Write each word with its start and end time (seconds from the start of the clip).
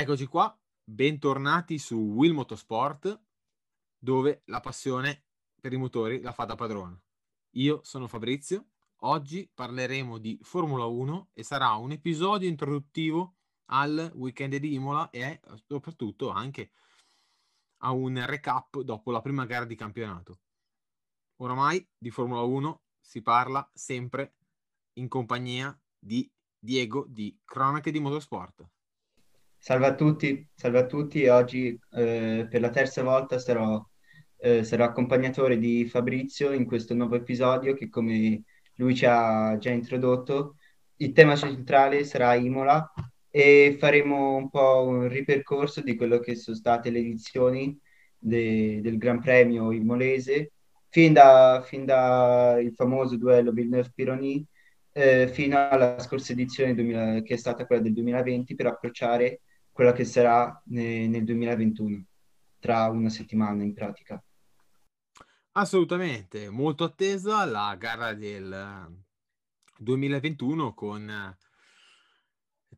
Eccoci 0.00 0.26
qua, 0.26 0.56
bentornati 0.84 1.76
su 1.76 1.96
Will 1.96 2.32
Motorsport, 2.32 3.20
dove 3.98 4.42
la 4.44 4.60
passione 4.60 5.24
per 5.60 5.72
i 5.72 5.76
motori 5.76 6.20
la 6.20 6.30
fa 6.30 6.44
da 6.44 6.54
padrone. 6.54 7.02
Io 7.56 7.80
sono 7.82 8.06
Fabrizio, 8.06 8.68
oggi 8.98 9.50
parleremo 9.52 10.18
di 10.18 10.38
Formula 10.40 10.84
1 10.84 11.30
e 11.34 11.42
sarà 11.42 11.72
un 11.72 11.90
episodio 11.90 12.48
introduttivo 12.48 13.38
al 13.72 14.12
weekend 14.14 14.54
di 14.54 14.74
Imola 14.74 15.10
e 15.10 15.40
soprattutto 15.66 16.30
anche 16.30 16.70
a 17.78 17.90
un 17.90 18.24
recap 18.24 18.80
dopo 18.82 19.10
la 19.10 19.20
prima 19.20 19.46
gara 19.46 19.64
di 19.64 19.74
campionato. 19.74 20.42
Oramai 21.38 21.84
di 21.98 22.10
Formula 22.10 22.42
1 22.42 22.82
si 23.00 23.20
parla 23.20 23.68
sempre 23.74 24.36
in 24.92 25.08
compagnia 25.08 25.76
di 25.98 26.32
Diego 26.56 27.04
di 27.08 27.36
Cronache 27.44 27.90
di 27.90 27.98
Motorsport. 27.98 28.64
Salve 29.60 29.86
a 29.86 29.94
tutti, 29.94 30.48
salve 30.54 30.78
a 30.78 30.86
tutti. 30.86 31.26
Oggi 31.26 31.78
eh, 31.92 32.46
per 32.48 32.60
la 32.60 32.70
terza 32.70 33.02
volta 33.02 33.38
sarò, 33.38 33.84
eh, 34.38 34.64
sarò 34.64 34.84
accompagnatore 34.84 35.58
di 35.58 35.86
Fabrizio 35.86 36.52
in 36.52 36.64
questo 36.64 36.94
nuovo 36.94 37.16
episodio 37.16 37.74
che 37.74 37.88
come 37.88 38.42
lui 38.76 38.94
ci 38.94 39.04
ha 39.06 39.56
già 39.58 39.70
introdotto, 39.70 40.56
il 40.96 41.12
tema 41.12 41.36
centrale 41.36 42.04
sarà 42.04 42.34
Imola 42.34 42.90
e 43.30 43.76
faremo 43.78 44.36
un 44.36 44.48
po' 44.48 44.84
un 44.86 45.08
ripercorso 45.08 45.80
di 45.80 45.96
quello 45.96 46.18
che 46.20 46.34
sono 46.36 46.56
state 46.56 46.90
le 46.90 47.00
edizioni 47.00 47.78
de- 48.16 48.80
del 48.80 48.96
Gran 48.98 49.20
Premio 49.20 49.72
Imolese, 49.72 50.52
fin 50.88 51.12
da, 51.12 51.62
fin 51.66 51.84
da 51.84 52.56
famoso 52.74 53.16
duello 53.16 53.52
Villeneuve-Pironi 53.52 54.46
eh, 54.92 55.28
fino 55.28 55.68
alla 55.68 55.98
scorsa 56.00 56.32
edizione 56.32 56.74
2000, 56.74 57.22
che 57.22 57.34
è 57.34 57.36
stata 57.36 57.66
quella 57.66 57.82
del 57.82 57.92
2020 57.92 58.54
per 58.54 58.66
approcciare 58.66 59.40
quella 59.78 59.92
che 59.92 60.04
sarà 60.04 60.60
ne, 60.64 61.06
nel 61.06 61.22
2021, 61.22 62.04
tra 62.58 62.88
una 62.88 63.10
settimana 63.10 63.62
in 63.62 63.74
pratica. 63.74 64.20
Assolutamente, 65.52 66.50
molto 66.50 66.82
attesa 66.82 67.44
la 67.44 67.76
gara 67.78 68.12
del 68.12 69.04
2021 69.78 70.74
con 70.74 71.36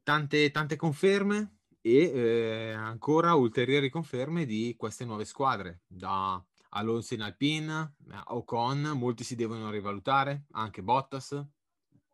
tante, 0.03 0.51
tante 0.51 0.77
conferme 0.77 1.61
e 1.81 2.03
eh, 2.03 2.73
ancora 2.73 3.33
ulteriori 3.33 3.89
conferme 3.89 4.45
di 4.45 4.75
queste 4.77 5.07
nuove 5.07 5.25
squadre. 5.25 5.81
Da 5.87 6.45
Alonso 6.69 7.15
in 7.15 7.23
Alpine, 7.23 7.95
Ocon, 8.27 8.93
molti 8.95 9.25
si 9.25 9.37
devono 9.37 9.71
rivalutare, 9.71 10.45
anche 10.51 10.83
Bottas. 10.83 11.43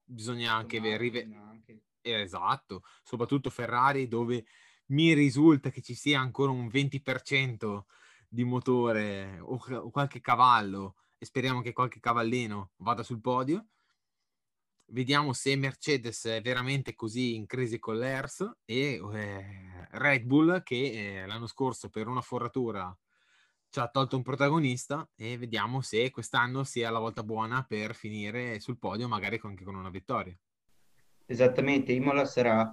Bisogna 0.05 0.53
anche 0.53 0.97
rive... 0.97 1.29
Esatto, 2.03 2.85
soprattutto 3.03 3.51
Ferrari 3.51 4.07
dove 4.07 4.45
mi 4.87 5.13
risulta 5.15 5.71
che 5.71 5.81
ci 5.81 5.95
sia 5.95 6.21
ancora 6.21 6.51
un 6.51 6.67
20% 6.69 7.85
di 8.29 8.45
motore 8.45 9.39
o, 9.41 9.59
o 9.59 9.91
qualche 9.91 10.21
cavallo 10.21 10.97
e 11.19 11.25
speriamo 11.25 11.61
che 11.61 11.73
qualche 11.73 12.01
cavallino 12.01 12.73
vada 12.77 13.03
sul 13.03 13.21
podio. 13.21 13.67
Vediamo 14.89 15.33
se 15.33 15.57
Mercedes 15.57 16.27
è 16.27 16.41
veramente 16.41 16.95
così 16.95 17.35
in 17.35 17.47
crisi 17.47 17.79
con 17.79 17.99
l'ERS 17.99 18.59
e 18.65 19.01
eh, 19.13 19.89
Red 19.91 20.23
Bull 20.23 20.63
che 20.63 21.23
eh, 21.23 21.27
l'anno 21.27 21.47
scorso 21.47 21.89
per 21.89 22.07
una 22.07 22.21
forratura 22.21 22.97
ci 23.69 23.81
ha 23.81 23.89
tolto 23.89 24.17
un 24.17 24.23
protagonista 24.23 25.09
e 25.17 25.37
vediamo 25.37 25.81
se 25.81 26.11
quest'anno 26.11 26.63
sia 26.63 26.91
la 26.91 27.01
volta 27.01 27.25
buona 27.25 27.65
per 27.65 27.95
finire 27.97 28.61
sul 28.61 28.79
podio, 28.79 29.09
magari 29.09 29.41
anche 29.43 29.65
con 29.65 29.75
una 29.75 29.91
vittoria. 29.91 30.37
Esattamente, 31.27 31.93
Imola 31.93 32.25
sarà 32.25 32.73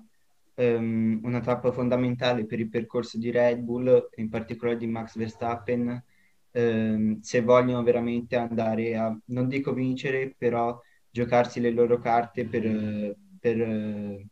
um, 0.56 1.20
una 1.24 1.40
tappa 1.40 1.72
fondamentale 1.72 2.46
per 2.46 2.60
il 2.60 2.70
percorso 2.70 3.18
di 3.18 3.32
Red 3.32 3.60
Bull, 3.60 4.10
in 4.16 4.30
particolare 4.30 4.78
di 4.78 4.88
Max 4.88 5.16
Verstappen, 5.18 6.04
um, 6.52 7.20
se 7.20 7.42
vogliono 7.42 7.84
veramente 7.84 8.36
andare 8.36 8.96
a, 8.96 9.18
non 9.26 9.48
dico 9.48 9.74
vincere, 9.74 10.34
però 10.38 10.80
giocarsi 11.10 11.60
le 11.60 11.72
loro 11.72 12.00
carte 12.00 12.46
per, 12.46 13.16
per 13.40 13.68
uh, 13.68 14.26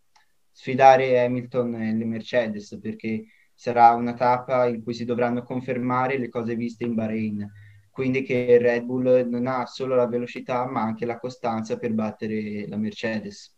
sfidare 0.52 1.24
Hamilton 1.24 1.76
e 1.76 1.94
le 1.94 2.06
Mercedes, 2.06 2.78
perché 2.82 3.26
sarà 3.54 3.94
una 3.94 4.14
tappa 4.14 4.68
in 4.68 4.82
cui 4.84 4.94
si 4.94 5.06
dovranno 5.06 5.44
confermare 5.44 6.18
le 6.18 6.30
cose 6.30 6.56
viste 6.56 6.84
in 6.84 6.96
Bahrain. 6.96 7.48
Quindi 7.92 8.24
che 8.24 8.58
Red 8.58 8.86
Bull 8.86 9.28
non 9.28 9.48
ha 9.48 9.66
solo 9.66 9.96
la 9.96 10.08
velocità, 10.08 10.66
ma 10.66 10.82
anche 10.82 11.06
la 11.06 11.20
costanza 11.20 11.78
per 11.78 11.94
battere 11.94 12.66
la 12.68 12.78
Mercedes. 12.78 13.56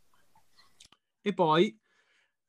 E 1.21 1.33
poi 1.33 1.77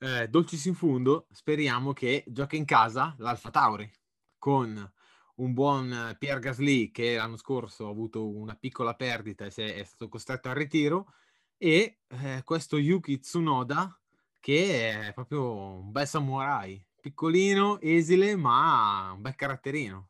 eh, 0.04 0.28
dolcis 0.28 0.66
in 0.66 0.74
fundo, 0.74 1.26
speriamo 1.30 1.94
che 1.94 2.24
giochi 2.26 2.58
in 2.58 2.66
casa 2.66 3.14
l'Alfa 3.18 3.50
Tauri 3.50 3.90
con 4.38 4.92
un 5.36 5.52
buon 5.54 6.14
Pierre 6.18 6.40
Gasly 6.40 6.90
che 6.90 7.16
l'anno 7.16 7.38
scorso 7.38 7.86
ha 7.86 7.90
avuto 7.90 8.28
una 8.28 8.54
piccola 8.54 8.94
perdita 8.94 9.46
e 9.46 9.74
è 9.74 9.82
stato 9.82 10.08
costretto 10.08 10.50
al 10.50 10.56
ritiro 10.56 11.14
e 11.56 12.00
eh, 12.06 12.42
questo 12.44 12.76
Yuki 12.76 13.18
Tsunoda 13.18 13.98
che 14.40 15.08
è 15.08 15.12
proprio 15.14 15.54
un 15.56 15.90
bel 15.90 16.06
samurai, 16.06 16.84
piccolino, 17.00 17.80
esile, 17.80 18.36
ma 18.36 19.12
un 19.14 19.22
bel 19.22 19.34
caratterino. 19.34 20.08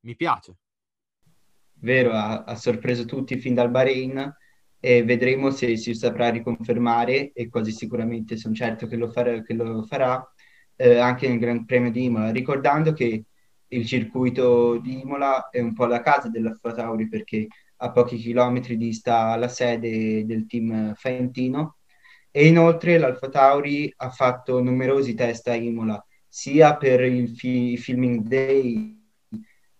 Mi 0.00 0.16
piace. 0.16 0.56
Vero, 1.74 2.10
ha, 2.10 2.42
ha 2.42 2.56
sorpreso 2.56 3.04
tutti 3.04 3.38
fin 3.38 3.54
dal 3.54 3.70
Bahrain 3.70 4.34
e 4.80 5.02
vedremo 5.04 5.50
se 5.50 5.76
si 5.76 5.94
saprà 5.94 6.28
riconfermare 6.30 7.32
e 7.32 7.48
quasi 7.48 7.72
sicuramente 7.72 8.36
sono 8.36 8.54
certo 8.54 8.86
che 8.86 8.96
lo, 8.96 9.08
far- 9.10 9.42
che 9.42 9.54
lo 9.54 9.82
farà 9.84 10.24
eh, 10.76 10.98
anche 10.98 11.28
nel 11.28 11.38
Gran 11.38 11.64
Premio 11.64 11.90
di 11.90 12.04
Imola, 12.04 12.30
ricordando 12.30 12.92
che 12.92 13.24
il 13.68 13.86
circuito 13.86 14.78
di 14.78 15.00
Imola 15.00 15.48
è 15.50 15.60
un 15.60 15.72
po' 15.74 15.86
la 15.86 16.00
casa 16.00 16.28
dell'Alfa 16.28 16.72
Tauri 16.72 17.08
perché 17.08 17.46
a 17.78 17.90
pochi 17.90 18.16
chilometri 18.16 18.76
dista 18.76 19.34
la 19.36 19.48
sede 19.48 20.24
del 20.24 20.46
team 20.46 20.94
Faentino 20.94 21.78
e 22.30 22.46
inoltre 22.46 22.98
l'Alfa 22.98 23.28
Tauri 23.28 23.92
ha 23.96 24.10
fatto 24.10 24.62
numerosi 24.62 25.14
test 25.14 25.48
a 25.48 25.54
Imola 25.54 26.04
sia 26.28 26.76
per 26.76 27.02
il 27.02 27.30
fi- 27.30 27.76
filming 27.76 28.26
day 28.26 28.94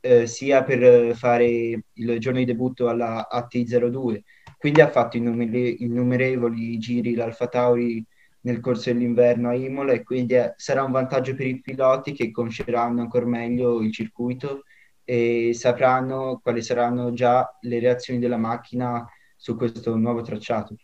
eh, 0.00 0.26
sia 0.26 0.62
per 0.62 1.14
fare 1.16 1.46
il 1.92 2.18
giorno 2.18 2.38
di 2.38 2.44
debutto 2.44 2.88
alla 2.88 3.28
AT02 3.30 4.22
quindi 4.56 4.80
ha 4.80 4.90
fatto 4.90 5.16
innumere- 5.16 5.68
innumerevoli 5.78 6.78
giri 6.78 7.14
l'Alfa 7.14 7.46
Tauri 7.48 8.04
nel 8.40 8.60
corso 8.60 8.92
dell'inverno 8.92 9.48
a 9.48 9.54
Imola 9.54 9.92
e 9.92 10.02
quindi 10.02 10.34
è, 10.34 10.54
sarà 10.56 10.82
un 10.84 10.92
vantaggio 10.92 11.34
per 11.34 11.46
i 11.46 11.60
piloti 11.60 12.12
che 12.12 12.30
conosceranno 12.30 13.00
ancora 13.00 13.26
meglio 13.26 13.82
il 13.82 13.92
circuito 13.92 14.62
e 15.04 15.52
sapranno 15.52 16.40
quali 16.42 16.62
saranno 16.62 17.12
già 17.12 17.56
le 17.60 17.78
reazioni 17.80 18.18
della 18.18 18.36
macchina 18.36 19.04
su 19.36 19.56
questo 19.56 19.96
nuovo 19.96 20.22
tracciato. 20.22 20.76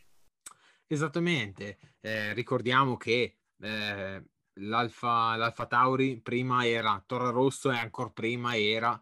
Esattamente, 0.87 1.79
eh, 2.01 2.33
ricordiamo 2.35 2.97
che 2.97 3.39
eh, 3.61 4.25
l'Alfa, 4.55 5.37
l'Alfa 5.37 5.67
Tauri 5.67 6.21
prima 6.21 6.67
era 6.67 7.03
Torre 7.07 7.31
Rosso 7.31 7.71
e 7.71 7.79
ancora 7.79 8.11
prima 8.11 8.57
era 8.57 9.01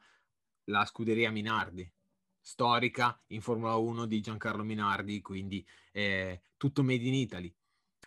la 0.65 0.85
scuderia 0.85 1.31
Minardi 1.31 1.91
storica 2.41 3.21
in 3.29 3.41
Formula 3.41 3.77
1 3.77 4.07
di 4.07 4.21
Giancarlo 4.21 4.65
Minardi, 4.65 5.21
quindi 5.21 5.67
eh, 5.93 6.41
tutto 6.57 6.83
made 6.83 7.05
in 7.05 7.15
Italy. 7.15 7.55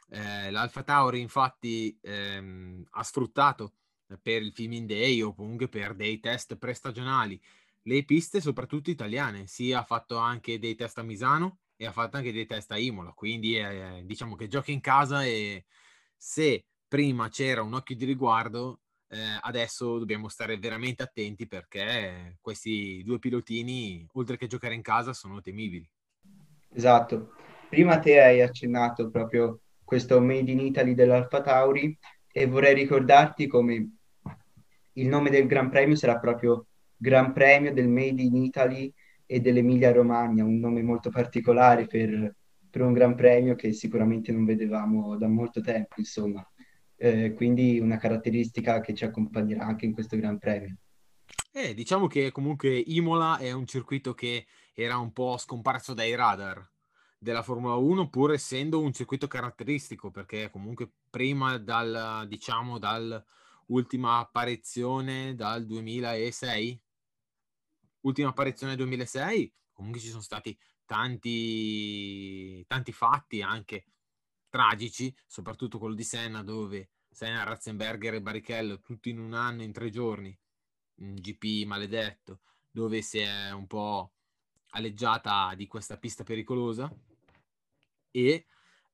Eh, 0.09 0.51
L'Alfa 0.51 0.83
Tauri 0.83 1.19
infatti 1.19 1.97
ehm, 2.01 2.85
ha 2.91 3.03
sfruttato 3.03 3.75
per 4.21 4.41
il 4.41 4.51
Filming 4.51 4.87
Day 4.87 5.21
o 5.21 5.33
comunque 5.33 5.69
per 5.69 5.95
dei 5.95 6.19
test 6.19 6.57
prestagionali 6.57 7.41
le 7.83 8.05
piste 8.05 8.39
soprattutto 8.39 8.89
italiane, 8.89 9.47
sia 9.47 9.79
ha 9.79 9.83
fatto 9.83 10.17
anche 10.17 10.59
dei 10.59 10.75
test 10.75 10.97
a 10.99 11.03
Misano 11.03 11.59
e 11.75 11.85
ha 11.85 11.91
fatto 11.91 12.17
anche 12.17 12.31
dei 12.31 12.45
test 12.45 12.71
a 12.71 12.77
Imola, 12.77 13.11
quindi 13.11 13.57
eh, 13.57 14.03
diciamo 14.05 14.35
che 14.35 14.47
gioca 14.47 14.71
in 14.71 14.79
casa 14.79 15.25
e 15.25 15.65
se 16.15 16.67
prima 16.87 17.27
c'era 17.29 17.61
un 17.61 17.73
occhio 17.73 17.95
di 17.95 18.05
riguardo 18.05 18.82
eh, 19.13 19.37
adesso 19.41 19.99
dobbiamo 19.99 20.27
stare 20.27 20.57
veramente 20.57 21.03
attenti 21.03 21.47
perché 21.47 22.37
questi 22.41 23.03
due 23.05 23.19
pilotini, 23.19 24.07
oltre 24.13 24.37
che 24.37 24.47
giocare 24.47 24.73
in 24.73 24.81
casa, 24.81 25.13
sono 25.13 25.39
temibili. 25.39 25.87
Esatto. 26.73 27.33
Prima 27.69 27.99
te 27.99 28.19
hai 28.19 28.41
accennato 28.41 29.09
proprio 29.09 29.59
questo 29.83 30.19
Made 30.19 30.51
in 30.51 30.59
Italy 30.59 30.95
dell'Alfa 30.95 31.41
Tauri 31.41 31.95
e 32.31 32.47
vorrei 32.47 32.73
ricordarti 32.73 33.45
come 33.45 33.91
il 34.93 35.07
nome 35.07 35.29
del 35.29 35.45
Gran 35.45 35.69
Premio 35.69 35.95
sarà 35.95 36.17
proprio 36.17 36.67
Gran 36.95 37.33
Premio 37.33 37.73
del 37.73 37.87
Made 37.87 38.21
in 38.21 38.35
Italy 38.35 38.91
e 39.25 39.39
dell'Emilia 39.39 39.91
Romagna, 39.91 40.43
un 40.43 40.59
nome 40.59 40.81
molto 40.81 41.09
particolare 41.09 41.85
per, 41.85 42.35
per 42.69 42.81
un 42.81 42.93
Gran 42.93 43.15
Premio 43.15 43.55
che 43.55 43.73
sicuramente 43.73 44.31
non 44.31 44.45
vedevamo 44.45 45.15
da 45.17 45.27
molto 45.27 45.61
tempo, 45.61 45.95
insomma 45.97 46.47
eh, 47.03 47.33
quindi 47.33 47.79
una 47.79 47.97
caratteristica 47.97 48.79
che 48.79 48.93
ci 48.93 49.03
accompagnerà 49.03 49.65
anche 49.65 49.85
in 49.85 49.91
questo 49.91 50.15
Gran 50.15 50.37
Premio. 50.37 50.77
Eh, 51.51 51.73
diciamo 51.73 52.07
che 52.07 52.31
comunque 52.31 52.77
Imola 52.77 53.37
è 53.39 53.51
un 53.51 53.67
circuito 53.67 54.13
che 54.13 54.45
era 54.73 54.97
un 54.97 55.11
po' 55.11 55.37
scomparso 55.37 55.93
dai 55.93 56.15
radar 56.15 56.65
della 57.19 57.43
Formula 57.43 57.75
1 57.75 58.09
pur 58.09 58.31
essendo 58.31 58.79
un 58.79 58.93
circuito 58.93 59.27
caratteristico 59.27 60.11
perché 60.11 60.49
comunque 60.49 60.91
prima 61.09 61.57
dal 61.57 62.25
diciamo 62.27 62.77
dal 62.77 63.21
ultima 63.67 64.19
apparizione 64.19 65.35
dal 65.35 65.65
2006. 65.65 66.81
Ultima 68.01 68.29
apparizione 68.29 68.75
nel 68.75 68.81
2006, 68.81 69.53
comunque 69.73 69.99
ci 69.99 70.07
sono 70.07 70.21
stati 70.21 70.57
tanti, 70.85 72.65
tanti 72.65 72.91
fatti 72.93 73.41
anche 73.41 73.83
tragici, 74.53 75.11
soprattutto 75.25 75.79
quello 75.79 75.95
di 75.95 76.03
Senna 76.03 76.43
dove 76.43 76.91
Senna, 77.09 77.41
Ratzenberger 77.41 78.13
e 78.13 78.21
Barrichello 78.21 78.81
tutti 78.81 79.09
in 79.09 79.17
un 79.17 79.33
anno, 79.33 79.63
in 79.63 79.71
tre 79.71 79.89
giorni, 79.89 80.37
un 80.97 81.15
GP 81.15 81.65
maledetto, 81.65 82.41
dove 82.69 83.01
si 83.01 83.17
è 83.17 83.49
un 83.49 83.65
po' 83.65 84.13
aleggiata 84.69 85.55
di 85.55 85.65
questa 85.65 85.97
pista 85.97 86.23
pericolosa 86.23 86.87
e 88.11 88.45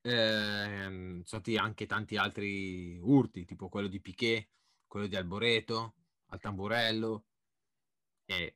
eh, 0.01 0.81
sono 0.81 1.23
stati 1.25 1.57
anche 1.57 1.85
tanti 1.85 2.15
altri 2.15 2.97
urti, 2.97 3.43
tipo 3.43 3.67
quello 3.67 3.89
di 3.89 3.99
Piquet, 3.99 4.47
quello 4.87 5.07
di 5.07 5.17
Alboreto, 5.17 5.95
al 6.27 6.39
Tamburello 6.39 7.25
e 8.23 8.55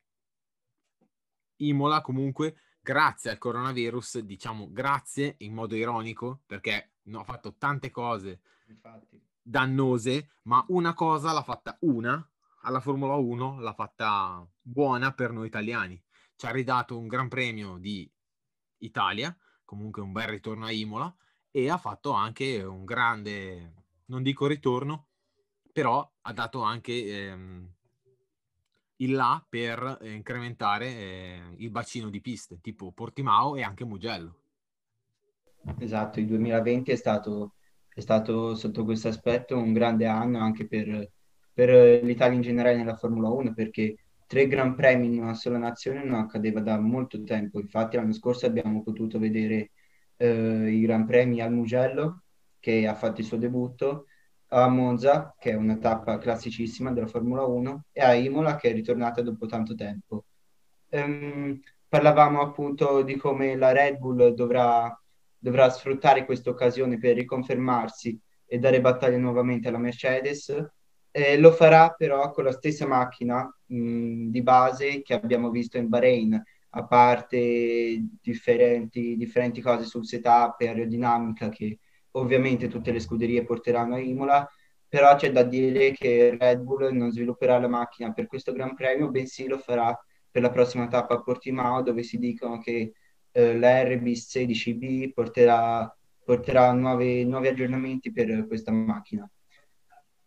Imola 1.56 2.00
comunque 2.00 2.56
grazie 2.84 3.30
al 3.30 3.38
coronavirus, 3.38 4.18
diciamo 4.18 4.68
grazie 4.70 5.36
in 5.38 5.54
modo 5.54 5.74
ironico 5.74 6.42
perché 6.44 6.96
no, 7.04 7.20
ha 7.20 7.24
fatto 7.24 7.54
tante 7.56 7.90
cose 7.90 8.42
Infatti. 8.66 9.18
dannose, 9.40 10.34
ma 10.42 10.62
una 10.68 10.92
cosa 10.92 11.32
l'ha 11.32 11.42
fatta 11.42 11.78
una 11.80 12.30
alla 12.60 12.80
Formula 12.80 13.14
1, 13.14 13.60
l'ha 13.60 13.72
fatta 13.72 14.46
buona 14.60 15.14
per 15.14 15.32
noi 15.32 15.46
italiani. 15.46 16.00
Ci 16.36 16.44
ha 16.44 16.50
ridato 16.50 16.98
un 16.98 17.06
gran 17.06 17.28
premio 17.28 17.78
di 17.78 18.10
Italia, 18.78 19.34
comunque 19.64 20.02
un 20.02 20.12
bel 20.12 20.28
ritorno 20.28 20.66
a 20.66 20.70
Imola 20.70 21.14
e 21.50 21.70
ha 21.70 21.78
fatto 21.78 22.12
anche 22.12 22.62
un 22.62 22.84
grande, 22.84 23.84
non 24.06 24.22
dico 24.22 24.46
ritorno, 24.46 25.06
però 25.72 26.06
ha 26.20 26.32
dato 26.34 26.60
anche 26.60 26.92
ehm, 26.92 27.74
il 28.96 29.12
là 29.12 29.44
per 29.48 29.98
eh, 30.00 30.12
incrementare 30.12 30.86
eh, 30.86 31.40
il 31.56 31.70
bacino 31.70 32.10
di 32.10 32.20
piste, 32.20 32.60
tipo 32.60 32.92
Portimao 32.92 33.56
e 33.56 33.62
anche 33.62 33.84
Mugello. 33.84 34.38
Esatto, 35.78 36.20
il 36.20 36.26
2020 36.26 36.90
è 36.90 36.96
stato, 36.96 37.54
è 37.88 38.00
stato 38.00 38.54
sotto 38.54 38.84
questo 38.84 39.08
aspetto 39.08 39.56
un 39.56 39.72
grande 39.72 40.06
anno 40.06 40.38
anche 40.38 40.66
per, 40.66 41.10
per 41.52 42.04
l'Italia 42.04 42.36
in 42.36 42.42
generale 42.42 42.76
nella 42.76 42.96
Formula 42.96 43.30
1, 43.30 43.54
perché 43.54 43.96
tre 44.26 44.46
Gran 44.46 44.74
Premi 44.74 45.06
in 45.06 45.22
una 45.22 45.34
sola 45.34 45.58
nazione 45.58 46.04
non 46.04 46.20
accadeva 46.20 46.60
da 46.60 46.78
molto 46.78 47.22
tempo. 47.22 47.58
Infatti 47.60 47.96
l'anno 47.96 48.12
scorso 48.12 48.46
abbiamo 48.46 48.82
potuto 48.82 49.18
vedere 49.18 49.70
eh, 50.16 50.70
i 50.70 50.80
Gran 50.80 51.06
Premi 51.06 51.40
al 51.40 51.52
Mugello, 51.52 52.22
che 52.60 52.86
ha 52.86 52.94
fatto 52.94 53.20
il 53.20 53.26
suo 53.26 53.36
debutto, 53.36 54.06
a 54.48 54.68
Monza, 54.68 55.34
che 55.38 55.50
è 55.50 55.54
una 55.54 55.76
tappa 55.76 56.18
classicissima 56.18 56.92
della 56.92 57.06
Formula 57.06 57.44
1, 57.44 57.86
e 57.92 58.00
a 58.00 58.14
Imola, 58.14 58.56
che 58.56 58.70
è 58.70 58.72
ritornata 58.72 59.22
dopo 59.22 59.46
tanto 59.46 59.74
tempo. 59.74 60.24
Um, 60.90 61.60
parlavamo 61.88 62.40
appunto 62.40 63.02
di 63.02 63.16
come 63.16 63.56
la 63.56 63.72
Red 63.72 63.98
Bull 63.98 64.28
dovrà, 64.28 64.96
dovrà 65.38 65.70
sfruttare 65.70 66.24
questa 66.24 66.50
occasione 66.50 66.98
per 66.98 67.16
riconfermarsi 67.16 68.18
e 68.46 68.58
dare 68.58 68.80
battaglia 68.80 69.18
nuovamente 69.18 69.68
alla 69.68 69.78
Mercedes. 69.78 70.54
Eh, 71.10 71.38
lo 71.38 71.52
farà 71.52 71.90
però 71.90 72.30
con 72.30 72.44
la 72.44 72.52
stessa 72.52 72.86
macchina 72.86 73.44
mh, 73.66 74.30
di 74.30 74.42
base 74.42 75.02
che 75.02 75.14
abbiamo 75.14 75.50
visto 75.50 75.78
in 75.78 75.88
Bahrain, 75.88 76.42
a 76.70 76.84
parte 76.84 78.04
differenti, 78.20 79.16
differenti 79.16 79.60
cose 79.60 79.84
sul 79.84 80.06
setup 80.06 80.60
e 80.60 80.68
aerodinamica 80.68 81.48
che 81.48 81.78
ovviamente 82.16 82.68
tutte 82.68 82.92
le 82.92 83.00
scuderie 83.00 83.44
porteranno 83.44 83.94
a 83.94 83.98
Imola, 83.98 84.48
però 84.88 85.16
c'è 85.16 85.32
da 85.32 85.42
dire 85.42 85.92
che 85.92 86.36
Red 86.38 86.60
Bull 86.60 86.92
non 86.92 87.10
svilupperà 87.10 87.58
la 87.58 87.68
macchina 87.68 88.12
per 88.12 88.26
questo 88.26 88.52
Gran 88.52 88.74
Premio, 88.74 89.10
bensì 89.10 89.46
lo 89.46 89.58
farà 89.58 89.98
per 90.30 90.42
la 90.42 90.50
prossima 90.50 90.86
tappa 90.88 91.14
a 91.14 91.22
Portimao, 91.22 91.82
dove 91.82 92.02
si 92.02 92.18
dicono 92.18 92.58
che 92.58 92.92
eh, 93.32 93.58
la 93.58 93.82
RB16B 93.82 95.12
porterà, 95.12 95.92
porterà 96.24 96.72
nuovi, 96.72 97.24
nuovi 97.24 97.48
aggiornamenti 97.48 98.12
per 98.12 98.46
questa 98.46 98.70
macchina. 98.72 99.28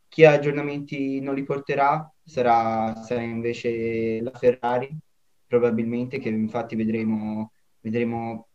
Chi 0.10 0.26
aggiornamenti 0.26 1.20
non 1.22 1.36
li 1.36 1.44
porterà 1.44 2.10
sarà, 2.24 2.96
sarà 2.96 3.22
invece 3.22 4.22
la 4.22 4.32
Ferrari, 4.32 4.98
probabilmente, 5.46 6.20
che 6.20 6.30
infatti 6.30 6.76
vedremo, 6.76 7.52
vedremo 7.80 8.48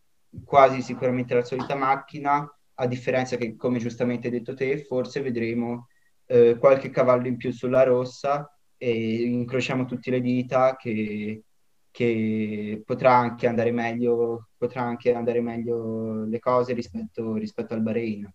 quasi 0.44 0.82
sicuramente 0.82 1.34
la 1.34 1.44
solita 1.44 1.74
macchina, 1.74 2.46
a 2.74 2.86
differenza 2.86 3.36
che, 3.36 3.56
come 3.56 3.78
giustamente 3.78 4.28
hai 4.28 4.32
detto 4.32 4.54
te, 4.54 4.78
forse 4.84 5.20
vedremo 5.20 5.88
eh, 6.26 6.56
qualche 6.58 6.90
cavallo 6.90 7.26
in 7.26 7.36
più 7.36 7.52
sulla 7.52 7.82
rossa 7.82 8.48
e 8.76 9.22
incrociamo 9.24 9.84
tutte 9.84 10.10
le 10.10 10.20
dita 10.20 10.76
che, 10.76 11.42
che 11.90 12.82
potrà 12.84 13.14
anche 13.14 13.46
andare 13.46 13.70
meglio, 13.70 14.48
potrà 14.56 14.82
anche 14.82 15.14
andare 15.14 15.40
meglio 15.40 16.24
le 16.24 16.38
cose 16.38 16.72
rispetto, 16.72 17.34
rispetto 17.34 17.74
al 17.74 17.82
Bahrain. 17.82 18.32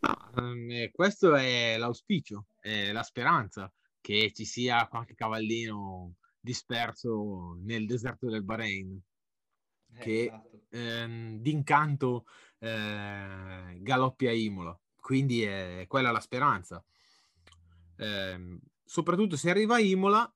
No, 0.00 0.30
um, 0.36 0.90
questo 0.92 1.34
è 1.34 1.76
l'auspicio, 1.76 2.46
è 2.60 2.92
la 2.92 3.02
speranza 3.02 3.72
che 4.00 4.32
ci 4.32 4.44
sia 4.44 4.86
qualche 4.86 5.14
cavallino 5.14 6.14
disperso 6.40 7.58
nel 7.62 7.84
deserto 7.84 8.30
del 8.30 8.44
Bahrain 8.44 9.00
eh, 9.94 9.98
che 9.98 10.20
esatto. 10.24 10.60
ehm, 10.70 11.38
d'incanto 11.40 12.24
eh, 12.58 13.78
galoppi 13.80 14.26
a 14.26 14.32
Imola. 14.32 14.78
Quindi 15.00 15.42
è 15.42 15.84
quella 15.88 16.10
la 16.10 16.20
speranza. 16.20 16.84
Eh, 17.96 18.58
soprattutto 18.84 19.36
se 19.36 19.50
arriva 19.50 19.76
a 19.76 19.80
Imola 19.80 20.32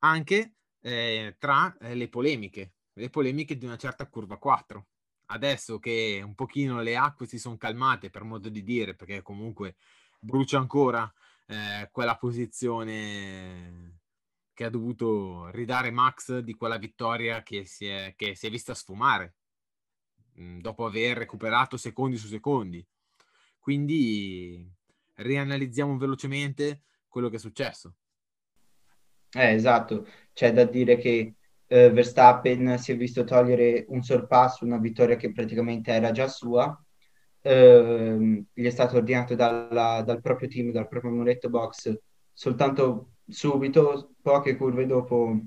anche 0.00 0.54
eh, 0.80 1.36
tra 1.38 1.76
eh, 1.78 1.94
le 1.94 2.08
polemiche, 2.08 2.74
le 2.94 3.10
polemiche 3.10 3.56
di 3.56 3.64
una 3.64 3.76
certa 3.76 4.06
curva 4.08 4.36
4. 4.36 4.86
Adesso 5.26 5.78
che 5.78 6.22
un 6.24 6.34
pochino 6.34 6.80
le 6.82 6.96
acque 6.96 7.26
si 7.26 7.38
sono 7.38 7.56
calmate, 7.56 8.10
per 8.10 8.22
modo 8.22 8.48
di 8.48 8.62
dire, 8.62 8.94
perché 8.94 9.22
comunque 9.22 9.76
brucia 10.20 10.58
ancora 10.58 11.12
eh, 11.46 11.88
quella 11.90 12.16
posizione 12.16 14.00
che 14.54 14.64
ha 14.64 14.70
dovuto 14.70 15.50
ridare 15.50 15.90
Max 15.90 16.38
di 16.38 16.54
quella 16.54 16.78
vittoria 16.78 17.42
che 17.42 17.66
si 17.66 17.86
è, 17.86 18.14
che 18.16 18.34
si 18.34 18.46
è 18.46 18.50
vista 18.50 18.74
sfumare 18.74 19.34
mm, 20.40 20.60
dopo 20.60 20.84
aver 20.84 21.16
recuperato 21.16 21.76
secondi 21.76 22.16
su 22.16 22.26
secondi. 22.26 22.84
Quindi 23.58 24.68
rianalizziamo 25.14 25.96
velocemente 25.96 26.82
quello 27.08 27.28
che 27.28 27.36
è 27.36 27.40
successo. 27.40 27.94
Eh, 29.30 29.52
esatto, 29.52 30.06
c'è 30.32 30.52
da 30.52 30.64
dire 30.64 30.96
che 30.96 31.34
eh, 31.66 31.90
Verstappen 31.90 32.78
si 32.78 32.92
è 32.92 32.96
visto 32.96 33.24
togliere 33.24 33.84
un 33.88 34.02
sorpasso, 34.02 34.64
una 34.64 34.78
vittoria 34.78 35.16
che 35.16 35.32
praticamente 35.32 35.92
era 35.92 36.10
già 36.10 36.28
sua. 36.28 36.78
Eh, 37.40 38.44
gli 38.52 38.64
è 38.66 38.70
stato 38.70 38.96
ordinato 38.96 39.34
dalla, 39.34 40.02
dal 40.04 40.20
proprio 40.20 40.48
team, 40.48 40.70
dal 40.70 40.88
proprio 40.88 41.10
muretto 41.12 41.48
box, 41.48 41.98
soltanto 42.32 43.16
subito, 43.28 44.14
poche 44.22 44.56
curve 44.56 44.86
dopo, 44.86 45.40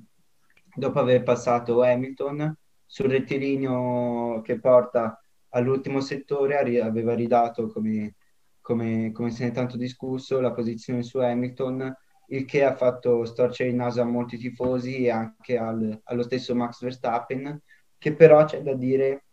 dopo 0.75 0.99
aver 0.99 1.23
passato 1.23 1.81
Hamilton, 1.81 2.55
sul 2.91 3.07
rettilineo 3.09 4.41
che 4.41 4.59
porta 4.59 5.21
all'ultimo 5.49 6.01
settore 6.01 6.57
aveva 6.81 7.13
ridato, 7.13 7.67
come, 7.67 8.15
come, 8.59 9.11
come 9.11 9.29
se 9.29 9.43
ne 9.43 9.51
è 9.51 9.53
tanto 9.53 9.77
discusso, 9.77 10.39
la 10.39 10.51
posizione 10.51 11.03
su 11.03 11.19
Hamilton, 11.19 11.95
il 12.29 12.45
che 12.45 12.63
ha 12.63 12.75
fatto 12.75 13.25
storcere 13.25 13.69
il 13.69 13.75
naso 13.75 14.01
a 14.01 14.05
molti 14.05 14.37
tifosi 14.37 15.05
e 15.05 15.11
anche 15.11 15.55
al, 15.55 16.01
allo 16.05 16.23
stesso 16.23 16.55
Max 16.55 16.81
Verstappen, 16.81 17.61
che 17.95 18.15
però 18.15 18.45
c'è 18.45 18.63
da 18.63 18.73
dire 18.73 19.25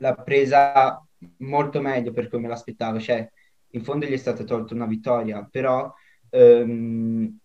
l'ha 0.00 0.14
presa 0.14 1.00
molto 1.38 1.80
meglio 1.80 2.12
per 2.12 2.28
come 2.28 2.48
l'aspettavo, 2.48 2.98
cioè 2.98 3.30
in 3.68 3.84
fondo 3.84 4.04
gli 4.04 4.12
è 4.12 4.16
stata 4.16 4.42
tolta 4.42 4.74
una 4.74 4.86
vittoria, 4.86 5.46
però 5.48 5.92
ehm, 6.30 7.38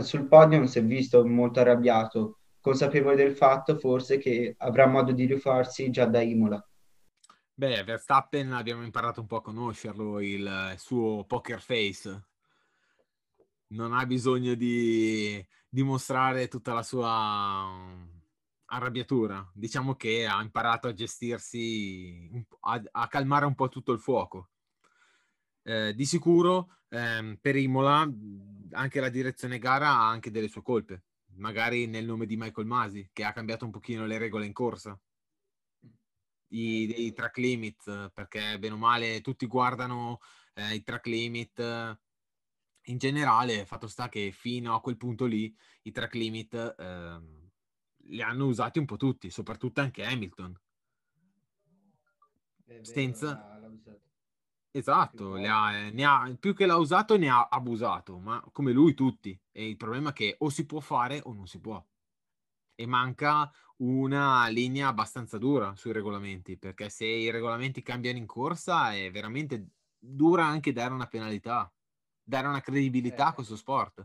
sul 0.00 0.26
podium 0.26 0.64
si 0.64 0.80
è 0.80 0.84
visto 0.84 1.24
molto 1.24 1.60
arrabbiato, 1.60 2.38
consapevole 2.64 3.14
del 3.14 3.36
fatto 3.36 3.76
forse 3.76 4.16
che 4.16 4.54
avrà 4.56 4.86
modo 4.86 5.12
di 5.12 5.26
rifarsi 5.26 5.90
già 5.90 6.06
da 6.06 6.22
Imola. 6.22 6.66
Beh, 7.52 7.84
Verstappen 7.84 8.52
abbiamo 8.52 8.82
imparato 8.82 9.20
un 9.20 9.26
po' 9.26 9.36
a 9.36 9.42
conoscerlo, 9.42 10.18
il 10.18 10.74
suo 10.78 11.24
poker 11.26 11.60
face. 11.60 12.28
Non 13.66 13.92
ha 13.92 14.06
bisogno 14.06 14.54
di 14.54 15.46
dimostrare 15.68 16.48
tutta 16.48 16.72
la 16.72 16.82
sua 16.82 17.68
arrabbiatura. 18.64 19.46
Diciamo 19.52 19.94
che 19.94 20.24
ha 20.24 20.40
imparato 20.40 20.88
a 20.88 20.94
gestirsi, 20.94 22.30
a, 22.60 22.82
a 22.92 23.08
calmare 23.08 23.44
un 23.44 23.54
po' 23.54 23.68
tutto 23.68 23.92
il 23.92 24.00
fuoco. 24.00 24.48
Eh, 25.64 25.94
di 25.94 26.06
sicuro 26.06 26.78
ehm, 26.88 27.36
per 27.42 27.56
Imola 27.56 28.10
anche 28.70 29.00
la 29.00 29.10
direzione 29.10 29.58
gara 29.58 29.88
ha 29.88 30.08
anche 30.08 30.30
delle 30.30 30.48
sue 30.48 30.62
colpe, 30.62 31.02
magari 31.36 31.86
nel 31.86 32.04
nome 32.04 32.26
di 32.26 32.36
Michael 32.36 32.66
Masi 32.66 33.08
che 33.12 33.24
ha 33.24 33.32
cambiato 33.32 33.64
un 33.64 33.70
pochino 33.70 34.06
le 34.06 34.18
regole 34.18 34.46
in 34.46 34.52
corsa. 34.52 34.98
I, 36.48 37.06
i 37.06 37.12
track 37.12 37.38
limit 37.38 38.10
perché 38.10 38.58
bene 38.58 38.74
o 38.74 38.76
male 38.76 39.20
tutti 39.20 39.46
guardano 39.46 40.20
eh, 40.54 40.74
i 40.74 40.82
track 40.82 41.06
limit 41.06 41.98
in 42.86 42.98
generale, 42.98 43.64
fatto 43.64 43.86
sta 43.86 44.08
che 44.08 44.30
fino 44.30 44.74
a 44.74 44.80
quel 44.80 44.96
punto 44.96 45.24
lì 45.24 45.54
i 45.82 45.90
track 45.90 46.14
limit 46.14 46.74
ehm, 46.78 47.50
li 48.08 48.22
hanno 48.22 48.46
usati 48.46 48.78
un 48.78 48.84
po' 48.84 48.96
tutti, 48.96 49.30
soprattutto 49.30 49.80
anche 49.80 50.04
Hamilton. 50.04 50.60
Senza... 52.82 53.53
Esatto, 54.76 55.34
più, 55.34 55.44
ha, 55.48 55.68
ha, 55.68 56.36
più 56.36 56.52
che 56.52 56.66
l'ha 56.66 56.74
usato 56.74 57.16
ne 57.16 57.28
ha 57.28 57.46
abusato, 57.46 58.18
ma 58.18 58.44
come 58.50 58.72
lui 58.72 58.92
tutti. 58.92 59.38
E 59.52 59.68
il 59.68 59.76
problema 59.76 60.10
è 60.10 60.12
che 60.12 60.34
o 60.36 60.48
si 60.48 60.66
può 60.66 60.80
fare 60.80 61.20
o 61.22 61.32
non 61.32 61.46
si 61.46 61.60
può. 61.60 61.80
E 62.74 62.84
manca 62.84 63.48
una 63.76 64.48
linea 64.48 64.88
abbastanza 64.88 65.38
dura 65.38 65.76
sui 65.76 65.92
regolamenti, 65.92 66.56
perché 66.56 66.88
se 66.88 67.06
i 67.06 67.30
regolamenti 67.30 67.82
cambiano 67.82 68.18
in 68.18 68.26
corsa 68.26 68.92
è 68.92 69.12
veramente 69.12 69.68
dura 69.96 70.44
anche 70.44 70.72
dare 70.72 70.92
una 70.92 71.06
penalità, 71.06 71.72
dare 72.20 72.48
una 72.48 72.60
credibilità 72.60 73.26
eh. 73.26 73.28
a 73.28 73.32
questo 73.32 73.54
sport. 73.54 74.04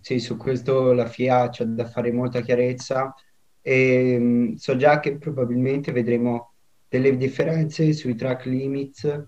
Sì, 0.00 0.18
su 0.18 0.36
questo 0.36 0.92
la 0.92 1.06
FIA 1.06 1.50
c'è 1.50 1.64
da 1.66 1.86
fare 1.86 2.10
molta 2.10 2.40
chiarezza 2.40 3.14
e 3.60 4.16
mm, 4.18 4.54
so 4.54 4.76
già 4.76 4.98
che 4.98 5.18
probabilmente 5.18 5.92
vedremo 5.92 6.47
delle 6.88 7.16
differenze 7.16 7.92
sui 7.92 8.14
track 8.14 8.46
limits 8.46 9.26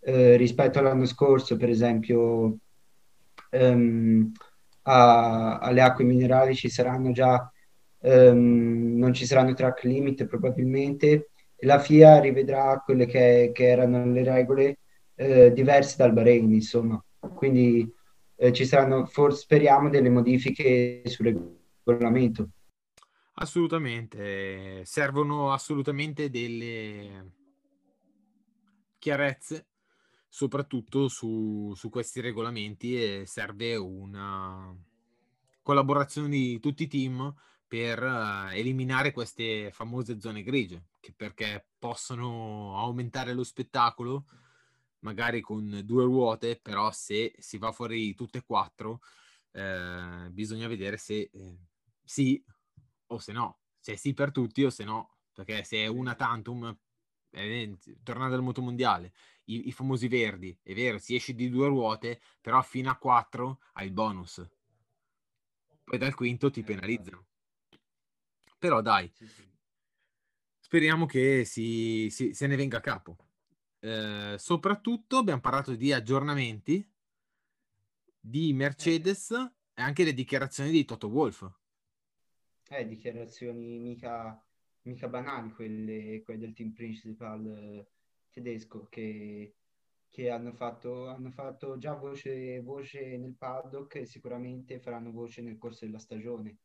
eh, 0.00 0.36
rispetto 0.36 0.78
all'anno 0.78 1.04
scorso, 1.04 1.56
per 1.56 1.68
esempio 1.68 2.56
um, 3.50 4.32
a, 4.82 5.58
alle 5.58 5.80
acque 5.80 6.04
minerali 6.04 6.54
ci 6.54 6.68
saranno 6.68 7.12
già, 7.12 7.50
um, 8.00 8.96
non 8.96 9.12
ci 9.12 9.26
saranno 9.26 9.54
track 9.54 9.84
limit 9.84 10.26
probabilmente, 10.26 11.28
e 11.56 11.66
la 11.66 11.78
FIA 11.78 12.20
rivedrà 12.20 12.82
quelle 12.84 13.06
che, 13.06 13.50
che 13.52 13.68
erano 13.68 14.04
le 14.06 14.24
regole 14.24 14.78
eh, 15.14 15.52
diverse 15.52 15.96
dal 15.96 16.12
Bahrain, 16.12 16.52
insomma. 16.52 17.02
Quindi 17.34 17.88
eh, 18.36 18.52
ci 18.52 18.64
saranno, 18.64 19.06
forse 19.06 19.42
speriamo, 19.42 19.88
delle 19.88 20.08
modifiche 20.08 21.02
sul 21.04 21.60
regolamento. 21.84 22.48
Assolutamente, 23.34 24.84
servono 24.84 25.52
assolutamente 25.52 26.28
delle 26.28 27.32
chiarezze, 28.98 29.68
soprattutto 30.28 31.08
su, 31.08 31.72
su 31.74 31.88
questi 31.88 32.20
regolamenti 32.20 32.94
e 33.02 33.24
serve 33.26 33.76
una 33.76 34.74
collaborazione 35.62 36.28
di 36.28 36.60
tutti 36.60 36.84
i 36.84 36.88
team 36.88 37.34
per 37.66 38.02
uh, 38.02 38.50
eliminare 38.52 39.12
queste 39.12 39.70
famose 39.72 40.20
zone 40.20 40.42
grigie, 40.42 40.88
che 41.00 41.14
perché 41.16 41.68
possono 41.78 42.76
aumentare 42.78 43.32
lo 43.32 43.44
spettacolo, 43.44 44.26
magari 45.00 45.40
con 45.40 45.80
due 45.84 46.04
ruote, 46.04 46.60
però 46.60 46.92
se 46.92 47.32
si 47.38 47.56
va 47.56 47.72
fuori 47.72 48.14
tutte 48.14 48.38
e 48.38 48.44
quattro, 48.44 49.00
eh, 49.52 50.28
bisogna 50.30 50.68
vedere 50.68 50.96
se 50.96 51.30
eh, 51.32 51.58
sì 52.04 52.42
o 53.12 53.18
se 53.18 53.32
no, 53.32 53.60
se 53.78 53.96
sì 53.96 54.14
per 54.14 54.30
tutti 54.30 54.64
o 54.64 54.70
se 54.70 54.84
no, 54.84 55.16
perché 55.32 55.64
se 55.64 55.78
è 55.78 55.86
una 55.86 56.14
tantum, 56.14 56.76
eh, 57.30 57.78
tornando 58.02 58.34
al 58.34 58.42
motomondiale, 58.42 59.12
i, 59.44 59.68
i 59.68 59.72
famosi 59.72 60.08
verdi, 60.08 60.56
è 60.62 60.74
vero, 60.74 60.98
si 60.98 61.14
esce 61.14 61.34
di 61.34 61.48
due 61.48 61.68
ruote, 61.68 62.20
però 62.40 62.62
fino 62.62 62.90
a 62.90 62.96
quattro 62.96 63.60
hai 63.74 63.86
il 63.86 63.92
bonus. 63.92 64.46
Poi 65.84 65.98
dal 65.98 66.14
quinto 66.14 66.50
ti 66.50 66.62
penalizzano. 66.62 67.26
Però 68.58 68.80
dai, 68.80 69.12
speriamo 70.60 71.06
che 71.06 71.44
si, 71.44 72.08
si, 72.10 72.32
se 72.32 72.46
ne 72.46 72.56
venga 72.56 72.78
a 72.78 72.80
capo. 72.80 73.16
Eh, 73.80 74.36
soprattutto 74.38 75.16
abbiamo 75.16 75.40
parlato 75.40 75.74
di 75.74 75.92
aggiornamenti 75.92 76.88
di 78.20 78.52
Mercedes 78.52 79.32
e 79.74 79.82
anche 79.82 80.04
le 80.04 80.14
dichiarazioni 80.14 80.70
di 80.70 80.84
Toto 80.84 81.08
Wolff 81.08 81.44
eh, 82.72 82.86
dichiarazioni 82.86 83.78
mica, 83.78 84.40
mica 84.82 85.08
banali 85.08 85.52
quelle, 85.52 86.22
quelle, 86.24 86.40
del 86.40 86.54
team 86.54 86.72
principal 86.72 87.46
eh, 87.46 87.86
tedesco 88.30 88.86
che, 88.88 89.54
che 90.08 90.30
hanno, 90.30 90.52
fatto, 90.52 91.06
hanno, 91.08 91.30
fatto, 91.30 91.78
già 91.78 91.94
voce, 91.94 92.60
voce, 92.60 93.16
nel 93.16 93.36
paddock 93.36 93.96
e 93.96 94.06
sicuramente 94.06 94.80
faranno 94.80 95.12
voce 95.12 95.42
nel 95.42 95.58
corso 95.58 95.84
della 95.84 95.98
stagione. 95.98 96.58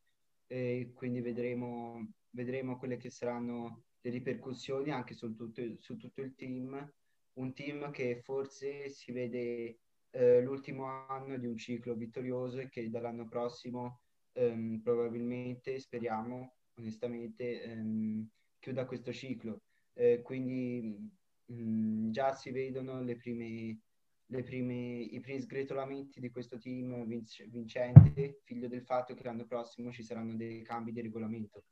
E 0.48 0.92
quindi 0.96 1.22
vedremo, 1.22 2.14
vedremo 2.32 2.78
quelle 2.78 2.98
che 2.98 3.10
saranno 3.10 3.84
le 4.02 4.10
ripercussioni 4.12 4.92
anche 4.92 5.14
su 5.14 5.36
tutto, 5.36 5.62
su 5.80 5.98
tutto 5.98 6.22
il 6.22 6.36
team. 6.36 6.94
Un 7.34 7.54
team 7.54 7.92
che 7.92 8.22
forse 8.24 8.90
si 8.90 9.12
vede 9.12 9.80
eh, 10.12 10.42
l'ultimo 10.42 10.86
anno 11.08 11.38
di 11.38 11.46
un 11.46 11.58
ciclo 11.58 11.94
vittorioso 11.96 12.60
e 12.60 12.70
che 12.70 12.90
dall'anno 12.90 13.28
prossimo 13.28 14.02
ehm, 14.38 14.82
probabilmente 14.82 15.80
speriamo 15.80 16.56
onestamente 16.76 17.64
ehm, 17.64 18.28
chiuda 18.60 18.86
questo 18.86 19.12
ciclo. 19.12 19.62
Eh, 19.94 20.22
quindi 20.22 21.10
mh, 21.46 21.54
mm, 21.54 22.12
già 22.12 22.34
si 22.34 22.52
vedono 22.52 23.02
le 23.02 23.18
prime, 23.18 23.80
le 24.28 24.44
prime, 24.44 25.00
i 25.00 25.20
primi 25.20 25.42
sgretolamenti 25.42 26.20
di 26.20 26.30
questo 26.30 26.60
team 26.60 27.06
vinc- 27.06 27.48
vincente, 27.50 28.42
figlio 28.44 28.68
del 28.68 28.84
fatto 28.84 29.16
che 29.16 29.24
l'anno 29.24 29.46
prossimo 29.46 29.92
ci 29.92 30.04
saranno 30.04 30.36
dei 30.36 30.62
cambi 30.62 30.92
di 30.92 31.02
regolamento. 31.02 31.64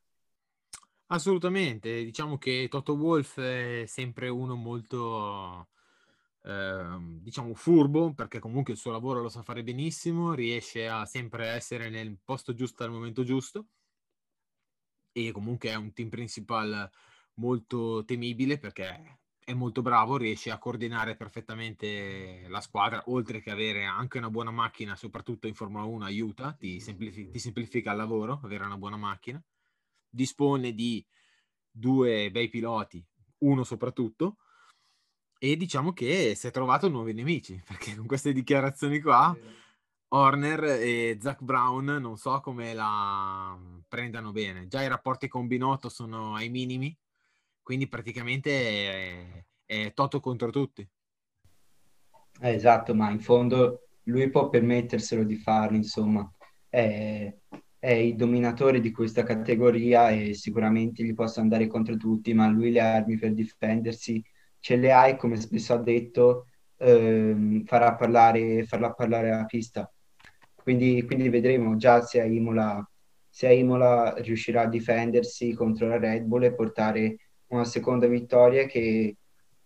Assolutamente, 1.07 2.03
diciamo 2.03 2.39
che 2.39 2.67
Toto 2.67 2.93
Wolf 2.93 3.39
è 3.39 3.83
sempre 3.85 4.27
uno 4.27 4.55
molto 4.55 5.67
Ehm, 6.47 7.21
diciamo 7.21 7.55
furbo 7.55 8.13
perché 8.13 8.37
comunque 8.39 8.73
il 8.73 8.79
suo 8.79 8.91
lavoro 8.91 9.21
lo 9.21 9.29
sa 9.29 9.41
fare 9.41 9.63
benissimo, 9.63 10.33
riesce 10.33 10.87
a 10.87 11.05
sempre 11.05 11.47
essere 11.47 11.89
nel 11.89 12.19
posto 12.23 12.53
giusto 12.53 12.83
al 12.83 12.91
momento 12.91 13.23
giusto 13.23 13.67
e 15.11 15.31
comunque 15.31 15.69
è 15.69 15.75
un 15.75 15.93
team 15.93 16.09
principal 16.09 16.89
molto 17.35 18.03
temibile 18.05 18.57
perché 18.59 19.19
è 19.39 19.53
molto 19.53 19.81
bravo, 19.81 20.17
riesce 20.17 20.51
a 20.51 20.57
coordinare 20.57 21.15
perfettamente 21.15 22.45
la 22.47 22.61
squadra, 22.61 23.03
oltre 23.07 23.41
che 23.41 23.51
avere 23.51 23.85
anche 23.85 24.17
una 24.17 24.31
buona 24.31 24.49
macchina, 24.51 24.95
soprattutto 24.95 25.47
in 25.47 25.53
Formula 25.53 25.83
1 25.83 26.03
aiuta, 26.05 26.53
ti, 26.53 26.79
semplifica, 26.79 27.29
ti 27.31 27.39
semplifica 27.39 27.91
il 27.91 27.97
lavoro, 27.97 28.39
avere 28.43 28.65
una 28.65 28.77
buona 28.77 28.97
macchina, 28.97 29.41
dispone 30.09 30.73
di 30.73 31.05
due 31.69 32.31
bei 32.31 32.49
piloti, 32.49 33.05
uno 33.39 33.63
soprattutto, 33.63 34.37
e 35.51 35.57
diciamo 35.57 35.93
che 35.93 36.33
si 36.35 36.47
è 36.47 36.51
trovato 36.51 36.89
nuovi 36.89 37.13
nemici, 37.13 37.61
perché 37.65 37.95
con 37.95 38.07
queste 38.07 38.33
dichiarazioni 38.33 38.99
qua, 38.99 39.35
Horner 40.07 40.63
e 40.63 41.17
Zach 41.21 41.41
Brown 41.41 41.85
non 41.85 42.17
so 42.17 42.39
come 42.41 42.73
la 42.73 43.55
prendano 43.87 44.31
bene. 44.31 44.67
Già 44.67 44.81
i 44.81 44.87
rapporti 44.87 45.27
con 45.27 45.45
Binotto 45.45 45.89
sono 45.89 46.33
ai 46.33 46.49
minimi, 46.49 46.95
quindi 47.61 47.87
praticamente 47.87 48.51
è, 48.51 49.45
è 49.65 49.93
Toto 49.93 50.19
contro 50.19 50.49
tutti. 50.49 50.87
Eh, 52.41 52.53
esatto, 52.53 52.95
ma 52.95 53.11
in 53.11 53.19
fondo 53.19 53.87
lui 54.03 54.29
può 54.29 54.49
permetterselo 54.49 55.23
di 55.23 55.35
farlo, 55.35 55.77
insomma. 55.77 56.29
È, 56.67 57.33
è 57.77 57.91
il 57.91 58.15
dominatore 58.15 58.79
di 58.79 58.91
questa 58.91 59.21
categoria 59.21 60.09
e 60.09 60.33
sicuramente 60.33 61.03
gli 61.03 61.13
posso 61.13 61.39
andare 61.39 61.67
contro 61.67 61.97
tutti, 61.97 62.33
ma 62.33 62.47
lui 62.47 62.71
le 62.71 62.79
armi 62.79 63.17
per 63.17 63.33
difendersi 63.33 64.23
ce 64.65 64.77
le 64.77 64.91
hai, 64.91 65.15
come 65.15 65.35
spesso 65.35 65.73
ha 65.75 65.77
detto, 65.77 66.47
ehm, 66.77 67.65
farà 67.65 67.93
parlare, 67.93 68.63
farà 68.65 68.91
parlare 68.93 69.29
la 69.29 69.45
pista. 69.45 69.87
Quindi, 70.55 71.03
quindi 71.05 71.29
vedremo 71.29 71.75
già 71.75 72.01
se 72.01 72.19
a, 72.19 72.25
Imola, 72.25 72.83
se 73.29 73.45
a 73.45 73.51
Imola 73.51 74.15
riuscirà 74.17 74.61
a 74.63 74.67
difendersi 74.67 75.53
contro 75.53 75.87
la 75.87 75.99
Red 75.99 76.23
Bull 76.23 76.45
e 76.45 76.55
portare 76.55 77.17
una 77.49 77.63
seconda 77.63 78.07
vittoria 78.07 78.65
che, 78.65 79.17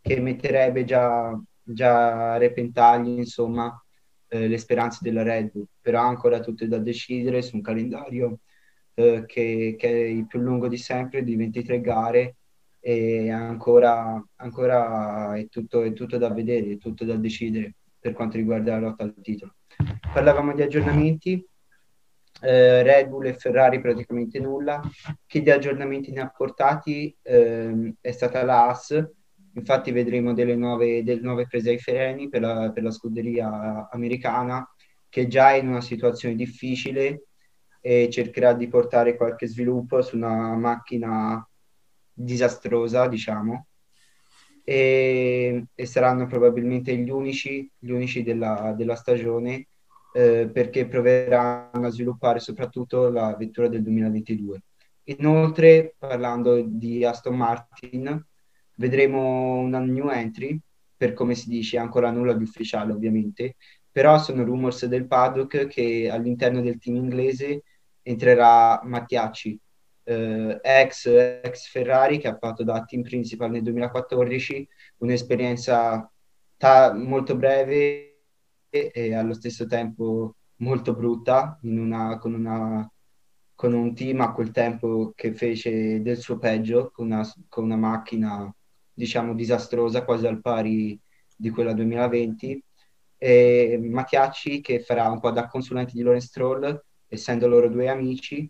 che 0.02 0.20
metterebbe 0.20 0.84
già, 0.84 1.34
già 1.64 2.34
a 2.34 2.38
repentaglio 2.38 3.20
insomma, 3.20 3.82
eh, 4.28 4.50
le 4.50 4.58
speranze 4.58 5.00
della 5.02 5.24
Red 5.24 5.52
Bull. 5.52 5.68
Però 5.80 6.02
ancora 6.02 6.42
tutto 6.42 6.68
da 6.68 6.78
decidere 6.78 7.42
su 7.42 7.56
un 7.56 7.62
calendario 7.62 8.40
eh, 8.96 9.24
che, 9.26 9.76
che, 9.78 9.88
è 9.88 10.08
il 10.08 10.28
più 10.28 10.40
lungo 10.42 10.68
di 10.68 10.78
sempre, 10.78 11.24
di 11.24 11.38
23 11.38 11.80
gare, 11.80 12.36
e 12.80 13.30
ancora, 13.30 14.24
ancora 14.38 15.36
è, 15.36 15.48
tutto, 15.48 15.84
è 15.84 15.94
tutto 15.94 16.18
da 16.18 16.30
vedere, 16.30 16.72
è 16.72 16.78
tutto 16.78 17.06
da 17.06 17.16
decidere 17.16 17.76
per 18.00 18.14
quanto 18.14 18.38
riguarda 18.38 18.74
la 18.74 18.88
lotta 18.88 19.04
al 19.04 19.14
titolo. 19.22 19.56
Parlavamo 20.14 20.54
di 20.54 20.62
aggiornamenti, 20.62 21.46
eh, 22.42 22.84
Red 22.84 23.10
Bull 23.10 23.28
e 23.28 23.34
Ferrari 23.34 23.82
praticamente 23.82 24.40
nulla. 24.40 24.82
Chi 25.26 25.42
di 25.42 25.52
aggiornamenti 25.52 26.12
ne 26.12 26.22
ha 26.22 26.30
portati 26.30 27.16
eh, 27.22 27.94
è 28.00 28.12
stata 28.12 28.44
la 28.44 28.68
Haas, 28.68 29.06
infatti 29.54 29.92
vedremo 29.92 30.34
delle 30.34 30.56
nuove, 30.56 31.04
delle 31.04 31.22
nuove 31.22 31.48
prese 31.48 31.72
ai 31.72 31.80
freni 31.80 32.30
per 32.30 32.42
la, 32.42 32.72
per 32.74 32.84
la 32.84 32.92
scuderia 32.92 33.90
americana 33.92 34.68
che 35.10 35.28
già 35.28 35.52
è 35.52 35.56
in 35.56 35.68
una 35.68 35.82
situazione 35.82 36.36
difficile 36.36 37.24
e 37.82 38.10
cercherà 38.12 38.54
di 38.54 38.68
portare 38.68 39.16
qualche 39.16 39.48
sviluppo 39.48 40.02
su 40.02 40.16
una 40.16 40.56
macchina 40.56 41.49
disastrosa, 42.20 43.08
diciamo. 43.08 43.68
e, 44.64 45.66
e 45.74 45.86
saranno 45.86 46.28
probabilmente 46.28 46.96
gli 46.96 47.10
unici, 47.10 47.70
gli 47.78 47.92
unici 47.92 48.24
della, 48.24 48.74
della 48.78 48.96
stagione 48.96 49.68
eh, 50.14 50.50
perché 50.52 50.88
proveranno 50.88 51.88
a 51.88 51.90
sviluppare 51.90 52.40
soprattutto 52.40 53.10
la 53.10 53.36
vettura 53.36 53.68
del 53.68 53.82
2022. 53.84 54.62
Inoltre, 55.06 55.96
parlando 55.98 56.62
di 56.62 57.04
Aston 57.04 57.36
Martin, 57.36 58.26
vedremo 58.76 59.58
una 59.58 59.80
new 59.80 60.10
entry, 60.10 60.60
per 60.96 61.14
come 61.14 61.36
si 61.36 61.50
dice, 61.50 61.78
ancora 61.78 62.12
nulla 62.12 62.34
di 62.34 62.44
ufficiale 62.44 62.92
ovviamente, 62.92 63.56
però 63.92 64.20
sono 64.20 64.44
rumors 64.44 64.86
del 64.86 65.08
paddock 65.08 65.68
che 65.68 66.10
all'interno 66.12 66.62
del 66.62 66.78
team 66.78 66.98
inglese 66.98 67.64
entrerà 68.04 68.80
Mattiacci, 68.84 69.60
eh, 70.10 70.60
ex, 70.64 71.06
ex, 71.06 71.70
Ferrari 71.70 72.18
che 72.18 72.28
ha 72.28 72.38
fatto 72.38 72.64
da 72.64 72.84
team 72.84 73.04
principal 73.04 73.52
nel 73.52 73.62
2014, 73.62 74.68
un'esperienza 74.98 76.12
ta- 76.58 76.94
molto 76.94 77.36
breve 77.36 78.22
e, 78.70 79.14
allo 79.14 79.34
stesso 79.34 79.68
tempo 79.68 80.36
molto 80.58 80.96
brutta 80.96 81.60
una, 81.64 82.18
con, 82.18 82.34
una, 82.34 82.92
con, 83.54 83.74
un 83.74 83.94
team 83.94 84.22
a 84.22 84.34
quel 84.34 84.52
tempo 84.52 85.14
che 85.16 85.34
fece 85.34 86.02
del 86.02 86.18
suo 86.18 86.38
peggio, 86.40 86.90
con 86.92 87.06
una, 87.06 87.24
con 87.48 87.66
una 87.66 87.78
macchina 87.78 88.52
diciamo 88.92 89.34
disastrosa, 89.36 90.04
quasi 90.04 90.26
al 90.28 90.42
pari 90.42 91.00
di 91.36 91.50
quella 91.52 91.74
2020. 91.74 92.64
E 93.22 93.80
Mattiacci 93.82 94.62
che 94.62 94.80
farà 94.82 95.10
un 95.10 95.20
po' 95.20 95.32
da 95.32 95.48
consulente 95.48 95.94
di 95.94 96.02
Lorenz 96.02 96.26
Stroll, 96.26 96.84
essendo 97.08 97.48
loro 97.48 97.70
due 97.70 97.90
amici, 97.90 98.50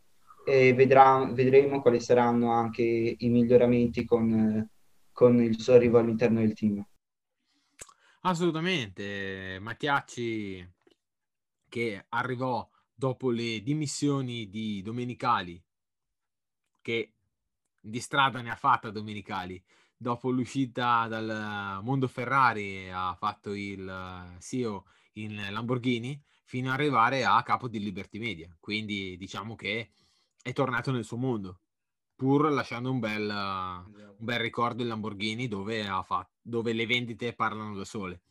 e 0.49 0.73
vedrà, 0.73 1.29
vedremo 1.31 1.81
quali 1.81 1.99
saranno 1.99 2.51
anche 2.51 2.83
i 2.83 3.29
miglioramenti 3.29 4.03
con, 4.03 4.67
con 5.11 5.41
il 5.41 5.59
suo 5.59 5.73
arrivo 5.73 5.99
all'interno 5.99 6.39
del 6.39 6.53
team. 6.53 6.83
Assolutamente, 8.21 9.59
Mattiacci 9.61 10.67
che 11.69 12.05
arrivò 12.09 12.67
dopo 12.93 13.29
le 13.29 13.61
dimissioni 13.61 14.49
di 14.49 14.81
Domenicali, 14.81 15.61
che 16.81 17.13
di 17.79 17.99
strada 17.99 18.41
ne 18.41 18.49
ha 18.49 18.55
fatta 18.55 18.89
Domenicali, 18.89 19.63
dopo 19.95 20.31
l'uscita 20.31 21.07
dal 21.07 21.79
mondo 21.83 22.07
Ferrari 22.07 22.89
ha 22.89 23.13
fatto 23.13 23.53
il 23.53 24.35
CEO 24.39 24.85
in 25.13 25.47
Lamborghini 25.51 26.19
fino 26.43 26.69
ad 26.69 26.79
arrivare 26.79 27.23
a 27.23 27.41
capo 27.43 27.67
di 27.67 27.79
Liberty 27.79 28.17
Media. 28.17 28.53
Quindi 28.59 29.15
diciamo 29.17 29.55
che 29.55 29.91
è 30.41 30.53
tornato 30.53 30.91
nel 30.91 31.03
suo 31.03 31.17
mondo, 31.17 31.61
pur 32.15 32.51
lasciando 32.51 32.91
un 32.91 32.99
bel, 32.99 33.29
un 33.29 34.15
bel 34.17 34.39
ricordo 34.39 34.81
in 34.81 34.89
Lamborghini 34.89 35.47
dove, 35.47 35.83
fatto, 36.05 36.31
dove, 36.41 36.73
le 36.73 36.85
vendite 36.85 37.33
parlano 37.33 37.75
da 37.75 37.85
sole. 37.85 38.21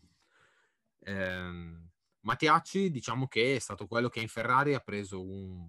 Eh, 1.01 1.87
Mattiacci 2.21 2.91
diciamo 2.91 3.29
che 3.29 3.57
è 3.57 3.59
stato 3.59 3.87
quello 3.87 4.09
che 4.09 4.21
in 4.21 4.29
Ferrari 4.29 4.75
ha 4.75 4.81
preso 4.81 5.23
un, 5.23 5.67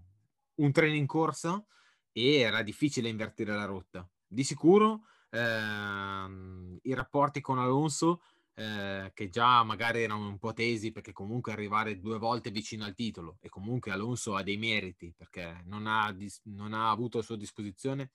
un 0.56 0.72
treno 0.72 0.96
in 0.96 1.06
corsa 1.06 1.64
e 2.12 2.36
era 2.36 2.62
difficile 2.62 3.10
invertire 3.10 3.54
la 3.54 3.66
rotta. 3.66 4.08
Di 4.26 4.44
sicuro 4.44 5.06
eh, 5.30 6.80
i 6.82 6.94
rapporti 6.94 7.42
con 7.42 7.60
Alonso 7.60 8.22
eh, 8.60 9.12
che 9.14 9.30
già 9.30 9.64
magari 9.64 10.04
erano 10.04 10.28
un 10.28 10.38
po' 10.38 10.52
tesi 10.52 10.92
perché 10.92 11.14
comunque 11.14 11.54
arrivare 11.54 12.02
due 12.02 12.18
volte 12.18 12.52
vicino 12.52 12.84
al 12.84 12.94
titolo 12.94 13.38
e 13.40 13.48
comunque 13.48 13.92
Alonso 13.92 14.36
ha 14.36 14.44
dei 14.44 14.58
meriti 14.58 15.14
perché 15.16 15.62
non 15.64 15.88
ha, 15.88 16.14
non 16.44 16.74
ha 16.74 16.90
avuto 16.90 17.20
a 17.20 17.22
sua 17.22 17.38
disposizione 17.38 18.12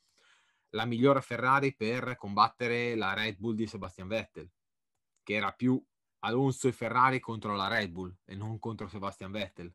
la 0.70 0.84
migliore 0.84 1.22
Ferrari 1.22 1.74
per 1.74 2.16
combattere 2.16 2.94
la 2.94 3.14
Red 3.14 3.38
Bull 3.38 3.54
di 3.54 3.66
Sebastian 3.66 4.06
Vettel, 4.06 4.50
che 5.22 5.32
era 5.32 5.50
più 5.52 5.82
Alonso 6.18 6.68
e 6.68 6.72
Ferrari 6.72 7.20
contro 7.20 7.56
la 7.56 7.68
Red 7.68 7.90
Bull 7.90 8.14
e 8.26 8.34
non 8.34 8.58
contro 8.58 8.86
Sebastian 8.86 9.30
Vettel. 9.30 9.72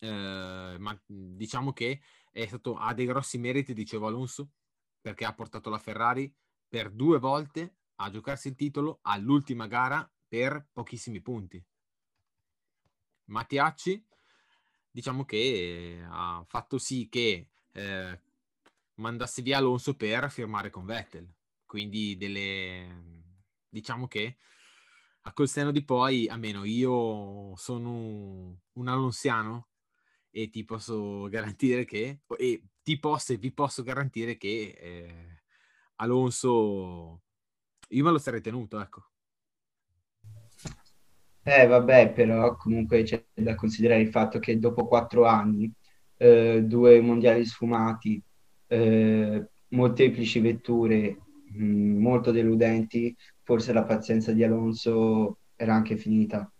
Eh, 0.00 0.76
ma 0.78 1.00
diciamo 1.06 1.72
che 1.72 2.00
stato, 2.46 2.74
ha 2.76 2.92
dei 2.94 3.06
grossi 3.06 3.38
meriti, 3.38 3.74
dicevo 3.74 4.08
Alonso, 4.08 4.50
perché 5.00 5.24
ha 5.24 5.34
portato 5.34 5.70
la 5.70 5.78
Ferrari 5.78 6.34
per 6.66 6.90
due 6.90 7.20
volte 7.20 7.76
a 7.96 8.10
giocarsi 8.10 8.48
il 8.48 8.56
titolo 8.56 8.98
all'ultima 9.02 9.66
gara 9.66 10.08
per 10.26 10.68
pochissimi 10.72 11.20
punti. 11.20 11.64
Mattiacci, 13.26 14.04
diciamo 14.90 15.24
che 15.24 16.04
ha 16.08 16.44
fatto 16.46 16.78
sì 16.78 17.08
che 17.08 17.48
eh, 17.72 18.20
mandasse 18.94 19.42
via 19.42 19.58
Alonso 19.58 19.96
per 19.96 20.30
firmare 20.30 20.70
con 20.70 20.84
Vettel. 20.84 21.32
Quindi 21.64 22.16
delle 22.16 23.22
diciamo 23.68 24.06
che 24.06 24.36
a 25.22 25.32
col 25.32 25.48
seno 25.48 25.72
di 25.72 25.82
poi, 25.84 26.28
almeno 26.28 26.64
io 26.64 27.56
sono 27.56 28.60
un 28.72 28.88
alonsiano 28.88 29.68
e 30.30 30.50
ti 30.50 30.64
posso 30.64 31.28
garantire 31.28 31.84
che 31.84 32.20
e 32.36 32.62
ti 32.82 32.98
posso 32.98 33.32
e 33.32 33.38
vi 33.38 33.52
posso 33.52 33.82
garantire 33.82 34.36
che 34.36 34.76
eh, 34.78 35.42
Alonso 35.96 37.23
io 37.88 38.04
me 38.04 38.10
lo 38.10 38.18
sarei 38.18 38.40
tenuto, 38.40 38.80
ecco. 38.80 39.08
Eh, 41.46 41.66
vabbè, 41.66 42.12
però 42.12 42.56
comunque 42.56 43.02
c'è 43.02 43.22
da 43.34 43.54
considerare 43.54 44.00
il 44.00 44.08
fatto 44.08 44.38
che 44.38 44.58
dopo 44.58 44.86
quattro 44.86 45.26
anni, 45.26 45.70
eh, 46.16 46.62
due 46.64 47.00
mondiali 47.00 47.44
sfumati, 47.44 48.22
eh, 48.68 49.46
molteplici 49.68 50.40
vetture 50.40 51.18
mh, 51.52 51.64
mm, 51.64 52.00
molto 52.00 52.30
deludenti, 52.30 53.14
forse 53.42 53.72
la 53.74 53.84
pazienza 53.84 54.32
di 54.32 54.42
Alonso 54.42 55.38
era 55.54 55.74
anche 55.74 55.96
finita. 55.98 56.50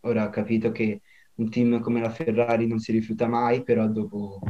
Ora 0.00 0.24
ho 0.26 0.30
capito 0.30 0.72
che 0.72 1.02
un 1.34 1.50
team 1.50 1.80
come 1.80 2.00
la 2.00 2.10
Ferrari 2.10 2.66
non 2.66 2.78
si 2.78 2.92
rifiuta 2.92 3.26
mai, 3.28 3.62
però 3.62 3.86
dopo, 3.86 4.40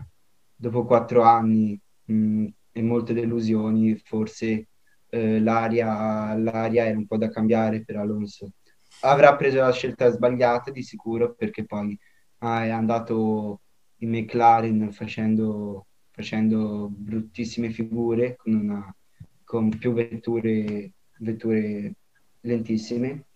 dopo 0.54 0.84
quattro 0.84 1.22
anni 1.22 1.78
mh, 2.04 2.14
mm, 2.14 2.46
e 2.72 2.82
molte 2.82 3.14
delusioni, 3.14 3.96
forse 3.96 4.68
eh, 5.12 5.40
l'aria, 5.40 6.34
l'aria 6.34 6.86
era 6.86 6.96
un 6.96 7.06
po' 7.06 7.18
da 7.18 7.28
cambiare 7.28 7.84
per 7.84 7.96
Alonso. 7.96 8.52
Avrà 9.00 9.36
preso 9.36 9.58
la 9.58 9.72
scelta 9.72 10.08
sbagliata 10.10 10.70
di 10.70 10.82
sicuro 10.82 11.34
perché 11.34 11.66
poi 11.66 11.98
ah, 12.38 12.64
è 12.64 12.70
andato 12.70 13.60
in 13.98 14.10
McLaren 14.10 14.90
facendo, 14.90 15.86
facendo 16.10 16.88
bruttissime 16.90 17.70
figure 17.70 18.36
con, 18.36 18.54
una, 18.54 18.96
con 19.44 19.68
più 19.76 19.92
vetture, 19.92 20.92
vetture 21.18 21.94
lentissime. 22.40 23.26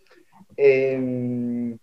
E, 0.55 0.93
ehm, 0.93 1.77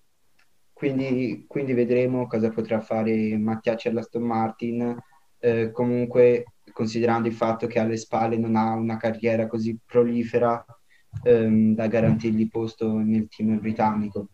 quindi, 0.74 1.46
quindi, 1.48 1.74
vedremo 1.74 2.26
cosa 2.26 2.50
potrà 2.50 2.82
fare 2.82 3.38
Mattiacci 3.38 3.90
all'Aston 3.90 4.24
Martin. 4.24 4.98
Eh, 5.44 5.72
comunque 5.72 6.46
considerando 6.72 7.28
il 7.28 7.34
fatto 7.34 7.68
che 7.68 7.78
alle 7.78 7.98
spalle 7.98 8.38
non 8.38 8.56
ha 8.56 8.76
una 8.76 8.96
carriera 8.96 9.46
così 9.46 9.78
prolifera 9.86 10.66
ehm, 11.22 11.76
da 11.76 11.88
garantirgli 11.88 12.48
posto 12.48 12.98
nel 13.00 13.28
team 13.28 13.60
britannico. 13.60 14.30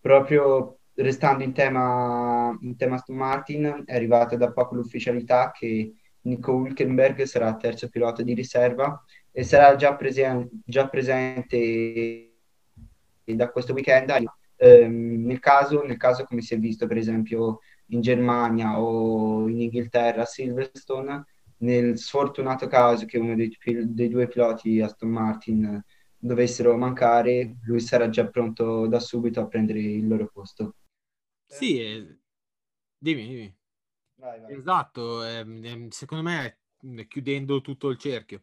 Proprio 0.00 0.80
restando 0.94 1.44
in 1.44 1.52
tema, 1.52 2.58
in 2.60 2.76
tema 2.76 2.96
Aston 2.96 3.14
Martin, 3.14 3.84
è 3.86 3.94
arrivata 3.94 4.34
da 4.34 4.50
poco 4.50 4.74
l'ufficialità 4.74 5.52
che 5.52 5.94
Nico 6.22 6.56
Hülkenberg 6.56 7.22
sarà 7.22 7.54
terzo 7.54 7.88
pilota 7.88 8.24
di 8.24 8.34
riserva 8.34 9.00
e 9.30 9.44
sarà 9.44 9.76
già, 9.76 9.94
presen- 9.94 10.48
già 10.64 10.88
presente 10.88 12.32
da 13.24 13.48
questo 13.50 13.74
weekend 13.74 14.10
ehm, 14.56 15.24
nel, 15.24 15.38
caso, 15.38 15.84
nel 15.84 15.96
caso, 15.96 16.24
come 16.24 16.40
si 16.40 16.54
è 16.54 16.58
visto 16.58 16.88
per 16.88 16.96
esempio 16.96 17.60
in 17.88 18.00
Germania 18.00 18.80
o 18.80 19.48
in 19.48 19.60
Inghilterra 19.60 20.22
a 20.22 20.26
Silverstone, 20.26 21.24
nel 21.58 21.98
sfortunato 21.98 22.66
caso 22.66 23.04
che 23.06 23.18
uno 23.18 23.34
dei, 23.34 23.56
dei 23.86 24.08
due 24.08 24.28
piloti 24.28 24.80
Aston 24.80 25.10
Martin 25.10 25.82
dovessero 26.16 26.76
mancare, 26.76 27.56
lui 27.64 27.80
sarà 27.80 28.08
già 28.08 28.28
pronto 28.28 28.86
da 28.86 29.00
subito 29.00 29.40
a 29.40 29.46
prendere 29.46 29.80
il 29.80 30.06
loro 30.06 30.28
posto. 30.32 30.74
Sì, 31.46 31.80
eh, 31.80 32.18
dimmi, 32.98 33.26
dimmi. 33.26 33.56
Vai, 34.16 34.40
vai. 34.40 34.54
Esatto, 34.54 35.24
eh, 35.24 35.86
secondo 35.90 36.28
me 36.28 36.58
chiudendo 37.08 37.60
tutto 37.60 37.88
il 37.88 37.98
cerchio. 37.98 38.42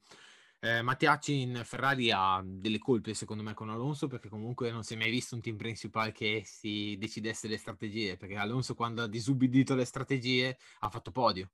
Eh, 0.65 0.81
Mattiacci 0.81 1.41
in 1.41 1.61
Ferrari 1.63 2.09
ha 2.09 2.41
delle 2.43 2.79
colpe 2.79 3.13
secondo 3.13 3.43
me 3.43 3.53
con 3.53 3.69
Alonso 3.69 4.07
perché 4.07 4.29
comunque 4.29 4.71
non 4.71 4.81
si 4.83 4.95
è 4.95 4.97
mai 4.97 5.11
visto 5.11 5.35
un 5.35 5.41
team 5.41 5.57
principale 5.57 6.11
che 6.11 6.41
si 6.43 6.95
decidesse 6.97 7.47
le 7.47 7.57
strategie 7.59 8.17
perché 8.17 8.35
Alonso 8.35 8.73
quando 8.73 9.03
ha 9.03 9.07
disubbidito 9.07 9.75
le 9.75 9.85
strategie 9.85 10.57
ha 10.79 10.89
fatto 10.89 11.11
podio. 11.11 11.51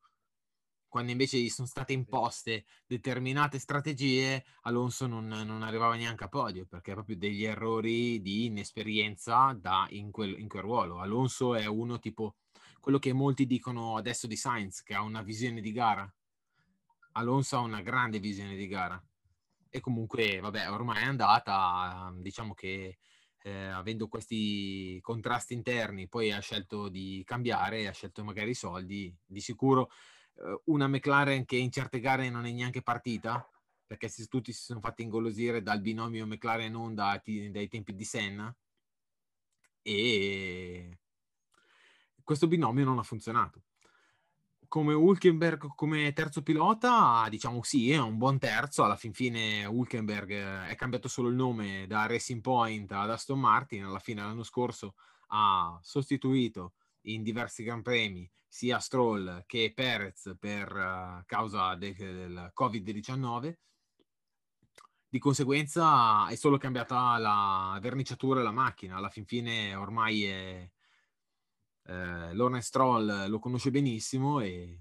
Quando 0.87 1.11
invece 1.11 1.39
gli 1.39 1.49
sono 1.49 1.67
state 1.67 1.91
imposte 1.91 2.63
determinate 2.87 3.59
strategie 3.59 4.45
Alonso 4.61 5.07
non, 5.07 5.27
non 5.27 5.61
arrivava 5.61 5.95
neanche 5.97 6.23
a 6.23 6.29
podio 6.29 6.65
perché 6.65 6.93
proprio 6.93 7.17
degli 7.17 7.43
errori 7.43 8.21
di 8.21 8.45
inesperienza 8.45 9.53
da 9.59 9.87
in, 9.89 10.09
quel, 10.11 10.39
in 10.39 10.47
quel 10.47 10.61
ruolo. 10.63 10.99
Alonso 10.99 11.53
è 11.55 11.65
uno 11.65 11.99
tipo 11.99 12.37
quello 12.79 12.97
che 12.97 13.11
molti 13.11 13.45
dicono 13.45 13.97
adesso 13.97 14.25
di 14.25 14.37
Sainz 14.37 14.83
che 14.83 14.93
ha 14.93 15.01
una 15.01 15.21
visione 15.21 15.59
di 15.59 15.73
gara 15.73 16.09
Alonso 17.13 17.57
ha 17.57 17.59
una 17.59 17.81
grande 17.81 18.19
visione 18.19 18.55
di 18.55 18.67
gara. 18.67 19.01
E 19.69 19.79
comunque, 19.79 20.39
vabbè, 20.39 20.69
ormai 20.69 21.03
è 21.03 21.05
andata, 21.05 22.13
diciamo 22.17 22.53
che 22.53 22.97
eh, 23.43 23.67
avendo 23.67 24.07
questi 24.07 24.99
contrasti 25.01 25.53
interni, 25.53 26.07
poi 26.07 26.31
ha 26.31 26.39
scelto 26.39 26.89
di 26.89 27.23
cambiare, 27.25 27.87
ha 27.87 27.93
scelto 27.93 28.23
magari 28.23 28.51
i 28.51 28.55
soldi, 28.55 29.15
di 29.25 29.39
sicuro 29.39 29.89
eh, 30.35 30.61
una 30.65 30.87
McLaren 30.87 31.45
che 31.45 31.55
in 31.55 31.71
certe 31.71 31.99
gare 31.99 32.29
non 32.29 32.45
è 32.45 32.51
neanche 32.51 32.81
partita, 32.81 33.47
perché 33.85 34.09
si, 34.09 34.27
tutti 34.27 34.51
si 34.53 34.63
sono 34.63 34.79
fatti 34.79 35.03
ingolosire 35.03 35.61
dal 35.61 35.81
binomio 35.81 36.25
McLaren-Honda 36.27 37.21
dai 37.49 37.67
tempi 37.67 37.95
di 37.95 38.05
Senna, 38.05 38.55
e 39.81 40.99
questo 42.23 42.47
binomio 42.47 42.85
non 42.85 42.99
ha 42.99 43.03
funzionato. 43.03 43.63
Come 44.71 44.93
Hulkenberg 44.93 45.75
come 45.75 46.13
terzo 46.13 46.43
pilota, 46.43 47.27
diciamo 47.27 47.61
sì, 47.61 47.91
è 47.91 47.99
un 47.99 48.17
buon 48.17 48.39
terzo. 48.39 48.85
Alla 48.85 48.95
fin 48.95 49.11
fine 49.11 49.65
Hulkenberg 49.65 50.31
eh, 50.31 50.67
è 50.69 50.75
cambiato 50.75 51.09
solo 51.09 51.27
il 51.27 51.35
nome 51.35 51.87
da 51.87 52.05
Racing 52.05 52.39
Point 52.39 52.89
ad 52.93 53.09
Aston 53.09 53.37
Martin. 53.37 53.83
Alla 53.83 53.99
fine 53.99 54.21
l'anno 54.21 54.43
scorso 54.43 54.95
ha 55.27 55.77
sostituito 55.81 56.75
in 57.07 57.21
diversi 57.21 57.63
Gran 57.63 57.81
Premi 57.81 58.31
sia 58.47 58.79
Stroll 58.79 59.43
che 59.45 59.73
Perez 59.75 60.37
per 60.39 60.73
uh, 60.73 61.21
causa 61.25 61.75
de- 61.75 61.93
del 61.93 62.53
Covid-19. 62.57 63.53
Di 65.05 65.19
conseguenza 65.19 66.29
è 66.29 66.35
solo 66.35 66.57
cambiata 66.57 67.17
la 67.17 67.77
verniciatura 67.81 68.39
della 68.39 68.53
macchina. 68.53 68.95
Alla 68.95 69.09
fin 69.09 69.25
fine 69.25 69.75
ormai 69.75 70.23
è, 70.23 70.71
eh, 71.83 72.33
Lawrence 72.33 72.67
Stroll 72.67 73.27
lo 73.27 73.39
conosce 73.39 73.71
benissimo 73.71 74.39
e, 74.39 74.79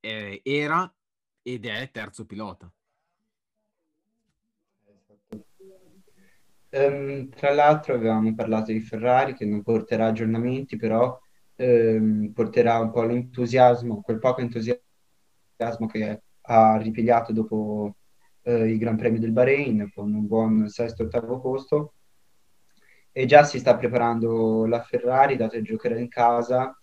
e 0.00 0.40
era 0.42 0.92
ed 1.42 1.66
è 1.66 1.90
terzo 1.92 2.26
pilota. 2.26 2.70
Um, 6.68 7.30
tra 7.30 7.54
l'altro 7.54 7.94
avevamo 7.94 8.34
parlato 8.34 8.72
di 8.72 8.80
Ferrari 8.80 9.34
che 9.34 9.46
non 9.46 9.62
porterà 9.62 10.06
aggiornamenti, 10.06 10.76
però 10.76 11.18
um, 11.56 12.32
porterà 12.34 12.78
un 12.80 12.90
po' 12.90 13.04
l'entusiasmo, 13.04 14.02
quel 14.02 14.18
poco 14.18 14.40
entusiasmo 14.40 15.86
che 15.90 16.22
ha 16.42 16.76
ripigliato 16.76 17.32
dopo 17.32 17.96
uh, 18.42 18.50
il 18.50 18.78
Gran 18.78 18.96
Premio 18.96 19.20
del 19.20 19.32
Bahrain 19.32 19.90
con 19.94 20.12
un 20.12 20.26
buon 20.26 20.68
sesto 20.68 21.04
ottavo 21.04 21.40
posto 21.40 21.94
e 23.18 23.24
già 23.24 23.44
si 23.44 23.58
sta 23.58 23.78
preparando 23.78 24.66
la 24.66 24.82
Ferrari, 24.82 25.36
dato 25.36 25.52
che 25.52 25.62
giocherà 25.62 25.98
in 25.98 26.08
casa, 26.08 26.76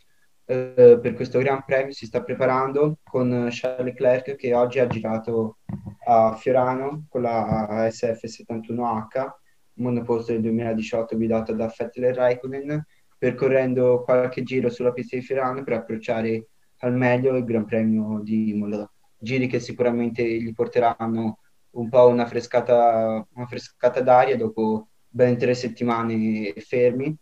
eh, 0.45 0.97
per 0.99 1.13
questo 1.13 1.37
Gran 1.37 1.63
Premio 1.63 1.93
si 1.93 2.07
sta 2.07 2.23
preparando 2.23 2.97
con 3.03 3.49
Charles 3.51 3.85
Leclerc 3.85 4.35
che 4.35 4.55
oggi 4.55 4.79
ha 4.79 4.87
girato 4.87 5.59
a 6.07 6.35
Fiorano 6.35 7.05
con 7.07 7.21
la 7.21 7.87
SF71H, 7.87 9.29
monoposto 9.73 10.31
del 10.31 10.41
2018 10.41 11.15
guidato 11.17 11.53
da 11.53 11.71
Vettel 11.77 12.05
e 12.05 12.13
Raikkonen, 12.15 12.83
percorrendo 13.15 14.01
qualche 14.01 14.41
giro 14.41 14.71
sulla 14.71 14.91
pista 14.91 15.15
di 15.15 15.21
Fiorano 15.21 15.63
per 15.63 15.73
approcciare 15.73 16.47
al 16.79 16.95
meglio 16.95 17.35
il 17.35 17.43
Gran 17.43 17.65
Premio 17.65 18.19
di 18.23 18.49
Imola. 18.49 18.91
Giri 19.19 19.45
che 19.45 19.59
sicuramente 19.59 20.23
gli 20.27 20.51
porteranno 20.51 21.37
un 21.69 21.89
po' 21.89 22.07
una 22.07 22.25
frescata, 22.25 23.23
una 23.35 23.45
frescata 23.45 24.01
d'aria 24.01 24.35
dopo 24.35 24.87
ben 25.13 25.37
tre 25.37 25.53
settimane 25.53 26.53
fermi 26.57 27.15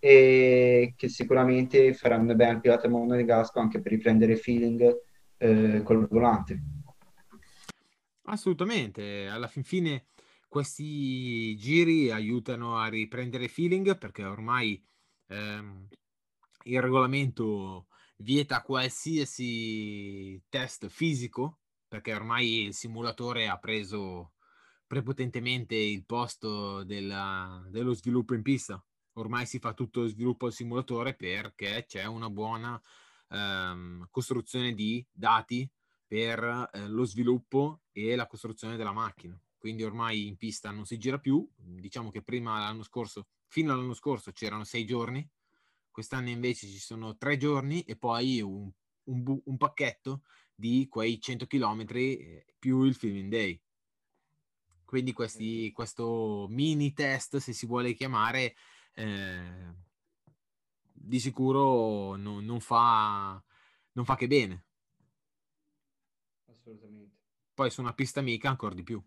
e 0.00 0.94
che 0.96 1.08
sicuramente 1.08 1.94
faranno 1.94 2.34
bene 2.34 2.52
al 2.52 2.60
pilota 2.60 2.88
monegasco 2.88 3.60
anche 3.60 3.80
per 3.80 3.92
riprendere 3.92 4.34
feeling 4.34 4.98
eh, 5.36 5.82
col 5.84 6.08
volante. 6.08 6.60
Assolutamente, 8.24 9.28
alla 9.28 9.46
fin 9.46 9.62
fine 9.62 10.06
questi 10.48 11.54
giri 11.56 12.10
aiutano 12.10 12.78
a 12.78 12.88
riprendere 12.88 13.46
feeling 13.46 13.96
perché 13.96 14.24
ormai 14.24 14.82
ehm, 15.28 15.86
il 16.64 16.82
regolamento 16.82 17.86
vieta 18.16 18.62
qualsiasi 18.62 20.42
test 20.48 20.88
fisico 20.88 21.60
perché 21.86 22.12
ormai 22.12 22.64
il 22.64 22.74
simulatore 22.74 23.46
ha 23.46 23.58
preso 23.58 24.32
prepotentemente 24.90 25.76
il 25.76 26.04
posto 26.04 26.82
della, 26.82 27.64
dello 27.68 27.92
sviluppo 27.92 28.34
in 28.34 28.42
pista. 28.42 28.84
Ormai 29.12 29.46
si 29.46 29.60
fa 29.60 29.72
tutto 29.72 30.00
lo 30.00 30.08
sviluppo 30.08 30.46
al 30.46 30.52
simulatore 30.52 31.14
perché 31.14 31.84
c'è 31.86 32.06
una 32.06 32.28
buona 32.28 32.80
ehm, 33.28 34.08
costruzione 34.10 34.74
di 34.74 35.06
dati 35.12 35.70
per 36.08 36.68
eh, 36.72 36.88
lo 36.88 37.04
sviluppo 37.04 37.82
e 37.92 38.16
la 38.16 38.26
costruzione 38.26 38.76
della 38.76 38.90
macchina. 38.90 39.40
Quindi 39.56 39.84
ormai 39.84 40.26
in 40.26 40.36
pista 40.36 40.72
non 40.72 40.84
si 40.84 40.98
gira 40.98 41.20
più. 41.20 41.48
Diciamo 41.54 42.10
che 42.10 42.22
prima 42.22 42.58
l'anno 42.58 42.82
scorso, 42.82 43.28
fino 43.46 43.72
all'anno 43.72 43.94
scorso, 43.94 44.32
c'erano 44.32 44.64
sei 44.64 44.84
giorni, 44.84 45.24
quest'anno 45.92 46.30
invece 46.30 46.66
ci 46.66 46.80
sono 46.80 47.16
tre 47.16 47.36
giorni 47.36 47.82
e 47.82 47.94
poi 47.94 48.40
un, 48.40 48.68
un, 49.04 49.40
un 49.44 49.56
pacchetto 49.56 50.22
di 50.52 50.88
quei 50.88 51.20
100 51.20 51.46
km 51.46 51.84
eh, 51.90 52.44
più 52.58 52.82
il 52.82 52.96
filming 52.96 53.30
day. 53.30 53.62
Quindi 54.90 55.12
questi, 55.12 55.70
questo 55.70 56.48
mini 56.50 56.92
test, 56.92 57.36
se 57.36 57.52
si 57.52 57.64
vuole 57.64 57.92
chiamare, 57.92 58.54
eh, 58.94 59.72
di 60.82 61.20
sicuro 61.20 62.16
no, 62.16 62.40
non, 62.40 62.58
fa, 62.58 63.40
non 63.92 64.04
fa 64.04 64.16
che 64.16 64.26
bene. 64.26 64.64
Assolutamente. 66.46 67.14
Poi 67.54 67.70
su 67.70 67.82
una 67.82 67.94
pista 67.94 68.18
amica 68.18 68.48
ancora 68.48 68.74
di 68.74 68.82
più. 68.82 69.00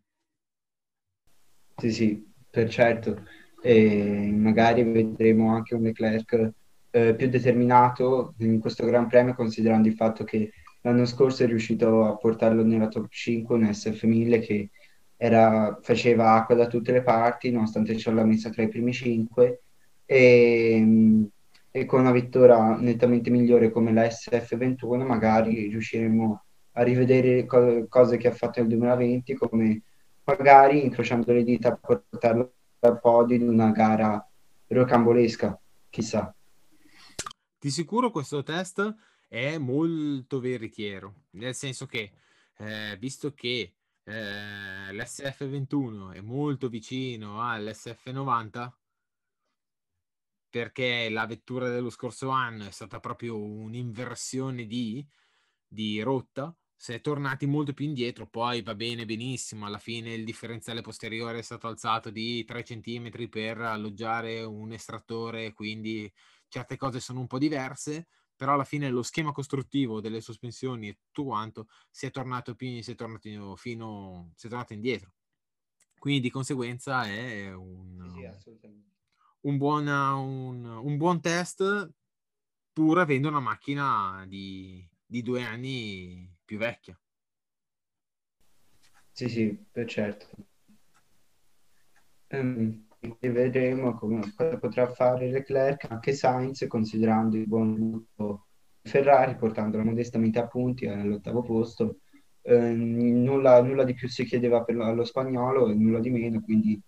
Sì, 1.75 1.91
sì, 1.91 2.33
per 2.49 2.69
certo. 2.69 3.27
E 3.61 4.31
magari 4.31 4.83
vedremo 4.83 5.53
anche 5.53 5.75
un 5.75 5.81
Leclerc 5.81 6.53
eh, 6.91 7.13
più 7.13 7.27
determinato 7.27 8.35
in 8.37 8.61
questo 8.61 8.85
Gran 8.85 9.09
Premio, 9.09 9.35
considerando 9.35 9.89
il 9.89 9.95
fatto 9.95 10.23
che 10.23 10.53
l'anno 10.79 11.03
scorso 11.03 11.43
è 11.43 11.47
riuscito 11.47 12.05
a 12.05 12.15
portarlo 12.15 12.63
nella 12.63 12.87
top 12.87 13.09
5, 13.09 13.53
un 13.53 13.63
SF1000 13.63 14.45
che 14.45 14.69
era, 15.23 15.79
faceva 15.81 16.33
acqua 16.33 16.53
da 16.53 16.67
tutte 16.67 16.91
le 16.91 17.01
parti, 17.01 17.49
nonostante 17.49 17.97
ce 17.97 18.11
l'ha 18.11 18.25
messa 18.25 18.49
tra 18.49 18.61
i 18.61 18.67
primi 18.67 18.91
cinque, 18.91 19.63
e, 20.03 21.29
e, 21.71 21.85
con 21.85 22.01
una 22.01 22.11
vittoria 22.11 22.75
nettamente 22.75 23.29
migliore 23.29 23.71
come 23.71 23.93
la 23.93 24.03
SF21 24.03 25.05
magari 25.05 25.69
riusciremo 25.69 26.43
a 26.73 26.83
rivedere 26.83 27.45
co- 27.45 27.85
cose 27.87 28.17
che 28.17 28.27
ha 28.27 28.33
fatto 28.33 28.59
nel 28.59 28.67
2020, 28.67 29.33
come 29.35 29.81
magari 30.25 30.83
incrociando 30.83 31.31
le 31.31 31.45
dita 31.45 31.69
a 31.69 31.77
portarlo 31.77 32.53
al 32.79 32.99
podio 32.99 33.37
in 33.37 33.47
una 33.47 33.71
gara 33.71 34.29
rocambolesca, 34.67 35.57
chissà. 35.89 36.35
Di 37.57 37.69
sicuro 37.69 38.11
questo 38.11 38.43
test 38.43 38.93
è 39.29 39.57
molto 39.57 40.41
veritiero, 40.41 41.13
nel 41.31 41.55
senso 41.55 41.85
che, 41.85 42.11
eh, 42.57 42.97
visto 42.99 43.33
che 43.33 43.75
eh, 44.05 44.91
l'SF21 44.93 46.13
è 46.13 46.21
molto 46.21 46.69
vicino 46.69 47.41
all'SF90 47.41 48.71
perché 50.49 51.09
la 51.09 51.25
vettura 51.25 51.69
dello 51.69 51.89
scorso 51.89 52.29
anno 52.29 52.65
è 52.67 52.71
stata 52.71 52.99
proprio 52.99 53.41
un'inversione 53.41 54.65
di, 54.65 55.05
di 55.67 56.01
rotta 56.01 56.55
si 56.83 56.91
è 56.91 56.99
tornati 56.99 57.45
molto 57.45 57.71
più 57.71 57.85
indietro, 57.85 58.27
poi 58.27 58.61
va 58.61 58.75
bene 58.75 59.05
benissimo, 59.05 59.65
alla 59.65 59.77
fine 59.77 60.13
il 60.13 60.25
differenziale 60.25 60.81
posteriore 60.81 61.39
è 61.39 61.41
stato 61.41 61.67
alzato 61.67 62.09
di 62.09 62.43
3 62.43 62.61
cm 62.61 63.29
per 63.29 63.61
alloggiare 63.61 64.43
un 64.43 64.73
estrattore, 64.73 65.53
quindi 65.53 66.11
certe 66.49 66.75
cose 66.75 66.99
sono 66.99 67.21
un 67.21 67.27
po' 67.27 67.37
diverse, 67.37 68.07
però 68.35 68.53
alla 68.53 68.63
fine 68.63 68.89
lo 68.89 69.03
schema 69.03 69.31
costruttivo 69.31 70.01
delle 70.01 70.21
sospensioni 70.21 70.89
e 70.89 70.97
tutto 70.99 71.25
quanto 71.27 71.67
si 71.89 72.05
è 72.05 72.11
tornato, 72.11 72.55
più, 72.55 72.81
si 72.81 72.91
è 72.91 72.95
tornato, 72.95 73.55
fino, 73.55 74.31
si 74.35 74.47
è 74.47 74.49
tornato 74.49 74.73
indietro. 74.73 75.13
Quindi 75.97 76.21
di 76.21 76.29
conseguenza 76.29 77.05
è 77.05 77.53
un, 77.53 78.37
sì, 78.39 78.59
un, 79.41 79.57
buona, 79.57 80.15
un, 80.15 80.65
un, 80.65 80.97
buon 80.97 81.21
test 81.21 81.93
pur 82.73 82.99
avendo 82.99 83.29
una 83.29 83.39
macchina 83.39 84.25
di, 84.27 84.85
di 85.05 85.21
due 85.21 85.43
anni 85.43 86.29
più 86.43 86.57
vecchia. 86.57 86.99
Sì, 89.13 89.29
sì, 89.29 89.65
per 89.71 89.87
certo. 89.87 90.27
Um, 92.31 92.82
vedremo 93.19 93.93
come, 93.95 94.33
cosa 94.35 94.57
potrà 94.57 94.87
fare 94.87 95.29
Leclerc, 95.29 95.87
anche 95.89 96.13
Sainz, 96.13 96.65
considerando 96.67 97.35
il 97.35 97.47
buon 97.47 97.73
gruppo 97.75 98.45
Ferrari, 98.81 99.35
portandolo 99.35 99.83
modestamente 99.83 100.39
a 100.39 100.47
punti 100.47 100.87
all'ottavo 100.87 101.41
posto. 101.41 101.97
Eh, 102.41 102.73
nulla, 102.73 103.61
nulla, 103.61 103.83
di 103.83 103.93
più 103.93 104.07
si 104.09 104.25
chiedeva 104.25 104.63
per 104.63 104.75
lo, 104.75 105.03
spagnolo 105.05 105.69
e 105.69 105.73
nulla 105.73 105.99
di 105.99 106.09
meno, 106.09 106.41
quindi 106.41 106.79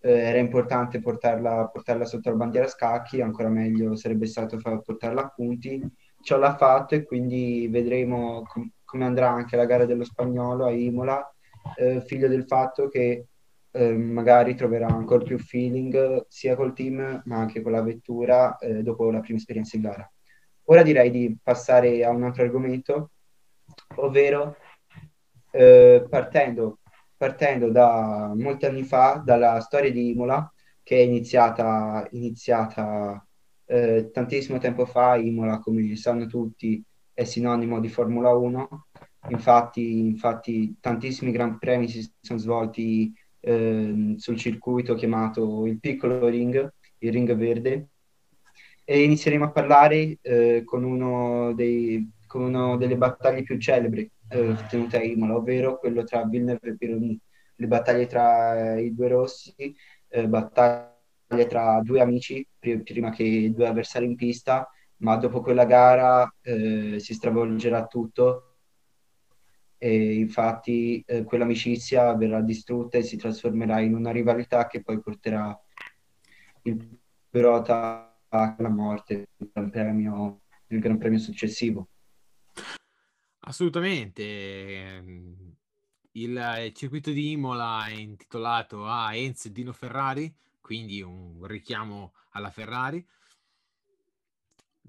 eh, 0.00 0.10
era 0.10 0.38
importante 0.38 1.00
portarla, 1.00 1.68
portarla, 1.68 2.04
sotto 2.04 2.30
la 2.30 2.36
bandiera 2.36 2.68
scacchi, 2.68 3.20
ancora 3.20 3.48
meglio 3.48 3.96
sarebbe 3.96 4.26
stato 4.26 4.58
far, 4.58 4.80
portarla 4.80 5.24
a 5.24 5.28
punti. 5.28 5.82
Ciò 6.22 6.38
l'ha 6.38 6.56
fatto 6.56 6.94
e 6.94 7.04
quindi 7.04 7.68
vedremo 7.70 8.42
com- 8.42 8.70
come 8.84 9.04
andrà 9.04 9.30
anche 9.30 9.56
la 9.56 9.66
gara 9.66 9.84
dello 9.84 10.04
spagnolo 10.04 10.64
a 10.64 10.70
Imola 10.70 11.30
eh, 11.76 12.00
figlio 12.00 12.28
del 12.28 12.44
fatto 12.44 12.88
che 12.88 13.26
eh, 13.76 13.92
magari 13.94 14.54
troverà 14.54 14.86
ancora 14.86 15.22
più 15.22 15.38
feeling 15.38 16.24
sia 16.28 16.56
col 16.56 16.72
team 16.72 17.22
ma 17.26 17.36
anche 17.36 17.60
con 17.60 17.72
la 17.72 17.82
vettura 17.82 18.56
eh, 18.56 18.82
dopo 18.82 19.10
la 19.10 19.20
prima 19.20 19.38
esperienza 19.38 19.76
in 19.76 19.82
gara. 19.82 20.10
Ora 20.68 20.82
direi 20.82 21.10
di 21.10 21.36
passare 21.40 22.04
a 22.04 22.10
un 22.10 22.24
altro 22.24 22.42
argomento, 22.42 23.10
ovvero 23.96 24.56
eh, 25.50 26.06
partendo, 26.08 26.78
partendo 27.16 27.70
da 27.70 28.32
molti 28.34 28.64
anni 28.66 28.82
fa, 28.82 29.22
dalla 29.24 29.60
storia 29.60 29.92
di 29.92 30.10
Imola, 30.10 30.50
che 30.82 30.96
è 30.96 31.00
iniziata, 31.00 32.06
iniziata 32.12 33.24
eh, 33.66 34.10
tantissimo 34.12 34.58
tempo 34.58 34.86
fa. 34.86 35.16
Imola, 35.16 35.58
come 35.60 35.94
sanno 35.96 36.26
tutti, 36.26 36.82
è 37.12 37.24
sinonimo 37.24 37.78
di 37.78 37.88
Formula 37.88 38.32
1. 38.32 38.86
Infatti, 39.28 39.98
infatti 39.98 40.76
tantissimi 40.80 41.30
gran 41.30 41.58
premi 41.58 41.88
si 41.88 42.10
sono 42.20 42.38
svolti 42.38 43.12
eh, 43.46 44.14
sul 44.16 44.36
circuito 44.36 44.94
chiamato 44.94 45.66
il 45.66 45.78
piccolo 45.78 46.26
ring, 46.26 46.72
il 46.98 47.12
ring 47.12 47.32
verde. 47.34 47.88
E 48.84 49.02
inizieremo 49.02 49.44
a 49.44 49.50
parlare 49.50 50.18
eh, 50.20 50.62
con, 50.64 50.82
uno 50.82 51.52
dei, 51.54 52.10
con 52.26 52.42
una 52.42 52.76
delle 52.76 52.96
battaglie 52.96 53.42
più 53.42 53.58
celebri 53.58 54.08
eh, 54.28 54.54
tenute 54.68 54.96
a 54.98 55.02
Imola, 55.02 55.36
ovvero 55.36 55.78
quello 55.78 56.02
tra 56.04 56.24
Villeneuve 56.24 56.70
e 56.70 56.76
Pironi. 56.76 57.20
Le 57.58 57.66
battaglie 57.66 58.06
tra 58.06 58.78
i 58.78 58.94
due 58.94 59.08
rossi, 59.08 59.74
eh, 60.08 60.28
battaglie 60.28 61.46
tra 61.48 61.80
due 61.82 62.00
amici 62.00 62.46
prima 62.58 63.10
che 63.10 63.52
due 63.54 63.66
avversari 63.66 64.04
in 64.06 64.16
pista, 64.16 64.68
ma 64.98 65.16
dopo 65.16 65.40
quella 65.40 65.64
gara 65.64 66.32
eh, 66.42 66.96
si 66.98 67.14
stravolgerà 67.14 67.86
tutto 67.86 68.55
e 69.78 70.14
infatti 70.14 71.02
eh, 71.06 71.24
quell'amicizia 71.24 72.14
verrà 72.14 72.40
distrutta 72.40 72.98
e 72.98 73.02
si 73.02 73.16
trasformerà 73.16 73.80
in 73.80 73.94
una 73.94 74.10
rivalità 74.10 74.66
che 74.66 74.82
poi 74.82 75.00
porterà 75.00 75.58
il 76.62 76.98
pilota 77.28 78.18
alla 78.28 78.68
morte 78.68 79.28
del 79.36 79.50
Gran 79.52 79.70
Premio, 79.70 80.40
del 80.66 80.80
Gran 80.80 80.98
Premio 80.98 81.18
successivo. 81.18 81.88
Assolutamente. 83.40 85.04
Il 86.12 86.70
circuito 86.74 87.10
di 87.10 87.32
Imola 87.32 87.84
è 87.86 87.92
intitolato 87.92 88.86
a 88.86 89.14
Enzo 89.14 89.50
Dino 89.50 89.72
Ferrari, 89.72 90.34
quindi 90.60 91.02
un 91.02 91.44
richiamo 91.46 92.14
alla 92.30 92.50
Ferrari 92.50 93.06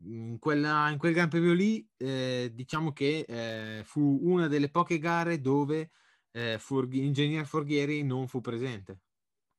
in, 0.03 0.37
quella, 0.39 0.89
in 0.89 0.97
quel 0.97 1.13
Gran 1.13 1.29
Premio 1.29 1.53
lì, 1.53 1.87
eh, 1.97 2.51
diciamo 2.53 2.91
che 2.91 3.25
eh, 3.27 3.83
fu 3.83 4.19
una 4.23 4.47
delle 4.47 4.69
poche 4.69 4.99
gare 4.99 5.41
dove 5.41 5.91
eh, 6.31 6.57
Furghi, 6.59 7.03
Ingegner 7.03 7.45
Forghieri 7.45 8.03
non 8.03 8.27
fu 8.27 8.41
presente. 8.41 9.01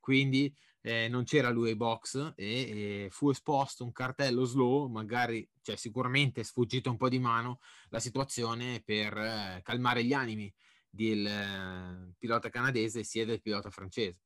Quindi 0.01 0.55
eh, 0.81 1.09
non 1.09 1.24
c'era 1.24 1.51
lui 1.51 1.70
ai 1.70 1.77
box 1.77 2.33
e, 2.37 3.05
e, 3.05 3.09
fu 3.11 3.31
esposto 3.31 3.85
un 3.85 3.92
cartello 3.92 4.44
slow, 4.44 4.88
magari, 4.88 5.46
cioè 5.61 5.77
sicuramente 5.77 6.44
sfuggito 6.44 6.90
un 6.90 6.96
po' 6.96 7.09
di 7.09 7.18
mano 7.18 7.61
la 7.90 8.01
situazione 8.01 8.81
per 8.85 9.16
eh, 9.16 9.61
calmare 9.62 10.05
gli 10.05 10.12
animi 10.12 10.53
del 10.88 11.27
eh, 11.27 12.14
pilota 12.16 12.48
canadese 12.48 13.03
sia 13.05 13.27
del 13.27 13.42
pilota 13.42 13.70
francese. 13.70 14.20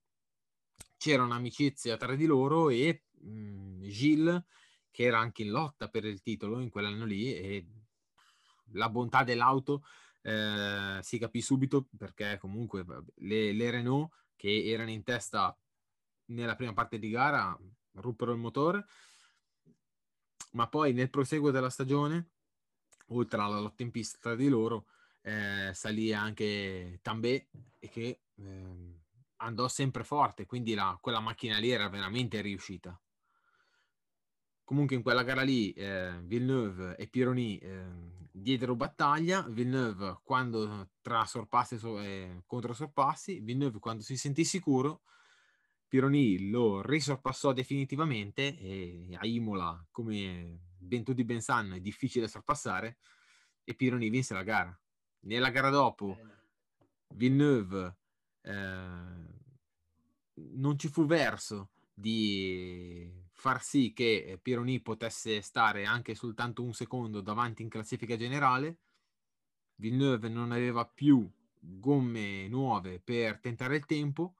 C'era 0.96 1.24
un'amicizia 1.24 1.96
tra 1.96 2.14
di 2.14 2.26
loro 2.26 2.68
e 2.68 3.04
mh, 3.22 3.28
mm, 3.28 3.82
Gilles 3.82 4.42
che 4.92 5.04
era 5.04 5.18
anche 5.18 5.42
in 5.42 5.50
lotta 5.50 5.88
per 5.88 6.04
il 6.04 6.22
titolo 6.22 6.60
in 6.60 6.70
quell'anno 6.70 7.04
lì 7.04 7.34
e 7.34 7.66
la 8.74 8.88
bontà 8.88 9.24
dell'auto 9.24 9.84
eh, 10.20 11.00
si 11.02 11.18
capì 11.18 11.40
subito 11.40 11.88
perché 11.96 12.38
comunque 12.38 12.84
le, 13.16 13.52
le, 13.52 13.70
Renault 13.70 14.12
che 14.36 14.64
erano 14.66 14.90
in 14.90 15.02
testa 15.02 15.56
nella 16.26 16.54
prima 16.54 16.74
parte 16.74 16.98
di 16.98 17.10
gara 17.10 17.58
ruppero 17.94 18.32
il 18.32 18.38
motore. 18.38 18.86
Ma 20.52 20.68
poi 20.68 20.92
nel 20.92 21.10
proseguo 21.10 21.50
della 21.50 21.70
stagione 21.70 22.28
oltre 23.08 23.40
alla 23.40 23.58
lotta 23.58 23.82
in 23.82 23.90
pista 23.90 24.18
tra 24.20 24.34
di 24.34 24.48
loro 24.48 24.86
eh, 25.22 25.70
salì 25.72 26.12
anche 26.12 26.98
Tambè 27.02 27.46
e 27.78 27.88
che 27.88 28.20
eh, 28.36 29.00
andò 29.36 29.68
sempre 29.68 30.04
forte 30.04 30.46
quindi 30.46 30.74
la, 30.74 30.96
quella 31.00 31.20
macchina 31.20 31.58
lì 31.58 31.70
era 31.70 31.88
veramente 31.88 32.40
riuscita 32.40 32.98
comunque 34.72 34.96
in 34.96 35.02
quella 35.02 35.22
gara 35.22 35.42
lì 35.42 35.70
eh, 35.72 36.18
Villeneuve 36.22 36.96
e 36.96 37.06
Pironi 37.06 37.58
eh, 37.58 37.84
diedero 38.30 38.74
battaglia, 38.74 39.42
Villeneuve 39.42 40.20
quando 40.22 40.92
tra 41.02 41.26
sorpassi 41.26 41.78
e 41.98 42.42
contro 42.46 42.72
sorpassi, 42.72 43.40
Villeneuve 43.40 43.78
quando 43.78 44.02
si 44.02 44.16
sentì 44.16 44.46
sicuro, 44.46 45.02
Pironi 45.86 46.48
lo 46.48 46.80
risorpassò 46.80 47.52
definitivamente 47.52 48.58
e 48.58 49.14
a 49.20 49.26
Imola, 49.26 49.86
come 49.90 50.60
ben 50.78 51.04
tutti 51.04 51.22
ben 51.22 51.42
sanno, 51.42 51.74
è 51.74 51.80
difficile 51.80 52.26
sorpassare 52.26 52.96
e 53.64 53.74
Pironi 53.74 54.08
vinse 54.08 54.32
la 54.32 54.42
gara. 54.42 54.80
Nella 55.24 55.50
gara 55.50 55.68
dopo 55.68 56.16
Villeneuve 57.08 57.96
eh, 58.40 58.50
non 60.32 60.78
ci 60.78 60.88
fu 60.88 61.04
verso 61.04 61.72
di 61.92 63.21
far 63.42 63.60
sì 63.60 63.92
che 63.92 64.22
eh, 64.24 64.38
Pironi 64.38 64.80
potesse 64.80 65.40
stare 65.40 65.84
anche 65.84 66.14
soltanto 66.14 66.62
un 66.62 66.72
secondo 66.74 67.20
davanti 67.20 67.62
in 67.62 67.68
classifica 67.68 68.16
generale. 68.16 68.78
Villeneuve 69.74 70.28
non 70.28 70.52
aveva 70.52 70.86
più 70.86 71.28
gomme 71.58 72.46
nuove 72.46 73.00
per 73.00 73.40
tentare 73.40 73.74
il 73.74 73.84
tempo. 73.84 74.36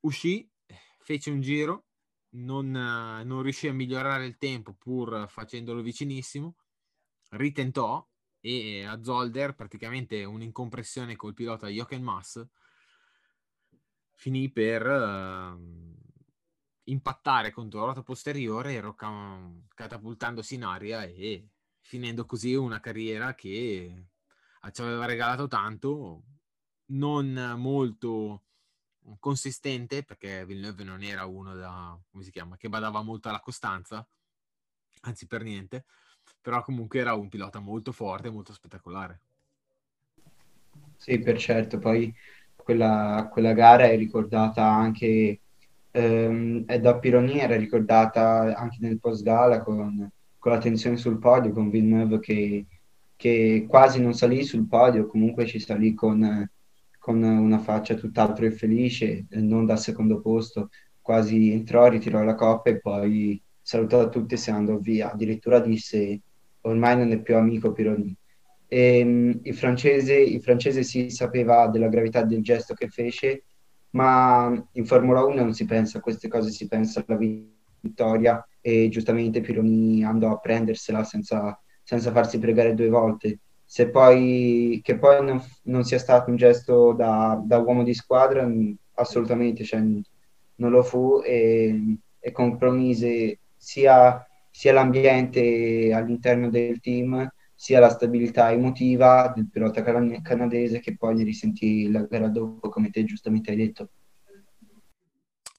Uscì, 0.00 0.50
fece 0.98 1.30
un 1.30 1.40
giro, 1.40 1.84
non, 2.30 2.72
non 2.72 3.40
riuscì 3.40 3.68
a 3.68 3.72
migliorare 3.72 4.26
il 4.26 4.36
tempo 4.36 4.72
pur 4.72 5.28
facendolo 5.28 5.80
vicinissimo. 5.80 6.56
Ritentò 7.30 8.04
e 8.40 8.84
a 8.84 9.00
Zolder 9.00 9.54
praticamente 9.54 10.24
un'incompressione 10.24 11.14
col 11.14 11.34
pilota 11.34 11.68
Jochen 11.68 12.02
Mass 12.02 12.44
finì 14.14 14.50
per 14.50 14.84
uh, 14.86 15.99
impattare 16.84 17.50
contro 17.50 17.78
la 17.80 17.84
ruota 17.86 18.02
posteriore, 18.02 18.74
ero 18.74 18.94
catapultandosi 18.94 20.54
in 20.54 20.64
aria 20.64 21.04
e 21.04 21.48
finendo 21.80 22.26
così 22.26 22.54
una 22.54 22.80
carriera 22.80 23.34
che 23.34 24.06
ci 24.72 24.80
aveva 24.82 25.06
regalato 25.06 25.48
tanto, 25.48 26.22
non 26.86 27.54
molto 27.56 28.42
consistente 29.18 30.02
perché 30.02 30.44
Villeneuve 30.44 30.84
non 30.84 31.02
era 31.02 31.24
uno 31.24 31.54
da, 31.54 31.98
come 32.10 32.22
si 32.22 32.30
chiama, 32.30 32.56
che 32.56 32.68
badava 32.68 33.02
molto 33.02 33.28
alla 33.28 33.40
costanza, 33.40 34.06
anzi 35.02 35.26
per 35.26 35.42
niente, 35.42 35.84
però 36.40 36.62
comunque 36.62 36.98
era 37.00 37.14
un 37.14 37.28
pilota 37.28 37.58
molto 37.60 37.92
forte, 37.92 38.30
molto 38.30 38.52
spettacolare. 38.52 39.20
Sì, 40.96 41.18
per 41.18 41.38
certo, 41.38 41.78
poi 41.78 42.14
quella, 42.54 43.28
quella 43.32 43.54
gara 43.54 43.84
è 43.88 43.96
ricordata 43.96 44.64
anche 44.64 45.40
ehm, 45.90 46.64
è 46.66 46.80
da 46.80 46.98
Pironiera, 46.98 47.56
ricordata 47.56 48.54
anche 48.56 48.78
nel 48.80 48.98
post-gala 48.98 49.62
con, 49.62 50.10
con 50.38 50.52
la 50.52 50.58
tensione 50.58 50.96
sul 50.96 51.18
podio, 51.18 51.52
con 51.52 51.70
Villeneuve 51.70 52.20
che, 52.20 52.66
che 53.16 53.66
quasi 53.68 54.00
non 54.00 54.14
salì 54.14 54.42
sul 54.44 54.66
podio, 54.66 55.06
comunque 55.06 55.46
ci 55.46 55.58
salì 55.58 55.94
con, 55.94 56.48
con 56.98 57.22
una 57.22 57.58
faccia 57.58 57.94
tutt'altro 57.94 58.46
che 58.48 58.52
felice, 58.52 59.26
non 59.30 59.66
da 59.66 59.76
secondo 59.76 60.20
posto, 60.20 60.70
quasi 61.00 61.50
entrò, 61.50 61.88
ritirò 61.88 62.22
la 62.22 62.34
coppa 62.34 62.70
e 62.70 62.80
poi 62.80 63.42
salutò 63.60 64.08
tutti 64.08 64.34
e 64.34 64.36
se 64.36 64.50
andò 64.50 64.76
via. 64.78 65.12
Addirittura 65.12 65.60
disse 65.60 66.20
ormai 66.62 66.96
non 66.96 67.10
è 67.10 67.20
più 67.20 67.36
amico 67.36 67.72
Pironi. 67.72 68.14
E, 68.68 69.02
um, 69.02 69.40
il, 69.42 69.54
francese, 69.54 70.14
il 70.14 70.40
francese 70.40 70.82
si 70.82 71.10
sapeva 71.10 71.66
della 71.68 71.88
gravità 71.88 72.22
del 72.22 72.42
gesto 72.42 72.74
che 72.74 72.88
fece 72.88 73.44
ma 73.90 74.52
in 74.72 74.86
Formula 74.86 75.24
1 75.24 75.34
non 75.34 75.54
si 75.54 75.64
pensa 75.64 75.98
a 75.98 76.00
queste 76.00 76.28
cose, 76.28 76.50
si 76.50 76.68
pensa 76.68 77.04
alla 77.06 77.18
vittoria 77.18 78.46
e 78.60 78.88
giustamente 78.88 79.40
Pironi 79.40 80.04
andò 80.04 80.32
a 80.32 80.38
prendersela 80.38 81.02
senza, 81.04 81.58
senza 81.82 82.12
farsi 82.12 82.38
pregare 82.38 82.74
due 82.74 82.88
volte. 82.88 83.38
Se 83.64 83.88
poi, 83.88 84.80
che 84.82 84.98
poi 84.98 85.24
non, 85.24 85.42
non 85.64 85.84
sia 85.84 85.98
stato 85.98 86.30
un 86.30 86.36
gesto 86.36 86.92
da, 86.92 87.40
da, 87.44 87.58
uomo 87.58 87.82
di 87.84 87.94
squadra, 87.94 88.48
assolutamente, 88.94 89.64
cioè, 89.64 89.80
non 89.80 90.70
lo 90.70 90.82
fu 90.82 91.22
e, 91.24 91.96
e 92.18 92.32
compromise 92.32 93.38
sia, 93.56 94.26
sia 94.50 94.72
l'ambiente 94.72 95.92
all'interno 95.92 96.50
del 96.50 96.80
team 96.80 97.28
sia 97.60 97.78
la 97.78 97.90
stabilità 97.90 98.50
emotiva 98.52 99.30
del 99.36 99.46
pilota 99.50 99.82
can- 99.82 100.22
canadese 100.22 100.80
che 100.80 100.96
poi 100.96 101.14
ne 101.14 101.24
risentì 101.24 101.90
la 101.90 102.04
gara 102.04 102.28
dopo, 102.28 102.70
come 102.70 102.88
te 102.88 103.04
giustamente 103.04 103.50
hai 103.50 103.56
detto. 103.58 103.90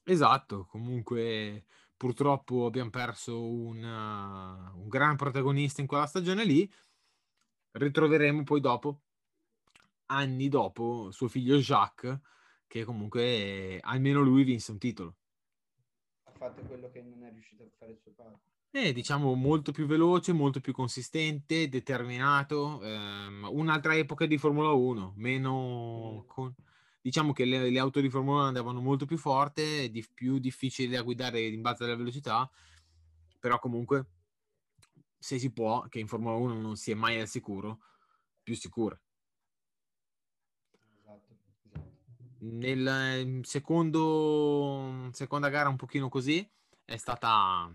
Esatto, 0.02 0.66
comunque 0.68 1.66
purtroppo 1.96 2.66
abbiamo 2.66 2.90
perso 2.90 3.48
una, 3.48 4.72
un 4.74 4.88
gran 4.88 5.14
protagonista 5.14 5.80
in 5.80 5.86
quella 5.86 6.06
stagione 6.06 6.44
lì. 6.44 6.68
Ritroveremo 7.70 8.42
poi 8.42 8.60
dopo 8.60 9.02
anni 10.06 10.48
dopo 10.48 11.12
suo 11.12 11.28
figlio 11.28 11.56
Jacques, 11.58 12.18
che 12.66 12.82
comunque 12.82 13.22
eh, 13.22 13.78
almeno 13.80 14.22
lui 14.22 14.42
vinse 14.42 14.72
un 14.72 14.78
titolo. 14.78 15.16
Ha 16.24 16.32
fatto 16.32 16.62
quello 16.62 16.90
che 16.90 17.00
non 17.00 17.22
è 17.22 17.30
riuscito 17.30 17.62
a 17.62 17.68
fare 17.78 17.96
suo 18.02 18.10
padre. 18.10 18.51
Eh, 18.74 18.94
diciamo 18.94 19.34
molto 19.34 19.70
più 19.70 19.84
veloce, 19.84 20.32
molto 20.32 20.60
più 20.60 20.72
consistente, 20.72 21.68
determinato. 21.68 22.80
Ehm, 22.82 23.46
un'altra 23.50 23.94
epoca 23.96 24.24
di 24.24 24.38
Formula 24.38 24.70
1, 24.70 25.12
meno... 25.16 26.24
Con... 26.26 26.54
Diciamo 27.02 27.34
che 27.34 27.44
le, 27.44 27.68
le, 27.68 27.78
auto 27.78 28.00
di 28.00 28.08
Formula 28.08 28.38
1 28.38 28.46
andavano 28.46 28.80
molto 28.80 29.04
più 29.04 29.18
forte, 29.18 29.90
di, 29.90 30.02
più 30.14 30.38
difficili 30.38 30.88
da 30.88 31.02
guidare 31.02 31.42
in 31.42 31.60
base 31.60 31.84
alla 31.84 31.96
velocità, 31.96 32.50
però 33.38 33.58
comunque 33.58 34.06
se 35.18 35.38
si 35.38 35.52
può, 35.52 35.82
che 35.88 35.98
in 35.98 36.08
Formula 36.08 36.36
1 36.36 36.54
non 36.58 36.76
si 36.76 36.92
è 36.92 36.94
mai 36.94 37.20
al 37.20 37.28
sicuro, 37.28 37.80
più 38.42 38.54
sicura. 38.56 38.98
Esatto, 40.98 41.36
esatto. 41.66 41.90
Nel 42.38 42.86
ehm, 42.86 43.42
secondo, 43.42 45.10
seconda 45.12 45.50
gara 45.50 45.68
un 45.68 45.76
pochino 45.76 46.08
così 46.08 46.48
è 46.86 46.96
stata 46.96 47.70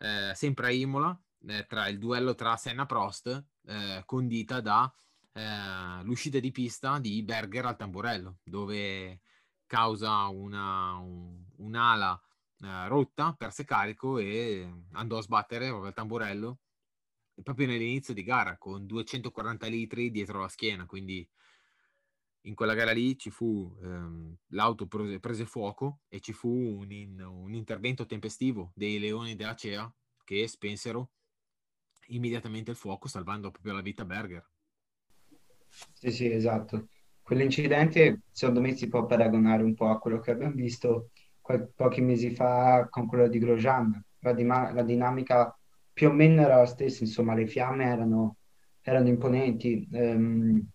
eh, 0.00 0.32
sempre 0.34 0.66
a 0.66 0.70
Imola, 0.70 1.22
eh, 1.46 1.66
tra 1.66 1.88
il 1.88 1.98
duello 1.98 2.34
tra 2.34 2.56
Senna 2.56 2.82
e 2.82 2.86
Prost, 2.86 3.44
eh, 3.66 4.02
condita 4.04 4.60
da 4.60 4.92
eh, 5.32 6.40
di 6.40 6.50
pista 6.50 6.98
di 6.98 7.22
Berger 7.22 7.66
al 7.66 7.76
tamburello, 7.76 8.38
dove 8.42 9.20
causa 9.66 10.26
una, 10.28 10.94
un, 10.96 11.44
un'ala 11.58 12.20
eh, 12.62 12.88
rotta, 12.88 13.34
perse 13.34 13.64
carico 13.64 14.18
e 14.18 14.68
andò 14.92 15.18
a 15.18 15.22
sbattere 15.22 15.68
proprio 15.68 15.88
al 15.88 15.94
tamburello 15.94 16.58
proprio 17.42 17.66
nell'inizio 17.66 18.14
di 18.14 18.22
gara 18.22 18.56
con 18.58 18.86
240 18.86 19.66
litri 19.66 20.10
dietro 20.10 20.40
la 20.40 20.48
schiena, 20.48 20.86
quindi 20.86 21.26
in 22.42 22.54
quella 22.54 22.74
gara 22.74 22.92
lì 22.92 23.18
ci 23.18 23.30
fu 23.30 23.76
ehm, 23.82 24.36
l'auto 24.48 24.86
prese, 24.86 25.20
prese, 25.20 25.44
fuoco 25.44 26.00
e 26.08 26.20
ci 26.20 26.32
fu 26.32 26.48
un, 26.48 26.90
in, 26.90 27.20
un, 27.20 27.52
intervento 27.52 28.06
tempestivo 28.06 28.72
dei 28.74 28.98
leoni 28.98 29.36
della 29.36 29.54
CEA 29.54 29.92
che 30.24 30.46
spensero 30.46 31.10
immediatamente 32.08 32.70
il 32.70 32.76
fuoco 32.76 33.08
salvando 33.08 33.50
proprio 33.50 33.74
la 33.74 33.82
vita 33.82 34.04
Berger. 34.04 34.48
Sì, 35.92 36.10
sì, 36.10 36.30
esatto. 36.30 36.88
Quell'incidente 37.22 38.22
secondo 38.30 38.60
me 38.60 38.74
si 38.74 38.88
può 38.88 39.06
paragonare 39.06 39.62
un 39.62 39.74
po' 39.74 39.88
a 39.88 39.98
quello 39.98 40.18
che 40.18 40.30
abbiamo 40.32 40.54
visto 40.54 41.10
qual- 41.40 41.70
pochi 41.74 42.00
mesi 42.00 42.30
fa 42.30 42.88
con 42.88 43.06
quello 43.06 43.28
di 43.28 43.38
Grosjean. 43.38 44.02
La, 44.20 44.32
di- 44.32 44.44
la 44.44 44.82
dinamica 44.82 45.56
più 45.92 46.08
o 46.08 46.12
meno 46.12 46.42
era 46.42 46.56
la 46.56 46.66
stessa, 46.66 47.04
insomma 47.04 47.34
le 47.34 47.46
fiamme 47.46 47.84
erano, 47.84 48.36
erano 48.80 49.08
imponenti. 49.08 49.86
Um, 49.92 50.68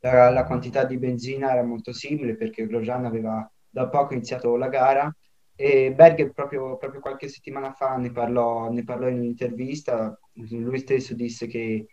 la, 0.00 0.30
la, 0.30 0.44
quantità 0.44 0.84
di 0.84 0.98
benzina 0.98 1.52
era 1.52 1.62
molto 1.62 1.92
simile 1.92 2.36
perché 2.36 2.66
Grosjean 2.66 3.04
aveva 3.04 3.50
da 3.68 3.88
poco 3.88 4.14
iniziato 4.14 4.56
la 4.56 4.68
gara 4.68 5.14
e 5.54 5.92
Berger 5.92 6.32
proprio, 6.32 6.76
proprio 6.76 7.00
qualche 7.00 7.28
settimana 7.28 7.72
fa 7.72 7.96
ne 7.96 8.12
parlò, 8.12 8.70
ne 8.70 8.84
parlò 8.84 9.08
in 9.08 9.18
un'intervista, 9.18 10.16
lui 10.34 10.78
stesso 10.78 11.14
disse 11.14 11.48
che 11.48 11.86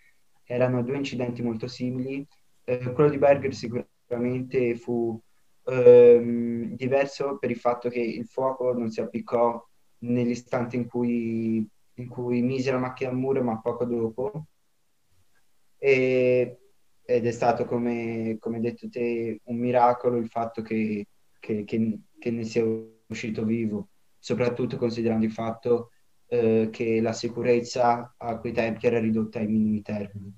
erano 0.44 0.84
due 0.84 0.98
incidenti 0.98 1.42
molto 1.42 1.68
simili. 1.68 2.26
Eh, 2.64 2.92
quello 2.94 3.10
di 3.10 3.18
Berger 3.18 3.54
sicuramente 3.56 4.76
fu 4.76 5.20
ehm, 5.64 6.76
diverso 6.76 7.38
per 7.40 7.50
il 7.50 7.58
fatto 7.58 7.90
che 7.90 8.00
il 8.00 8.28
fuoco 8.28 8.72
non 8.74 8.92
si 8.92 9.02
appiccò 9.02 9.60
nell'istante 10.00 10.76
in 10.76 10.88
cui, 10.88 11.68
in 11.96 12.08
cui 12.08 12.42
mise 12.44 12.72
la 12.72 12.78
macchina 12.78 13.10
al 13.10 13.18
muro, 13.18 13.42
ma 13.44 13.60
poco 13.60 13.86
dopo. 13.86 14.46
E, 15.78 16.60
ed 17.06 17.28
è 17.28 17.32
stato, 17.32 17.66
come, 17.66 18.38
come 18.40 18.60
detto 18.60 18.90
te, 18.90 19.40
un 19.44 19.58
miracolo 19.58 20.18
il 20.18 20.28
fatto 20.28 20.64
che, 20.64 21.08
che, 21.40 21.64
che, 21.64 22.00
che 22.18 22.32
ne 22.32 22.44
sia 22.44 22.66
uscito 23.08 23.46
vivo, 23.46 23.90
soprattutto 24.18 24.78
considerando 24.78 25.24
il 25.24 25.32
fatto 25.32 25.92
eh, 26.28 26.70
che 26.72 27.00
la 27.02 27.14
sicurezza 27.14 28.16
a 28.18 28.40
quei 28.40 28.54
tempi 28.54 28.88
era 28.88 29.00
ridotta 29.00 29.38
ai 29.38 29.48
minimi 29.48 29.84
termini. 29.84 30.34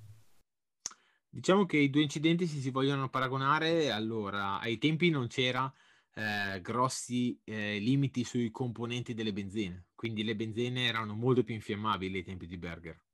Diciamo 1.30 1.66
che 1.66 1.78
i 1.78 1.90
due 1.90 2.02
incidenti, 2.02 2.48
se 2.48 2.60
si 2.60 2.70
vogliono 2.70 3.10
paragonare, 3.10 3.92
allora 3.92 4.60
ai 4.60 4.78
tempi 4.78 5.10
non 5.10 5.28
c'era 5.28 5.72
eh, 6.16 6.60
grossi 6.62 7.40
eh, 7.46 7.80
limiti 7.80 8.26
sui 8.26 8.52
componenti 8.52 9.14
delle 9.14 9.32
benzine, 9.32 9.86
quindi 9.96 10.24
le 10.24 10.36
benzine 10.36 10.88
erano 10.88 11.14
molto 11.14 11.44
più 11.44 11.54
infiammabili 11.54 12.18
ai 12.18 12.24
tempi 12.24 12.48
di 12.48 12.58
Berger 12.58 13.07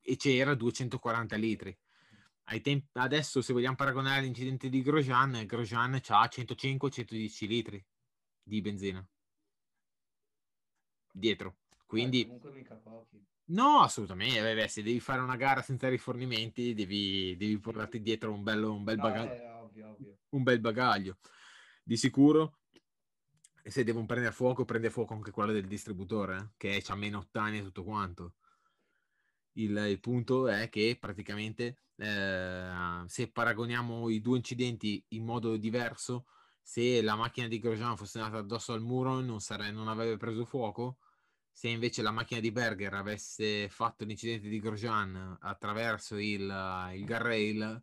e 0.00 0.16
c'era 0.16 0.54
240 0.54 1.36
litri. 1.36 1.76
Tempi, 2.62 2.86
adesso 2.92 3.40
se 3.42 3.52
vogliamo 3.52 3.74
paragonare 3.74 4.22
l'incidente 4.22 4.68
di 4.68 4.82
Grosjean, 4.82 5.44
Grosjean 5.46 5.94
ha 5.94 6.28
105-110 6.28 7.46
litri 7.46 7.84
di 8.42 8.60
benzina 8.60 9.06
dietro. 11.16 11.56
Quindi... 11.86 12.22
Eh, 12.22 12.26
comunque 12.26 12.52
mica 12.52 12.74
pochi. 12.74 13.24
No, 13.48 13.80
assolutamente. 13.80 14.54
Beh, 14.54 14.68
se 14.68 14.82
devi 14.82 15.00
fare 15.00 15.20
una 15.20 15.36
gara 15.36 15.62
senza 15.62 15.88
rifornimenti, 15.88 16.74
devi, 16.74 17.36
devi 17.36 17.58
portarti 17.58 18.00
dietro 18.00 18.32
un, 18.32 18.42
bello, 18.42 18.72
un 18.74 18.84
bel 18.84 18.96
no, 18.96 19.02
bagaglio. 19.02 19.56
Ovvio, 19.58 19.90
ovvio. 19.90 20.18
Un 20.30 20.42
bel 20.42 20.60
bagaglio. 20.60 21.18
Di 21.82 21.96
sicuro, 21.96 22.58
se 23.62 23.84
devono 23.84 24.06
prendere 24.06 24.34
fuoco, 24.34 24.64
prende 24.64 24.90
fuoco 24.90 25.14
anche 25.14 25.30
quello 25.30 25.52
del 25.52 25.66
distributore, 25.66 26.36
eh? 26.36 26.48
che 26.56 26.82
ha 26.86 26.94
meno 26.96 27.18
ottani 27.18 27.58
e 27.58 27.62
tutto 27.62 27.84
quanto. 27.84 28.34
Il, 29.56 29.76
il, 29.76 30.00
punto 30.00 30.48
è 30.48 30.68
che 30.68 30.96
praticamente 31.00 31.78
eh, 31.96 33.02
se 33.06 33.30
paragoniamo 33.30 34.08
i 34.10 34.20
due 34.20 34.36
incidenti 34.36 35.02
in 35.08 35.24
modo 35.24 35.56
diverso, 35.56 36.26
se 36.60 37.00
la 37.00 37.14
macchina 37.14 37.48
di 37.48 37.58
Grosjean 37.58 37.96
fosse 37.96 38.18
andata 38.18 38.38
addosso 38.38 38.72
al 38.72 38.82
muro 38.82 39.20
non, 39.20 39.40
sare- 39.40 39.70
non 39.70 39.88
avrebbe 39.88 40.16
preso 40.16 40.44
fuoco, 40.44 40.98
se 41.50 41.68
invece 41.68 42.02
la 42.02 42.10
macchina 42.10 42.40
di 42.40 42.52
Berger 42.52 42.92
avesse 42.92 43.68
fatto 43.70 44.04
l'incidente 44.04 44.48
di 44.48 44.60
Grosjean 44.60 45.38
attraverso 45.40 46.16
il, 46.16 46.42
il 46.94 47.06
guardrail, 47.06 47.82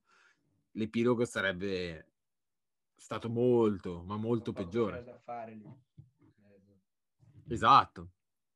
l'epilogo 0.71 1.25
sarebbe 1.25 2.11
stato 2.95 3.29
molto, 3.29 4.03
ma 4.03 4.15
molto 4.15 4.53
peggiore. 4.53 4.97
Esatto. 7.47 8.11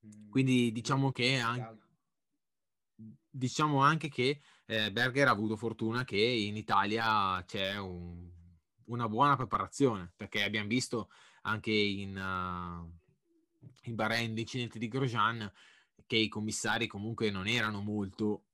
Mm, 0.06 0.30
Quindi 0.30 0.72
diciamo 0.72 1.12
che 1.12 1.38
anche, 1.38 1.87
diciamo 3.30 3.82
anche 3.82 4.10
che 4.10 4.42
eh, 4.66 4.92
Berger 4.92 5.28
ha 5.28 5.32
avuto 5.32 5.56
fortuna 5.58 6.04
che 6.04 6.18
in 6.18 6.56
Italia 6.56 7.44
c'è 7.46 7.78
un, 7.78 8.30
una 8.86 9.08
buona 9.08 9.36
preparazione, 9.36 10.12
perché 10.16 10.44
abbiamo 10.44 10.68
visto 10.68 11.10
anche 11.42 11.72
in... 11.72 12.16
Uh, 12.18 13.06
in 13.88 13.96
Bahrain 13.96 14.34
l'incidente 14.34 14.80
di 14.80 14.88
Grosjean 14.88 15.52
che 16.06 16.16
i 16.16 16.28
commissari 16.28 16.88
comunque 16.88 17.30
non 17.32 17.48
erano 17.48 17.82
molto 17.82 18.46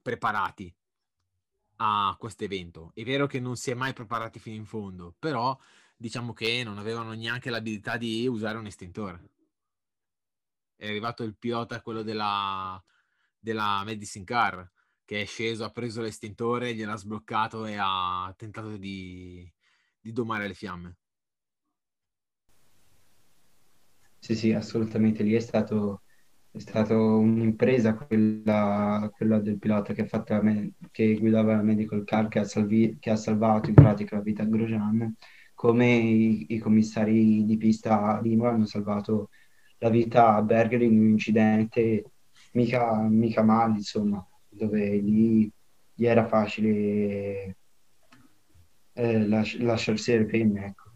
preparati 0.00 0.74
a 1.76 2.14
questo 2.18 2.44
evento. 2.44 2.92
È 2.94 3.02
vero 3.02 3.26
che 3.26 3.40
non 3.40 3.56
si 3.56 3.70
è 3.70 3.74
mai 3.74 3.92
preparati 3.92 4.38
fino 4.38 4.56
in 4.56 4.66
fondo, 4.66 5.14
però 5.18 5.58
diciamo 5.96 6.32
che 6.32 6.62
non 6.64 6.78
avevano 6.78 7.12
neanche 7.12 7.50
l'abilità 7.50 7.96
di 7.96 8.26
usare 8.26 8.58
un 8.58 8.66
estintore. 8.66 9.30
È 10.76 10.86
arrivato 10.86 11.22
il 11.22 11.36
pilota, 11.36 11.82
quello 11.82 12.02
della, 12.02 12.82
della 13.42 13.82
Medicine 13.84 14.24
Car, 14.24 14.70
che 15.04 15.22
è 15.22 15.24
sceso, 15.26 15.64
ha 15.64 15.70
preso 15.70 16.00
l'estintore, 16.00 16.74
gliel'ha 16.74 16.96
sbloccato 16.96 17.66
e 17.66 17.76
ha 17.76 18.32
tentato 18.36 18.76
di, 18.76 19.50
di 20.00 20.12
domare 20.12 20.46
le 20.46 20.54
fiamme. 20.54 20.96
Sì, 24.18 24.34
sì, 24.36 24.52
assolutamente. 24.52 25.22
Lì 25.24 25.34
è 25.34 25.40
stato, 25.40 26.02
è 26.52 26.58
stato 26.60 27.18
un'impresa 27.18 27.94
quella, 27.96 29.10
quella 29.12 29.40
del 29.40 29.58
pilota 29.58 29.92
che, 29.94 30.08
me- 30.42 30.74
che 30.92 31.18
guidava 31.18 31.56
la 31.56 31.62
medical 31.62 32.04
car 32.04 32.28
che 32.28 32.38
ha, 32.38 32.44
salvi- 32.44 32.98
che 33.00 33.10
ha 33.10 33.16
salvato 33.16 33.68
in 33.68 33.74
pratica 33.74 34.16
la 34.16 34.22
vita 34.22 34.42
a 34.44 34.46
Grosjean, 34.46 35.14
come 35.54 35.86
i, 35.96 36.46
i 36.54 36.58
commissari 36.58 37.44
di 37.44 37.56
pista 37.56 38.20
di 38.22 38.32
Imola 38.32 38.52
hanno 38.52 38.66
salvato 38.66 39.30
la 39.78 39.88
vita 39.90 40.36
a 40.36 40.42
Berger 40.42 40.82
in 40.82 41.00
un 41.00 41.08
incidente 41.08 42.04
mica, 42.52 43.00
mica 43.02 43.42
male, 43.42 43.76
insomma, 43.76 44.26
dove 44.48 44.96
lì, 44.96 45.50
lì 45.94 46.06
era 46.06 46.26
facile 46.26 47.56
eh, 48.92 49.26
las- 49.26 49.58
lasciarsi 49.58 50.16
le 50.16 50.26
penne, 50.26 50.66
ecco. 50.66 50.92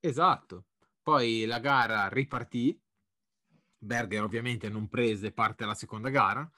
Esatto. 0.00 0.66
Poi 1.02 1.44
la 1.44 1.60
gara 1.60 2.08
ripartì, 2.08 2.78
Berger 3.78 4.22
ovviamente 4.22 4.68
non 4.68 4.88
prese 4.88 5.32
parte 5.32 5.64
alla 5.64 5.74
seconda 5.74 6.08
gara 6.08 6.50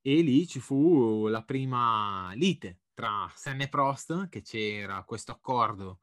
e 0.00 0.20
lì 0.22 0.46
ci 0.46 0.58
fu 0.58 1.26
la 1.26 1.42
prima 1.42 2.32
lite 2.34 2.80
tra 2.94 3.30
Senna 3.34 3.64
e 3.64 3.68
Prost, 3.68 4.28
che 4.28 4.42
c'era 4.42 5.02
questo 5.04 5.32
accordo 5.32 6.00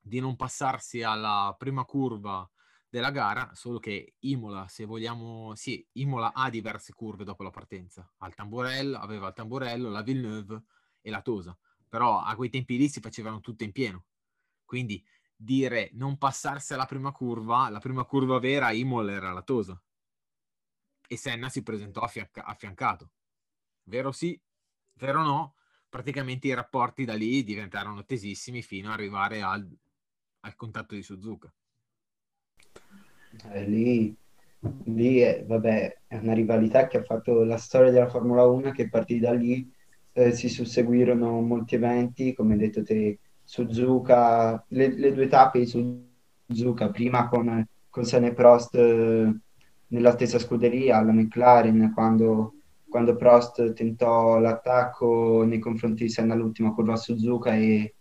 di 0.00 0.18
non 0.18 0.34
passarsi 0.34 1.02
alla 1.02 1.54
prima 1.56 1.84
curva 1.84 2.48
della 2.92 3.10
gara, 3.10 3.54
solo 3.54 3.78
che 3.78 4.16
Imola, 4.18 4.68
se 4.68 4.84
vogliamo, 4.84 5.54
sì, 5.54 5.82
Imola 5.92 6.34
ha 6.34 6.50
diverse 6.50 6.92
curve 6.92 7.24
dopo 7.24 7.42
la 7.42 7.48
partenza. 7.48 8.06
Al 8.18 8.34
tamburello, 8.34 8.98
aveva 8.98 9.28
il 9.28 9.32
tamburello, 9.32 9.88
la 9.88 10.02
Villeneuve 10.02 10.64
e 11.00 11.08
la 11.08 11.22
Tosa, 11.22 11.58
però 11.88 12.20
a 12.20 12.36
quei 12.36 12.50
tempi 12.50 12.76
lì 12.76 12.90
si 12.90 13.00
facevano 13.00 13.40
tutte 13.40 13.64
in 13.64 13.72
pieno. 13.72 14.04
Quindi 14.66 15.02
dire 15.34 15.88
non 15.94 16.18
passarsi 16.18 16.74
alla 16.74 16.84
prima 16.84 17.12
curva, 17.12 17.70
la 17.70 17.78
prima 17.78 18.04
curva 18.04 18.38
vera 18.38 18.72
Imola 18.72 19.12
era 19.12 19.32
la 19.32 19.42
Tosa. 19.42 19.82
E 21.08 21.16
Senna 21.16 21.48
si 21.48 21.62
presentò 21.62 22.02
affianca- 22.02 22.44
affiancato. 22.44 23.12
Vero 23.84 24.12
sì, 24.12 24.38
vero 24.98 25.22
no, 25.22 25.54
praticamente 25.88 26.46
i 26.46 26.52
rapporti 26.52 27.06
da 27.06 27.14
lì 27.14 27.42
diventarono 27.42 28.04
tesissimi 28.04 28.60
fino 28.60 28.88
ad 28.88 28.98
arrivare 28.98 29.40
al, 29.40 29.66
al 30.40 30.54
contatto 30.56 30.94
di 30.94 31.02
Suzuka. 31.02 31.50
Eh, 33.50 33.64
lì, 33.64 34.14
lì 34.84 35.18
è, 35.18 35.44
vabbè, 35.46 35.98
è 36.06 36.16
una 36.16 36.34
rivalità 36.34 36.86
che 36.86 36.98
ha 36.98 37.02
fatto 37.02 37.44
la 37.44 37.56
storia 37.56 37.90
della 37.90 38.08
Formula 38.08 38.44
1 38.44 38.70
che 38.72 38.88
partì 38.88 39.18
da 39.18 39.32
lì 39.32 39.70
eh, 40.12 40.32
si 40.32 40.48
susseguirono 40.48 41.40
molti 41.40 41.76
eventi, 41.76 42.34
come 42.34 42.52
hai 42.54 42.58
detto 42.58 42.82
te, 42.82 43.18
Suzuka, 43.42 44.62
le, 44.68 44.94
le 44.96 45.12
due 45.12 45.26
tappe 45.28 45.60
di 45.60 45.66
Suzuka, 45.66 46.90
prima 46.90 47.28
con, 47.28 47.66
con 47.88 48.04
Senna 48.04 48.26
e 48.28 48.34
Prost 48.34 48.74
eh, 48.74 49.34
nella 49.88 50.12
stessa 50.12 50.38
scuderia, 50.38 50.98
alla 50.98 51.12
McLaren, 51.12 51.92
quando, 51.94 52.54
quando 52.88 53.16
Prost 53.16 53.72
tentò 53.72 54.38
l'attacco 54.38 55.44
nei 55.44 55.58
confronti 55.58 56.04
di 56.04 56.10
Senna 56.10 56.34
all'ultima 56.34 56.72
curva 56.72 56.94
a 56.94 56.96
Suzuka 56.96 57.54
e, 57.54 57.94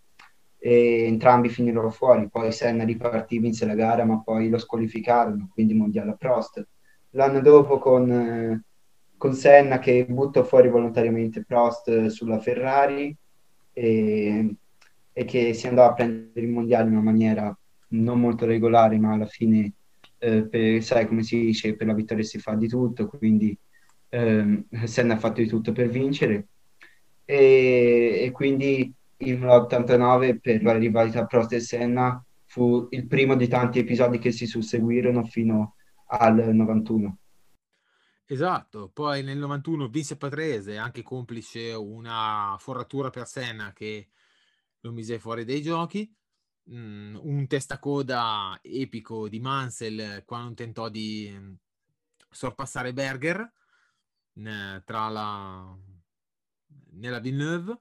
e 0.64 1.06
entrambi 1.06 1.50
finirono 1.50 1.90
fuori, 1.90 2.30
poi 2.30 2.52
Senna 2.52 2.84
ripartì, 2.84 3.40
vinse 3.40 3.66
la 3.66 3.74
gara, 3.74 4.06
ma 4.06 4.22
poi 4.22 4.48
lo 4.48 4.60
squalificarono, 4.60 5.50
quindi 5.52 5.74
mondiale 5.74 6.12
a 6.12 6.16
Prost. 6.16 6.66
L'anno 7.12 7.42
dopo 7.42 7.80
con... 7.80 8.64
Con 9.18 9.34
Senna 9.34 9.78
che 9.78 10.06
buttò 10.08 10.44
fuori 10.44 10.68
volontariamente 10.68 11.44
Prost 11.46 12.08
sulla 12.08 12.40
Ferrari 12.40 13.16
e, 13.72 14.56
e, 15.14 15.26
che 15.26 15.54
si 15.54 15.68
andò 15.68 15.86
a 15.86 15.94
prendere 15.94 16.42
il 16.42 16.52
mondiale 16.52 16.88
in 16.88 16.94
una 16.94 17.04
maniera 17.04 17.56
non 17.90 18.20
molto 18.20 18.48
regolare, 18.48 18.98
ma 18.98 19.14
alla 19.14 19.28
fine, 19.28 19.74
eh, 20.18 20.48
per, 20.48 20.82
sai 20.82 21.06
come 21.08 21.22
si 21.22 21.40
dice, 21.40 21.76
per 21.76 21.86
la 21.86 21.94
vittoria 21.94 22.24
si 22.24 22.40
fa 22.40 22.56
di 22.56 22.68
tutto, 22.68 23.08
quindi 23.08 23.56
eh, 24.10 24.64
Senna 24.86 25.14
ha 25.14 25.20
fatto 25.20 25.40
di 25.40 25.48
tutto 25.48 25.72
per 25.72 25.90
vincere 25.90 26.48
e, 27.26 28.24
e 28.26 28.32
quindi 28.32 28.92
il 29.22 29.44
89 29.44 30.40
per 30.40 30.64
la 30.64 30.78
rivalità 30.78 31.26
Prost 31.26 31.54
e 31.54 31.60
Senna 31.60 32.24
fu 32.46 32.88
il 32.92 33.08
primo 33.08 33.36
di 33.36 33.48
tanti 33.48 33.80
episodi 33.80 34.20
che 34.20 34.32
si 34.32 34.46
susseguirono 34.46 35.24
fino 35.26 35.76
al 36.08 36.54
91. 36.54 37.18
Esatto, 38.26 38.90
poi 38.94 39.24
nel 39.24 39.38
91 39.38 39.88
vinse 39.90 40.18
Patrese, 40.18 40.78
anche 40.78 41.04
complice 41.04 41.74
una 41.74 42.56
foratura 42.60 43.10
per 43.10 43.28
Senna 43.28 43.74
che 43.74 44.10
lo 44.80 44.92
mise 44.92 45.20
fuori 45.20 45.44
dai 45.44 45.62
giochi. 45.62 46.14
Mm, 46.72 47.18
un 47.20 47.48
testacoda 47.48 48.58
epico 48.62 49.28
di 49.28 49.40
Mansell 49.40 50.24
quando 50.26 50.54
tentò 50.54 50.90
di 50.90 51.30
mm, 51.34 51.54
sorpassare 52.30 52.94
Berger 52.94 53.52
tra 54.86 55.10
la 55.10 55.78
nella 56.92 57.20
Villeneuve. 57.20 57.80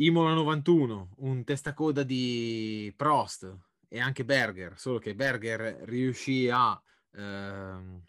Imola 0.00 0.32
91, 0.32 1.10
un 1.18 1.44
testacoda 1.44 2.02
di 2.02 2.90
Prost 2.96 3.54
e 3.86 4.00
anche 4.00 4.24
Berger, 4.24 4.78
solo 4.78 4.98
che 4.98 5.14
Berger 5.14 5.82
riuscì 5.82 6.48
a 6.48 6.80
eh, 7.12 8.00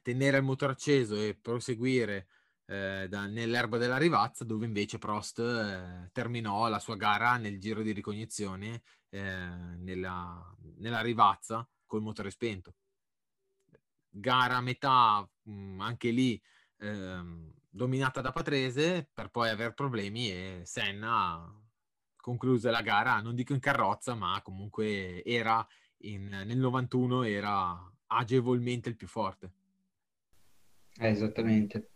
tenere 0.00 0.38
il 0.38 0.42
motore 0.42 0.72
acceso 0.72 1.16
e 1.16 1.36
proseguire 1.38 2.28
eh, 2.64 3.08
da, 3.10 3.26
nell'erba 3.26 3.76
della 3.76 3.98
rivazza, 3.98 4.42
dove 4.44 4.64
invece 4.64 4.96
Prost 4.96 5.40
eh, 5.40 6.08
terminò 6.12 6.66
la 6.70 6.78
sua 6.78 6.96
gara 6.96 7.36
nel 7.36 7.60
giro 7.60 7.82
di 7.82 7.92
ricognizione 7.92 8.80
eh, 9.10 9.20
nella, 9.20 10.56
nella, 10.76 11.02
rivazza 11.02 11.68
col 11.84 12.00
motore 12.00 12.30
spento. 12.30 12.74
Gara 14.08 14.56
a 14.56 14.62
metà, 14.62 15.28
mh, 15.42 15.52
mm, 15.52 15.80
anche 15.82 16.08
lì 16.08 16.40
ehm, 16.78 17.52
dominata 17.70 18.20
da 18.20 18.32
Patrese, 18.32 19.08
per 19.12 19.30
poi 19.30 19.48
avere 19.48 19.72
problemi 19.72 20.30
e 20.30 20.60
Senna 20.64 21.54
concluse 22.16 22.70
la 22.70 22.82
gara, 22.82 23.20
non 23.20 23.34
dico 23.34 23.54
in 23.54 23.60
carrozza, 23.60 24.14
ma 24.14 24.38
comunque 24.42 25.24
era 25.24 25.66
in, 26.02 26.28
nel 26.28 26.58
91 26.58 27.22
era 27.22 27.90
agevolmente 28.08 28.88
il 28.88 28.96
più 28.96 29.06
forte. 29.06 29.52
Eh, 30.98 31.08
esattamente. 31.08 31.90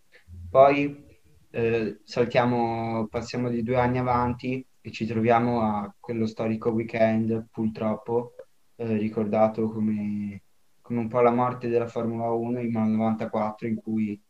Poi 0.48 1.04
eh, 1.50 2.00
saltiamo, 2.04 3.06
passiamo 3.08 3.48
di 3.50 3.62
due 3.62 3.76
anni 3.76 3.98
avanti 3.98 4.66
e 4.80 4.90
ci 4.90 5.06
troviamo 5.06 5.60
a 5.60 5.94
quello 5.98 6.26
storico 6.26 6.70
weekend, 6.70 7.48
purtroppo, 7.50 8.34
eh, 8.76 8.96
ricordato 8.96 9.68
come, 9.68 10.42
come, 10.80 11.00
un 11.00 11.08
po' 11.08 11.20
la 11.20 11.30
morte 11.30 11.68
della 11.68 11.88
Formula 11.88 12.30
1 12.30 12.60
il 12.60 12.70
94, 12.70 13.66
in 13.66 13.76
cui 13.76 14.20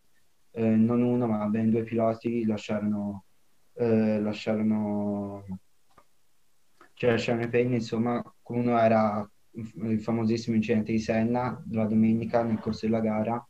eh, 0.54 0.62
non 0.62 1.02
uno 1.02 1.26
ma 1.26 1.46
ben 1.46 1.70
due 1.70 1.82
piloti 1.82 2.44
lasciarono, 2.46 3.24
eh, 3.74 4.20
lasciarono, 4.20 5.44
cioè 6.94 7.10
lasciarono 7.10 7.44
i 7.44 7.48
pegni, 7.48 7.74
insomma, 7.74 8.22
uno 8.42 8.78
era 8.78 9.28
il 9.52 10.00
famosissimo 10.00 10.56
incidente 10.56 10.92
di 10.92 10.98
Senna 10.98 11.62
la 11.70 11.84
domenica 11.86 12.42
nel 12.42 12.58
corso 12.58 12.86
della 12.86 13.00
gara 13.00 13.46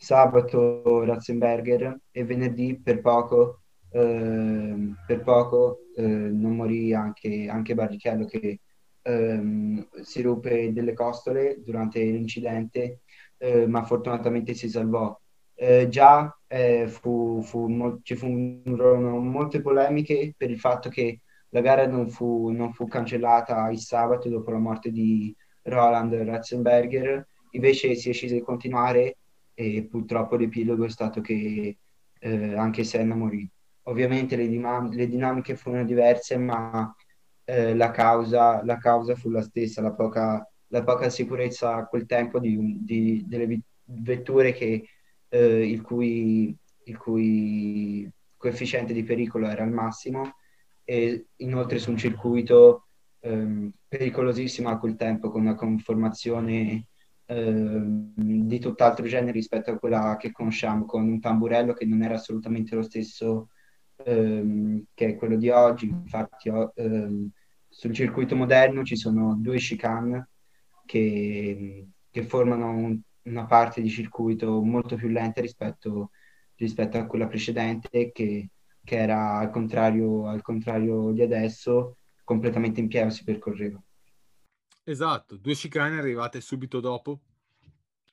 sabato 0.00 1.04
Ratzenberger 1.04 2.00
e 2.10 2.24
venerdì 2.24 2.80
per 2.82 3.02
poco, 3.02 3.62
eh, 3.90 4.94
per 5.06 5.22
poco 5.22 5.80
eh, 5.94 6.02
non 6.02 6.56
morì 6.56 6.94
anche, 6.94 7.48
anche 7.50 7.74
Barrichello 7.74 8.24
che 8.24 8.60
ehm, 9.02 9.88
si 10.02 10.22
ruppe 10.22 10.72
delle 10.72 10.94
costole 10.94 11.60
durante 11.62 12.02
l'incidente, 12.02 13.00
eh, 13.36 13.66
ma 13.66 13.84
fortunatamente 13.84 14.54
si 14.54 14.70
salvò. 14.70 15.18
Eh, 15.54 15.88
già 15.90 16.34
eh, 16.52 16.88
fu, 16.88 17.42
fu, 17.44 18.00
ci 18.02 18.16
furono 18.16 19.18
molte 19.20 19.60
polemiche 19.60 20.34
per 20.36 20.50
il 20.50 20.58
fatto 20.58 20.88
che 20.88 21.20
la 21.50 21.60
gara 21.60 21.86
non 21.86 22.10
fu, 22.10 22.50
non 22.50 22.72
fu 22.72 22.88
cancellata 22.88 23.70
il 23.70 23.78
sabato 23.78 24.28
dopo 24.28 24.50
la 24.50 24.58
morte 24.58 24.90
di 24.90 25.34
Roland 25.62 26.12
Ratzenberger, 26.12 27.24
invece 27.52 27.94
si 27.94 28.08
decise 28.08 28.34
di 28.34 28.40
continuare 28.40 29.18
e 29.54 29.86
purtroppo 29.88 30.34
l'epilogo 30.34 30.84
è 30.84 30.90
stato 30.90 31.20
che 31.20 31.76
eh, 32.18 32.54
anche 32.56 32.82
Senna 32.82 33.14
morì. 33.14 33.48
Ovviamente 33.84 34.34
le, 34.34 34.48
dinam- 34.48 34.92
le 34.92 35.06
dinamiche 35.06 35.54
furono 35.54 35.84
diverse, 35.84 36.36
ma 36.36 36.92
eh, 37.44 37.76
la, 37.76 37.92
causa, 37.92 38.64
la, 38.64 38.76
causa, 38.78 39.14
fu 39.14 39.30
la 39.30 39.42
stessa, 39.42 39.82
la 39.82 39.92
poca, 39.92 40.44
la 40.68 40.82
poca 40.82 41.08
sicurezza 41.10 41.76
a 41.76 41.86
quel 41.86 42.06
tempo 42.06 42.40
di, 42.40 42.78
di, 42.80 43.24
delle 43.26 43.60
vetture 43.84 44.52
che, 44.52 44.84
eh, 45.30 45.68
il, 45.68 45.80
cui, 45.82 46.54
il 46.84 46.96
cui 46.98 48.10
coefficiente 48.36 48.92
di 48.92 49.02
pericolo 49.02 49.48
era 49.48 49.62
al 49.62 49.72
massimo 49.72 50.34
e 50.84 51.28
inoltre 51.36 51.78
su 51.78 51.90
un 51.90 51.96
circuito 51.96 52.86
ehm, 53.20 53.70
pericolosissimo 53.88 54.68
a 54.68 54.78
quel 54.78 54.96
tempo 54.96 55.30
con 55.30 55.42
una 55.42 55.54
conformazione 55.54 56.86
Ehm, 57.30 58.12
di 58.16 58.58
tutt'altro 58.58 59.06
genere 59.06 59.30
rispetto 59.30 59.70
a 59.70 59.78
quella 59.78 60.16
che 60.18 60.32
conosciamo, 60.32 60.84
con 60.84 61.06
un 61.06 61.20
tamburello 61.20 61.74
che 61.74 61.84
non 61.86 62.02
era 62.02 62.14
assolutamente 62.14 62.74
lo 62.74 62.82
stesso 62.82 63.50
ehm, 64.04 64.82
che 64.92 65.06
è 65.06 65.16
quello 65.16 65.36
di 65.36 65.48
oggi. 65.48 65.86
Infatti, 65.86 66.48
ehm, 66.48 67.30
sul 67.68 67.94
circuito 67.94 68.34
moderno 68.34 68.82
ci 68.82 68.96
sono 68.96 69.36
due 69.36 69.58
chicane 69.58 70.30
che, 70.86 71.86
che 72.10 72.22
formano 72.24 72.70
un, 72.70 73.00
una 73.24 73.46
parte 73.46 73.80
di 73.80 73.88
circuito 73.88 74.60
molto 74.62 74.96
più 74.96 75.08
lenta 75.08 75.40
rispetto, 75.40 76.10
rispetto 76.56 76.98
a 76.98 77.06
quella 77.06 77.26
precedente, 77.26 78.12
che, 78.12 78.50
che 78.82 78.96
era 78.96 79.38
al 79.38 79.50
contrario, 79.50 80.26
al 80.26 80.42
contrario 80.42 81.12
di 81.12 81.22
adesso, 81.22 81.98
completamente 82.24 82.80
in 82.80 82.88
pieno 82.88 83.10
si 83.10 83.24
percorreva. 83.24 83.82
Esatto, 84.84 85.36
due 85.36 85.54
chicane 85.54 85.98
arrivate 85.98 86.40
subito 86.40 86.80
dopo 86.80 87.20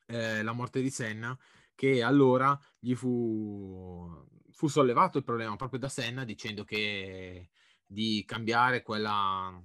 eh, 0.07 0.43
la 0.43 0.51
morte 0.51 0.81
di 0.81 0.89
Senna, 0.89 1.37
che 1.73 2.01
allora 2.01 2.59
gli 2.79 2.93
fu, 2.93 4.25
fu 4.51 4.67
sollevato 4.67 5.17
il 5.17 5.23
problema 5.23 5.55
proprio 5.55 5.79
da 5.79 5.89
Senna 5.89 6.23
dicendo 6.23 6.63
che 6.63 7.49
di 7.85 8.23
cambiare 8.25 8.81
quella, 8.81 9.63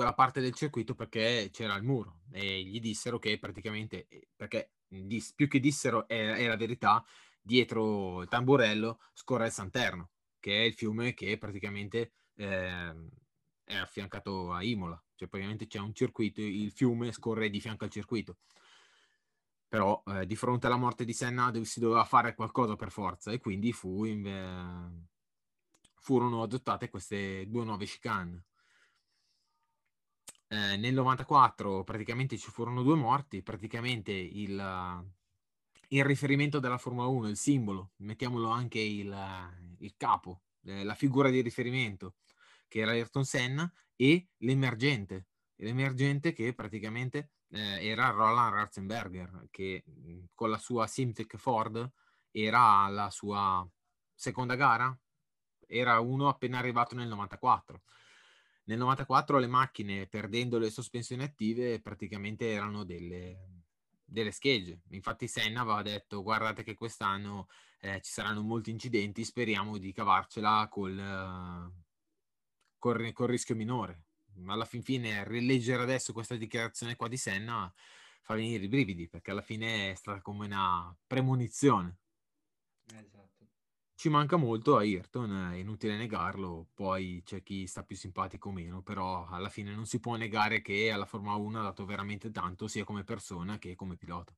quella 0.00 0.14
parte 0.14 0.40
del 0.40 0.54
circuito 0.54 0.94
perché 0.94 1.50
c'era 1.52 1.74
il 1.74 1.82
muro 1.82 2.20
e 2.32 2.62
gli 2.62 2.80
dissero 2.80 3.18
che 3.18 3.38
praticamente, 3.38 4.06
eh, 4.08 4.28
perché 4.34 4.70
dis, 4.88 5.34
più 5.34 5.46
che 5.46 5.60
dissero 5.60 6.08
è, 6.08 6.36
è 6.36 6.46
la 6.46 6.56
verità, 6.56 7.04
dietro 7.38 8.22
il 8.22 8.28
tamburello 8.28 8.98
scorre 9.12 9.44
il 9.44 9.52
Santerno, 9.52 10.12
che 10.38 10.62
è 10.62 10.64
il 10.64 10.72
fiume 10.72 11.12
che 11.12 11.36
praticamente 11.36 12.12
eh, 12.36 12.94
è 13.62 13.76
affiancato 13.76 14.54
a 14.54 14.62
Imola, 14.62 14.98
cioè 15.16 15.28
praticamente 15.28 15.66
c'è 15.66 15.80
un 15.80 15.92
circuito, 15.92 16.40
il 16.40 16.72
fiume 16.72 17.12
scorre 17.12 17.50
di 17.50 17.60
fianco 17.60 17.84
al 17.84 17.90
circuito. 17.90 18.38
Però 19.68 20.02
eh, 20.06 20.24
di 20.24 20.34
fronte 20.34 20.66
alla 20.66 20.78
morte 20.78 21.04
di 21.04 21.12
Senna 21.12 21.52
si 21.62 21.78
doveva 21.78 22.04
fare 22.04 22.34
qualcosa 22.34 22.74
per 22.74 22.90
forza 22.90 23.32
e 23.32 23.38
quindi 23.38 23.70
fu, 23.74 24.06
eh, 24.06 24.90
furono 25.96 26.42
adottate 26.42 26.88
queste 26.88 27.46
due 27.50 27.64
nuove 27.64 27.84
chicane. 27.84 28.44
Eh, 30.52 30.76
nel 30.76 30.94
94 30.94 31.84
praticamente 31.84 32.36
ci 32.36 32.50
furono 32.50 32.82
due 32.82 32.96
morti, 32.96 33.40
praticamente 33.40 34.10
il, 34.10 35.04
il 35.90 36.04
riferimento 36.04 36.58
della 36.58 36.76
Formula 36.76 37.06
1, 37.06 37.28
il 37.28 37.36
simbolo, 37.36 37.92
mettiamolo 37.98 38.48
anche 38.48 38.80
il, 38.80 39.16
il 39.78 39.94
capo, 39.96 40.42
eh, 40.64 40.82
la 40.82 40.96
figura 40.96 41.30
di 41.30 41.40
riferimento, 41.40 42.16
che 42.66 42.80
era 42.80 42.90
Ayrton 42.90 43.24
Senna, 43.24 43.72
e 43.94 44.30
l'emergente, 44.38 45.28
l'emergente 45.54 46.32
che 46.32 46.52
praticamente 46.52 47.30
eh, 47.50 47.86
era 47.86 48.10
Roland 48.10 48.52
Ratzenberger, 48.52 49.46
che 49.50 49.84
mh, 49.86 50.24
con 50.34 50.50
la 50.50 50.58
sua 50.58 50.88
Simtek 50.88 51.36
Ford 51.36 51.92
era 52.32 52.88
la 52.88 53.08
sua 53.10 53.64
seconda 54.12 54.56
gara, 54.56 54.98
era 55.68 56.00
uno 56.00 56.28
appena 56.28 56.58
arrivato 56.58 56.96
nel 56.96 57.06
94 57.06 57.82
nel 58.70 58.78
94 58.78 59.38
le 59.38 59.48
macchine, 59.48 60.06
perdendo 60.06 60.56
le 60.56 60.70
sospensioni 60.70 61.24
attive, 61.24 61.80
praticamente 61.80 62.52
erano 62.52 62.84
delle, 62.84 63.64
delle 64.04 64.30
schegge. 64.30 64.82
Infatti 64.90 65.26
Senna 65.26 65.62
aveva 65.62 65.82
detto 65.82 66.22
guardate 66.22 66.62
che 66.62 66.74
quest'anno 66.74 67.48
eh, 67.80 68.00
ci 68.00 68.12
saranno 68.12 68.42
molti 68.42 68.70
incidenti, 68.70 69.24
speriamo 69.24 69.76
di 69.76 69.92
cavarcela 69.92 70.68
col, 70.70 71.72
col, 72.78 73.12
col 73.12 73.28
rischio 73.28 73.56
minore. 73.56 74.04
Alla 74.46 74.64
fin 74.64 74.84
fine 74.84 75.26
rileggere 75.26 75.82
adesso 75.82 76.12
questa 76.12 76.36
dichiarazione 76.36 76.94
qua 76.94 77.08
di 77.08 77.16
Senna 77.16 77.72
fa 78.22 78.34
venire 78.34 78.62
i 78.62 78.68
brividi, 78.68 79.08
perché 79.08 79.32
alla 79.32 79.42
fine 79.42 79.90
è 79.90 79.94
stata 79.96 80.20
come 80.20 80.46
una 80.46 80.96
premonizione. 81.08 81.96
Esatto 82.86 83.29
ci 84.00 84.08
manca 84.08 84.38
molto 84.38 84.78
a 84.78 84.80
Ayrton, 84.80 85.50
è 85.52 85.56
inutile 85.58 85.94
negarlo, 85.94 86.68
poi 86.72 87.20
c'è 87.22 87.42
chi 87.42 87.66
sta 87.66 87.82
più 87.82 87.96
simpatico 87.96 88.48
o 88.48 88.52
meno, 88.52 88.80
però 88.80 89.26
alla 89.28 89.50
fine 89.50 89.74
non 89.74 89.84
si 89.84 90.00
può 90.00 90.16
negare 90.16 90.62
che 90.62 90.90
alla 90.90 91.04
Formula 91.04 91.34
1 91.34 91.60
ha 91.60 91.64
dato 91.64 91.84
veramente 91.84 92.30
tanto 92.30 92.66
sia 92.66 92.82
come 92.82 93.04
persona 93.04 93.58
che 93.58 93.74
come 93.76 93.96
pilota. 93.96 94.32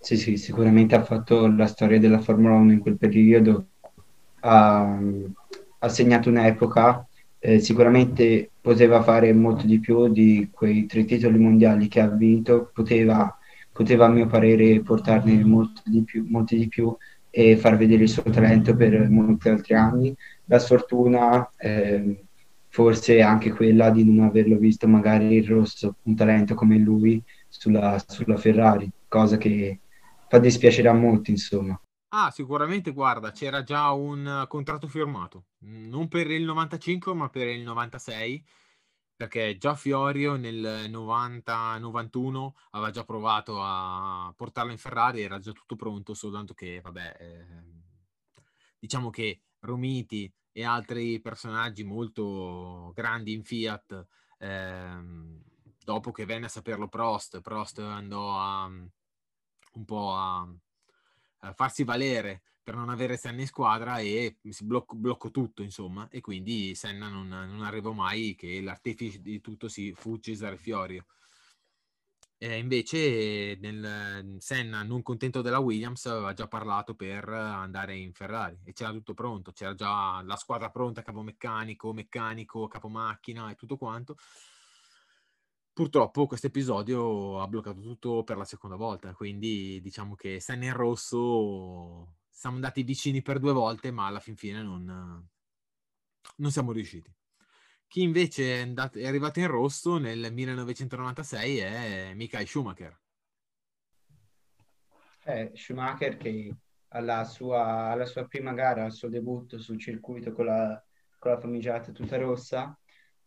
Sì, 0.00 0.16
sì, 0.16 0.36
sicuramente 0.36 0.96
ha 0.96 1.04
fatto 1.04 1.46
la 1.46 1.68
storia 1.68 2.00
della 2.00 2.18
Formula 2.18 2.56
1 2.56 2.72
in 2.72 2.80
quel 2.80 2.96
periodo, 2.96 3.68
ha, 4.40 4.98
ha 5.78 5.88
segnato 5.88 6.28
un'epoca, 6.28 7.06
eh, 7.38 7.60
sicuramente 7.60 8.50
poteva 8.60 9.00
fare 9.00 9.32
molto 9.32 9.64
di 9.64 9.78
più 9.78 10.08
di 10.08 10.48
quei 10.50 10.86
tre 10.86 11.04
titoli 11.04 11.38
mondiali 11.38 11.86
che 11.86 12.00
ha 12.00 12.08
vinto, 12.08 12.72
poteva, 12.74 13.32
poteva 13.70 14.06
a 14.06 14.08
mio 14.08 14.26
parere 14.26 14.80
portarne 14.80 15.44
molto 15.44 15.82
di 15.84 16.02
più, 16.02 16.26
molti 16.28 16.56
di 16.58 16.66
più 16.66 16.92
e 17.38 17.58
far 17.58 17.76
vedere 17.76 18.04
il 18.04 18.08
suo 18.08 18.22
talento 18.22 18.74
per 18.74 19.10
molti 19.10 19.50
altri 19.50 19.74
anni. 19.74 20.16
La 20.46 20.58
sfortuna 20.58 21.46
eh, 21.58 22.24
forse 22.68 23.20
anche 23.20 23.50
quella 23.50 23.90
di 23.90 24.06
non 24.06 24.24
averlo 24.24 24.56
visto 24.56 24.88
magari 24.88 25.34
il 25.34 25.46
rosso, 25.46 25.96
un 26.04 26.16
talento 26.16 26.54
come 26.54 26.78
lui 26.78 27.22
sulla, 27.46 28.02
sulla 28.06 28.38
Ferrari, 28.38 28.90
cosa 29.06 29.36
che 29.36 29.80
fa 30.26 30.38
dispiacere 30.38 30.88
a 30.88 30.94
molti, 30.94 31.30
insomma. 31.32 31.78
Ah, 32.14 32.30
sicuramente, 32.30 32.92
guarda, 32.92 33.32
c'era 33.32 33.62
già 33.62 33.90
un 33.90 34.46
contratto 34.48 34.88
firmato, 34.88 35.44
non 35.58 36.08
per 36.08 36.30
il 36.30 36.44
95 36.44 37.12
ma 37.12 37.28
per 37.28 37.48
il 37.48 37.60
96 37.64 38.42
perché 39.16 39.56
già 39.56 39.74
Fiorio 39.74 40.36
nel 40.36 40.90
90-91 40.90 42.50
aveva 42.70 42.90
già 42.90 43.04
provato 43.04 43.62
a 43.62 44.32
portarlo 44.36 44.72
in 44.72 44.78
Ferrari, 44.78 45.22
era 45.22 45.38
già 45.38 45.52
tutto 45.52 45.74
pronto, 45.74 46.12
soltanto 46.12 46.52
che, 46.52 46.80
vabbè, 46.82 47.16
eh, 47.18 47.46
diciamo 48.78 49.08
che 49.08 49.40
Romiti 49.60 50.30
e 50.52 50.64
altri 50.64 51.20
personaggi 51.20 51.82
molto 51.82 52.92
grandi 52.94 53.32
in 53.32 53.42
Fiat, 53.42 54.06
eh, 54.38 54.98
dopo 55.82 56.12
che 56.12 56.26
venne 56.26 56.46
a 56.46 56.50
saperlo 56.50 56.88
Prost, 56.88 57.40
Prost 57.40 57.78
andò 57.78 58.38
a, 58.38 58.64
un 58.66 59.84
po' 59.84 60.14
a, 60.14 60.46
a 61.38 61.52
farsi 61.54 61.84
valere 61.84 62.42
per 62.66 62.74
non 62.74 62.88
avere 62.88 63.16
Senna 63.16 63.42
in 63.42 63.46
squadra 63.46 64.00
e 64.00 64.38
blocco, 64.62 64.96
blocco 64.96 65.30
tutto, 65.30 65.62
insomma, 65.62 66.08
e 66.10 66.20
quindi 66.20 66.74
Senna 66.74 67.08
non, 67.08 67.28
non, 67.28 67.62
arrivò 67.62 67.92
mai 67.92 68.34
che 68.34 68.60
l'artefice 68.60 69.20
di 69.22 69.40
tutto 69.40 69.68
si 69.68 69.92
fu 69.94 70.18
Cesare 70.18 70.56
Fiorio. 70.56 71.06
E 72.36 72.58
invece 72.58 73.56
nel, 73.60 74.34
Senna, 74.40 74.82
non 74.82 75.02
contento 75.02 75.42
della 75.42 75.60
Williams, 75.60 76.06
aveva 76.06 76.32
già 76.32 76.48
parlato 76.48 76.96
per 76.96 77.28
andare 77.28 77.96
in 77.96 78.12
Ferrari 78.12 78.58
e 78.64 78.72
c'era 78.72 78.90
tutto 78.90 79.14
pronto, 79.14 79.52
c'era 79.52 79.74
già 79.76 80.20
la 80.22 80.36
squadra 80.36 80.68
pronta, 80.68 81.02
capomeccanico, 81.02 81.92
meccanico, 81.92 82.66
capomacchina 82.66 83.48
e 83.48 83.54
tutto 83.54 83.76
quanto. 83.76 84.16
Purtroppo 85.72 86.26
questo 86.26 86.48
episodio 86.48 87.40
ha 87.40 87.46
bloccato 87.46 87.80
tutto 87.80 88.24
per 88.24 88.36
la 88.36 88.44
seconda 88.44 88.74
volta, 88.74 89.14
quindi 89.14 89.80
diciamo 89.80 90.16
che 90.16 90.40
Senna 90.40 90.64
in 90.64 90.72
rosso 90.72 92.24
siamo 92.36 92.56
andati 92.56 92.82
vicini 92.82 93.22
per 93.22 93.38
due 93.38 93.54
volte, 93.54 93.90
ma 93.90 94.06
alla 94.06 94.20
fin 94.20 94.36
fine 94.36 94.62
non, 94.62 95.26
non 96.36 96.50
siamo 96.50 96.70
riusciti. 96.70 97.10
Chi 97.88 98.02
invece 98.02 98.58
è, 98.58 98.60
andato, 98.60 98.98
è, 98.98 99.06
arrivato 99.06 99.38
in 99.40 99.46
rosso 99.46 99.96
nel 99.96 100.30
1996 100.30 101.58
è 101.58 102.12
Michael 102.14 102.46
Schumacher. 102.46 103.00
Eh, 105.24 105.52
Schumacher 105.54 106.18
che 106.18 106.54
alla 106.88 107.24
sua, 107.24 107.86
alla 107.86 108.04
sua, 108.04 108.26
prima 108.26 108.52
gara, 108.52 108.84
al 108.84 108.92
suo 108.92 109.08
debutto 109.08 109.58
sul 109.58 109.78
circuito 109.78 110.32
con 110.32 110.44
la, 110.44 110.84
con 111.18 111.30
la 111.30 111.40
famigerata 111.40 111.90
tuta 111.90 112.18
rossa, 112.18 112.78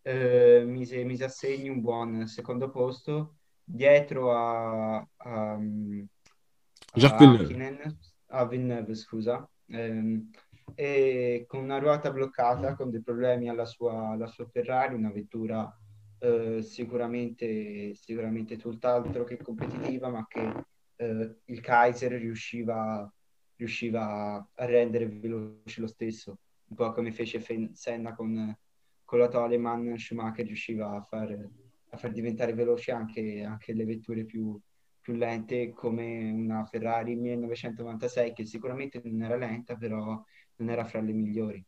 eh, 0.02 0.62
mise, 0.64 1.02
mise 1.02 1.24
a 1.24 1.28
segno 1.28 1.72
un 1.72 1.80
buon 1.80 2.28
secondo 2.28 2.70
posto 2.70 3.38
dietro 3.64 4.32
a, 4.32 4.98
a, 4.98 5.52
a 5.54 5.58
Jacques 6.94 7.48
Villeneuve 7.48 7.98
a 8.30 8.46
Villeneuve, 8.46 8.94
scusa, 8.94 9.48
ehm, 9.66 10.30
e 10.74 11.44
con 11.48 11.62
una 11.62 11.78
ruota 11.78 12.10
bloccata, 12.10 12.74
con 12.74 12.90
dei 12.90 13.02
problemi 13.02 13.48
alla 13.48 13.64
sua, 13.64 14.10
alla 14.10 14.26
sua 14.26 14.46
Ferrari, 14.46 14.94
una 14.94 15.10
vettura 15.10 15.72
eh, 16.18 16.62
sicuramente, 16.62 17.94
sicuramente 17.94 18.56
tutt'altro 18.56 19.24
che 19.24 19.38
competitiva, 19.38 20.08
ma 20.08 20.26
che 20.28 20.64
eh, 20.96 21.36
il 21.44 21.60
Kaiser 21.60 22.12
riusciva, 22.12 23.10
riusciva 23.56 24.36
a 24.54 24.64
rendere 24.66 25.08
veloce 25.08 25.80
lo 25.80 25.86
stesso, 25.86 26.38
un 26.68 26.76
po' 26.76 26.92
come 26.92 27.10
fece 27.10 27.40
Senna 27.72 28.14
con, 28.14 28.56
con 29.04 29.18
la 29.18 29.28
Toleman, 29.28 29.98
Schumacher 29.98 30.46
riusciva 30.46 30.90
a 30.96 31.00
far, 31.00 31.30
a 31.90 31.96
far 31.96 32.12
diventare 32.12 32.54
veloci 32.54 32.90
anche, 32.90 33.42
anche 33.42 33.72
le 33.72 33.84
vetture 33.84 34.24
più, 34.24 34.58
più 35.00 35.14
lente 35.14 35.72
come 35.72 36.30
una 36.30 36.64
Ferrari 36.64 37.16
1996 37.16 38.32
che 38.32 38.44
sicuramente 38.44 39.00
non 39.04 39.22
era 39.22 39.36
lenta, 39.36 39.76
però 39.76 40.22
non 40.56 40.68
era 40.68 40.84
fra 40.84 41.00
le 41.00 41.12
migliori. 41.12 41.64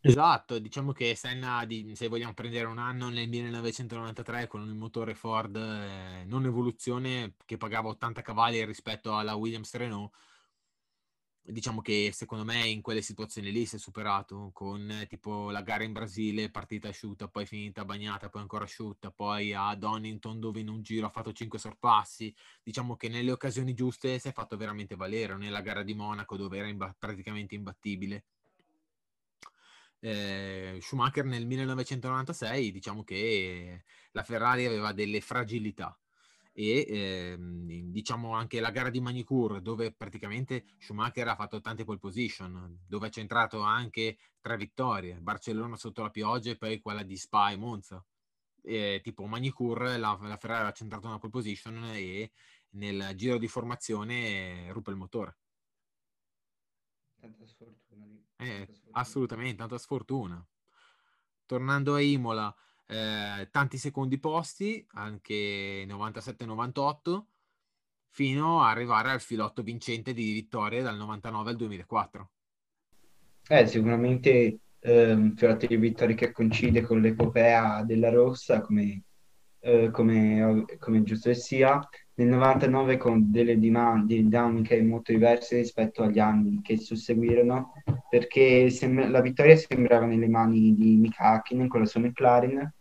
Esatto, 0.00 0.60
diciamo 0.60 0.92
che 0.92 1.16
Senna, 1.16 1.66
se 1.94 2.06
vogliamo 2.06 2.32
prendere 2.32 2.66
un 2.66 2.78
anno 2.78 3.08
nel 3.08 3.28
1993 3.28 4.46
con 4.46 4.62
il 4.62 4.74
motore 4.74 5.14
Ford 5.14 5.56
eh, 5.56 6.24
non 6.24 6.44
evoluzione 6.44 7.34
che 7.44 7.56
pagava 7.56 7.88
80 7.88 8.22
cavalli 8.22 8.64
rispetto 8.64 9.16
alla 9.16 9.34
Williams 9.34 9.74
Renault, 9.74 10.12
diciamo 11.50 11.80
che 11.80 12.10
secondo 12.12 12.44
me 12.44 12.66
in 12.66 12.82
quelle 12.82 13.00
situazioni 13.00 13.50
lì 13.50 13.64
si 13.64 13.76
è 13.76 13.78
superato 13.78 14.50
con 14.52 15.06
tipo 15.08 15.50
la 15.50 15.62
gara 15.62 15.82
in 15.82 15.92
Brasile, 15.92 16.50
partita 16.50 16.88
asciutta, 16.88 17.28
poi 17.28 17.46
finita 17.46 17.84
bagnata, 17.84 18.28
poi 18.28 18.42
ancora 18.42 18.64
asciutta, 18.64 19.10
poi 19.10 19.54
a 19.54 19.74
Donington 19.74 20.40
dove 20.40 20.60
in 20.60 20.68
un 20.68 20.82
giro 20.82 21.06
ha 21.06 21.10
fatto 21.10 21.32
5 21.32 21.58
sorpassi. 21.58 22.34
Diciamo 22.62 22.96
che 22.96 23.08
nelle 23.08 23.32
occasioni 23.32 23.74
giuste 23.74 24.18
si 24.18 24.28
è 24.28 24.32
fatto 24.32 24.56
veramente 24.56 24.94
valere, 24.96 25.36
nella 25.36 25.62
gara 25.62 25.82
di 25.82 25.94
Monaco 25.94 26.36
dove 26.36 26.58
era 26.58 26.68
imba- 26.68 26.94
praticamente 26.98 27.54
imbattibile. 27.54 28.24
Eh, 30.00 30.78
Schumacher 30.80 31.24
nel 31.24 31.44
1996 31.46 32.70
diciamo 32.70 33.02
che 33.02 33.82
la 34.12 34.22
Ferrari 34.22 34.64
aveva 34.64 34.92
delle 34.92 35.20
fragilità 35.20 35.98
e 36.58 36.86
ehm, 36.88 37.92
diciamo 37.92 38.34
anche 38.34 38.58
la 38.58 38.72
gara 38.72 38.90
di 38.90 39.00
Manicure 39.00 39.62
dove 39.62 39.92
praticamente 39.92 40.64
Schumacher 40.78 41.28
ha 41.28 41.36
fatto 41.36 41.60
tante 41.60 41.84
pole 41.84 41.98
position 41.98 42.80
dove 42.84 43.06
ha 43.06 43.10
centrato 43.10 43.60
anche 43.60 44.18
tre 44.40 44.56
vittorie 44.56 45.20
Barcellona 45.20 45.76
sotto 45.76 46.02
la 46.02 46.10
pioggia 46.10 46.50
e 46.50 46.56
poi 46.56 46.80
quella 46.80 47.04
di 47.04 47.16
Spa 47.16 47.50
e 47.50 47.56
Monza. 47.56 48.04
E, 48.60 49.00
tipo 49.04 49.24
Manicure 49.26 49.98
la, 49.98 50.18
la 50.20 50.36
Ferrari 50.36 50.66
ha 50.66 50.72
centrato 50.72 51.06
una 51.06 51.18
pole 51.18 51.30
position 51.30 51.84
e 51.94 52.32
nel 52.70 53.12
giro 53.14 53.38
di 53.38 53.46
formazione 53.46 54.72
ruppe 54.72 54.90
il 54.90 54.96
motore. 54.96 55.36
Tanta 57.20 57.46
sfortuna 57.46 58.04
eh, 58.40 58.68
assolutamente 58.92 59.56
tanta 59.56 59.78
sfortuna. 59.78 60.44
Tornando 61.46 61.94
a 61.94 62.00
Imola 62.00 62.54
eh, 62.88 63.48
tanti 63.50 63.76
secondi 63.76 64.18
posti, 64.18 64.84
anche 64.94 65.84
97-98, 65.86 67.22
fino 68.10 68.62
ad 68.62 68.70
arrivare 68.70 69.10
al 69.10 69.20
filotto 69.20 69.62
vincente 69.62 70.14
di 70.14 70.32
vittorie 70.32 70.82
dal 70.82 70.96
99 70.96 71.50
al 71.50 71.56
2004. 71.56 72.30
Eh, 73.50 73.66
sicuramente 73.66 74.58
eh, 74.80 75.12
un 75.12 75.34
filotto 75.36 75.66
di 75.66 75.76
vittorie 75.76 76.14
che 76.14 76.32
coincide 76.32 76.82
con 76.82 77.00
l'epopea 77.00 77.82
della 77.82 78.10
Rossa, 78.10 78.60
come, 78.62 79.02
eh, 79.60 79.90
come, 79.90 80.64
come 80.78 81.02
giusto 81.02 81.32
sia, 81.34 81.78
nel 82.14 82.28
99 82.28 82.96
con 82.96 83.30
delle 83.30 83.58
dinamiche 83.58 84.82
molto 84.82 85.12
diverse 85.12 85.56
rispetto 85.56 86.02
agli 86.02 86.18
anni 86.18 86.60
che 86.62 86.78
susseguirono, 86.78 87.74
perché 88.08 88.70
sem- 88.70 89.10
la 89.10 89.20
vittoria 89.20 89.56
sembrava 89.56 90.06
nelle 90.06 90.28
mani 90.28 90.74
di 90.74 90.96
Mika 90.96 91.34
Hakkinen 91.34 91.68
con 91.68 91.80
la 91.80 91.86
sua 91.86 92.00
McLaren, 92.00 92.74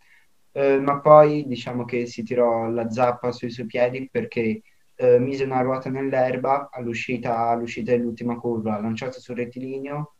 eh, 0.58 0.80
ma 0.80 1.00
poi 1.00 1.46
diciamo 1.46 1.86
che 1.86 2.08
si 2.08 2.24
tirò 2.24 2.68
la 2.70 2.90
zappa 2.90 3.32
sui 3.32 3.52
suoi 3.52 3.68
piedi 3.68 4.10
perché 4.10 4.64
eh, 4.96 5.20
mise 5.20 5.44
una 5.44 5.62
ruota 5.62 5.92
nell'erba 5.92 6.70
all'uscita, 6.72 7.50
all'uscita 7.50 7.92
dell'ultima 7.92 8.38
curva, 8.40 8.82
lanciata 8.82 9.20
sul 9.20 9.36
rettilineo, 9.36 10.16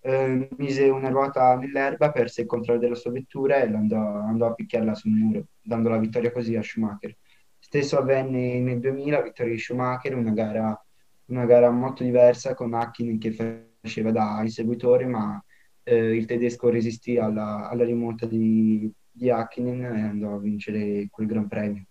eh, 0.00 0.48
mise 0.56 0.88
una 0.88 1.10
ruota 1.10 1.56
nell'erba, 1.56 2.10
perse 2.10 2.40
il 2.40 2.46
controllo 2.46 2.78
della 2.80 2.94
sua 2.94 3.10
vettura 3.10 3.56
e 3.56 3.66
andò, 3.66 3.98
andò 3.98 4.46
a 4.46 4.54
picchiarla 4.54 4.94
sul 4.94 5.10
muro, 5.10 5.48
dando 5.60 5.90
la 5.90 5.98
vittoria 5.98 6.32
così 6.32 6.56
a 6.56 6.62
Schumacher. 6.62 7.14
Stesso 7.58 7.98
avvenne 7.98 8.60
nel 8.60 8.80
2000, 8.80 9.20
vittoria 9.20 9.52
di 9.52 9.58
Schumacher, 9.58 10.16
una 10.16 10.32
gara, 10.32 10.86
una 11.26 11.44
gara 11.44 11.70
molto 11.70 12.02
diversa 12.02 12.54
con 12.54 12.72
Hakkinen 12.72 13.18
che 13.18 13.32
faceva 13.82 14.10
da 14.10 14.40
inseguitore, 14.42 15.04
ma 15.06 15.42
eh, 15.82 16.16
il 16.16 16.24
tedesco 16.24 16.70
resistì 16.70 17.18
alla, 17.18 17.68
alla 17.68 17.84
rimonta 17.84 18.24
di, 18.26 18.90
di 19.12 19.30
Hakkinen 19.30 19.84
e 19.84 20.02
andò 20.02 20.34
a 20.34 20.38
vincere 20.38 21.08
quel 21.10 21.26
Gran 21.26 21.48
Premio. 21.48 21.86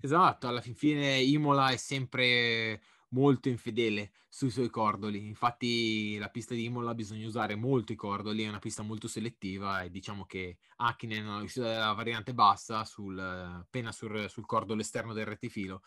Esatto, 0.00 0.48
alla 0.48 0.60
fine 0.60 1.20
Imola 1.20 1.70
è 1.70 1.76
sempre 1.76 2.80
molto 3.10 3.48
infedele 3.48 4.12
sui 4.28 4.50
suoi 4.50 4.70
cordoli. 4.70 5.26
Infatti 5.26 6.16
la 6.18 6.28
pista 6.28 6.54
di 6.54 6.64
Imola 6.64 6.94
bisogna 6.94 7.26
usare 7.26 7.54
molto 7.54 7.92
i 7.92 7.96
cordoli, 7.96 8.42
è 8.42 8.48
una 8.48 8.58
pista 8.58 8.82
molto 8.82 9.06
selettiva 9.06 9.82
e 9.82 9.90
diciamo 9.90 10.24
che 10.24 10.58
Hakkinen 10.76 11.26
ha 11.26 11.40
uscito 11.40 11.66
dalla 11.66 11.92
variante 11.92 12.34
bassa 12.34 12.84
sul, 12.84 13.18
appena 13.18 13.92
sul, 13.92 14.28
sul 14.28 14.46
cordolo 14.46 14.80
esterno 14.80 15.12
del 15.12 15.26
rettifilo. 15.26 15.82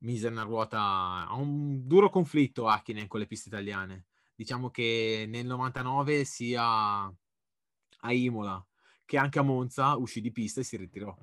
Mise 0.00 0.28
una 0.28 0.42
ruota, 0.42 1.26
ha 1.26 1.34
un 1.34 1.86
duro 1.86 2.10
conflitto 2.10 2.68
Hakkinen 2.68 3.08
con 3.08 3.18
le 3.18 3.26
piste 3.26 3.48
italiane. 3.48 4.06
Diciamo 4.34 4.70
che 4.70 5.24
nel 5.26 5.46
99 5.46 6.24
sia 6.24 7.12
a 8.00 8.12
Imola 8.12 8.64
che 9.08 9.16
anche 9.16 9.38
a 9.38 9.42
Monza 9.42 9.96
uscì 9.96 10.20
di 10.20 10.30
pista 10.30 10.60
e 10.60 10.64
si 10.64 10.76
ritirò. 10.76 11.16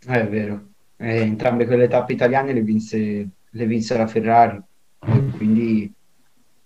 Eh, 0.00 0.20
è 0.20 0.28
vero, 0.28 0.70
eh, 0.96 1.20
entrambe 1.20 1.64
quelle 1.64 1.86
tappe 1.86 2.12
italiane 2.12 2.52
le 2.52 2.62
vinse, 2.62 3.28
le 3.48 3.66
vinse 3.66 3.96
la 3.96 4.08
Ferrari, 4.08 4.60
quindi 5.36 5.94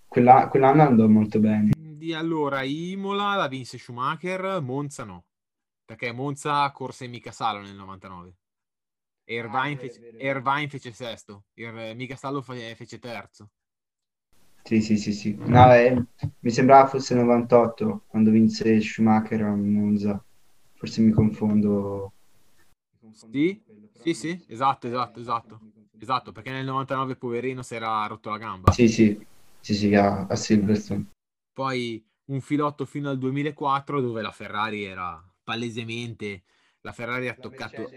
quella, 0.08 0.48
quell'anno 0.48 0.84
andò 0.84 1.06
molto 1.06 1.38
bene. 1.38 1.72
Di 1.76 2.14
allora 2.14 2.62
Imola 2.62 3.34
la 3.34 3.46
vinse 3.46 3.76
Schumacher, 3.76 4.62
Monza 4.62 5.04
no, 5.04 5.26
perché 5.84 6.12
Monza 6.12 6.70
corse 6.72 7.06
Mica 7.06 7.30
Salo 7.30 7.60
nel 7.60 7.74
99. 7.74 8.34
E 9.24 9.34
Irvine, 9.34 9.74
ah, 9.74 9.76
fece, 9.76 10.12
Irvine 10.16 10.68
fece 10.68 10.92
sesto, 10.92 11.44
Ir, 11.52 11.94
Mica 11.94 12.16
Salo 12.16 12.40
fece 12.40 12.98
terzo. 12.98 13.50
Sì, 14.62 14.80
sì, 14.80 14.96
sì, 14.96 15.12
sì. 15.12 15.36
No, 15.46 15.72
eh, 15.74 16.04
mi 16.40 16.50
sembrava 16.50 16.86
fosse 16.86 17.14
98 17.14 18.04
quando 18.06 18.30
vinse 18.30 18.80
Schumacher 18.80 19.42
a 19.42 19.54
Monza. 19.54 20.22
Forse 20.74 21.00
mi 21.00 21.10
confondo. 21.10 22.12
Sì, 23.30 23.60
sì, 24.00 24.14
sì, 24.14 24.44
esatto, 24.48 24.86
esatto, 24.86 25.20
esatto. 25.20 25.60
Esatto, 25.98 26.32
perché 26.32 26.50
nel 26.50 26.64
99 26.64 27.16
poverino 27.16 27.62
si 27.62 27.74
era 27.74 28.06
rotto 28.06 28.30
la 28.30 28.38
gamba. 28.38 28.72
Sì, 28.72 28.88
sì, 28.88 29.26
sì, 29.60 29.74
sì, 29.74 29.94
a, 29.94 30.26
a 30.26 30.34
Silverstone. 30.34 31.06
Poi 31.52 32.02
un 32.26 32.40
filotto 32.40 32.86
fino 32.86 33.10
al 33.10 33.18
2004 33.18 34.00
dove 34.00 34.22
la 34.22 34.30
Ferrari 34.30 34.84
era 34.84 35.22
palesemente 35.42 36.44
la 36.82 36.92
Ferrari 36.92 37.28
ha 37.28 37.34
la 37.36 37.40
toccato 37.40 37.90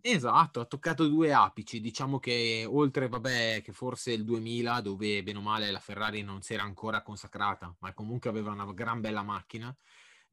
esatto 0.00 0.60
ha 0.60 0.64
toccato 0.64 1.06
due 1.08 1.32
apici. 1.32 1.80
Diciamo 1.80 2.18
che 2.18 2.66
oltre 2.68 3.08
vabbè 3.08 3.62
che 3.62 3.72
forse 3.72 4.12
il 4.12 4.24
2000 4.24 4.80
dove 4.80 5.22
bene 5.22 5.38
o 5.38 5.42
male 5.42 5.70
la 5.70 5.78
Ferrari 5.78 6.22
non 6.22 6.42
si 6.42 6.54
era 6.54 6.62
ancora 6.62 7.02
consacrata 7.02 7.74
ma 7.80 7.92
comunque 7.94 8.30
aveva 8.30 8.52
una 8.52 8.70
gran 8.72 9.00
bella 9.00 9.22
macchina 9.22 9.74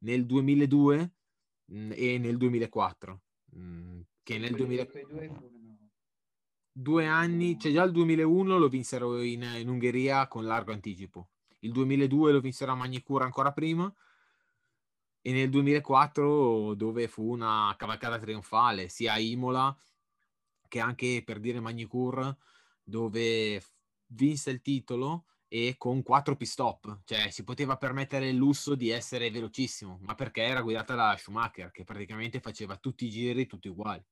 nel 0.00 0.26
2002 0.26 1.12
mh, 1.64 1.78
mm, 1.78 1.90
e 1.94 2.18
nel 2.18 2.36
2004 2.36 3.20
mh, 3.44 3.60
mm, 3.60 4.00
che 4.22 4.38
nel 4.38 4.54
2000 4.54 4.86
due 6.70 7.06
anni 7.06 7.58
cioè 7.58 7.72
già 7.72 7.82
il 7.82 7.90
2001 7.90 8.56
lo 8.56 8.68
vinsero 8.68 9.20
in, 9.22 9.42
in 9.42 9.68
Ungheria 9.68 10.28
con 10.28 10.44
largo 10.44 10.72
anticipo. 10.72 11.30
Il 11.60 11.72
2002 11.72 12.32
lo 12.32 12.40
vinsero 12.40 12.72
a 12.72 12.76
Magnicura 12.76 13.24
ancora 13.24 13.52
prima 13.52 13.92
e 15.28 15.32
nel 15.32 15.50
2004 15.50 16.72
dove 16.72 17.06
fu 17.06 17.30
una 17.30 17.74
cavalcata 17.76 18.18
trionfale 18.18 18.88
sia 18.88 19.12
a 19.12 19.18
Imola 19.18 19.76
che 20.66 20.80
anche 20.80 21.22
per 21.22 21.38
dire 21.38 21.60
Magnicur 21.60 22.34
dove 22.82 23.62
vinse 24.06 24.50
il 24.50 24.62
titolo 24.62 25.26
e 25.46 25.74
con 25.76 26.02
quattro 26.02 26.34
pit 26.34 26.48
stop, 26.48 27.00
cioè 27.04 27.28
si 27.28 27.44
poteva 27.44 27.76
permettere 27.76 28.30
il 28.30 28.36
lusso 28.36 28.74
di 28.74 28.88
essere 28.88 29.30
velocissimo, 29.30 29.98
ma 30.00 30.14
perché 30.14 30.44
era 30.44 30.62
guidata 30.62 30.94
da 30.94 31.14
Schumacher 31.18 31.70
che 31.72 31.84
praticamente 31.84 32.40
faceva 32.40 32.76
tutti 32.76 33.04
i 33.04 33.10
giri 33.10 33.46
tutti 33.46 33.68
uguali. 33.68 34.02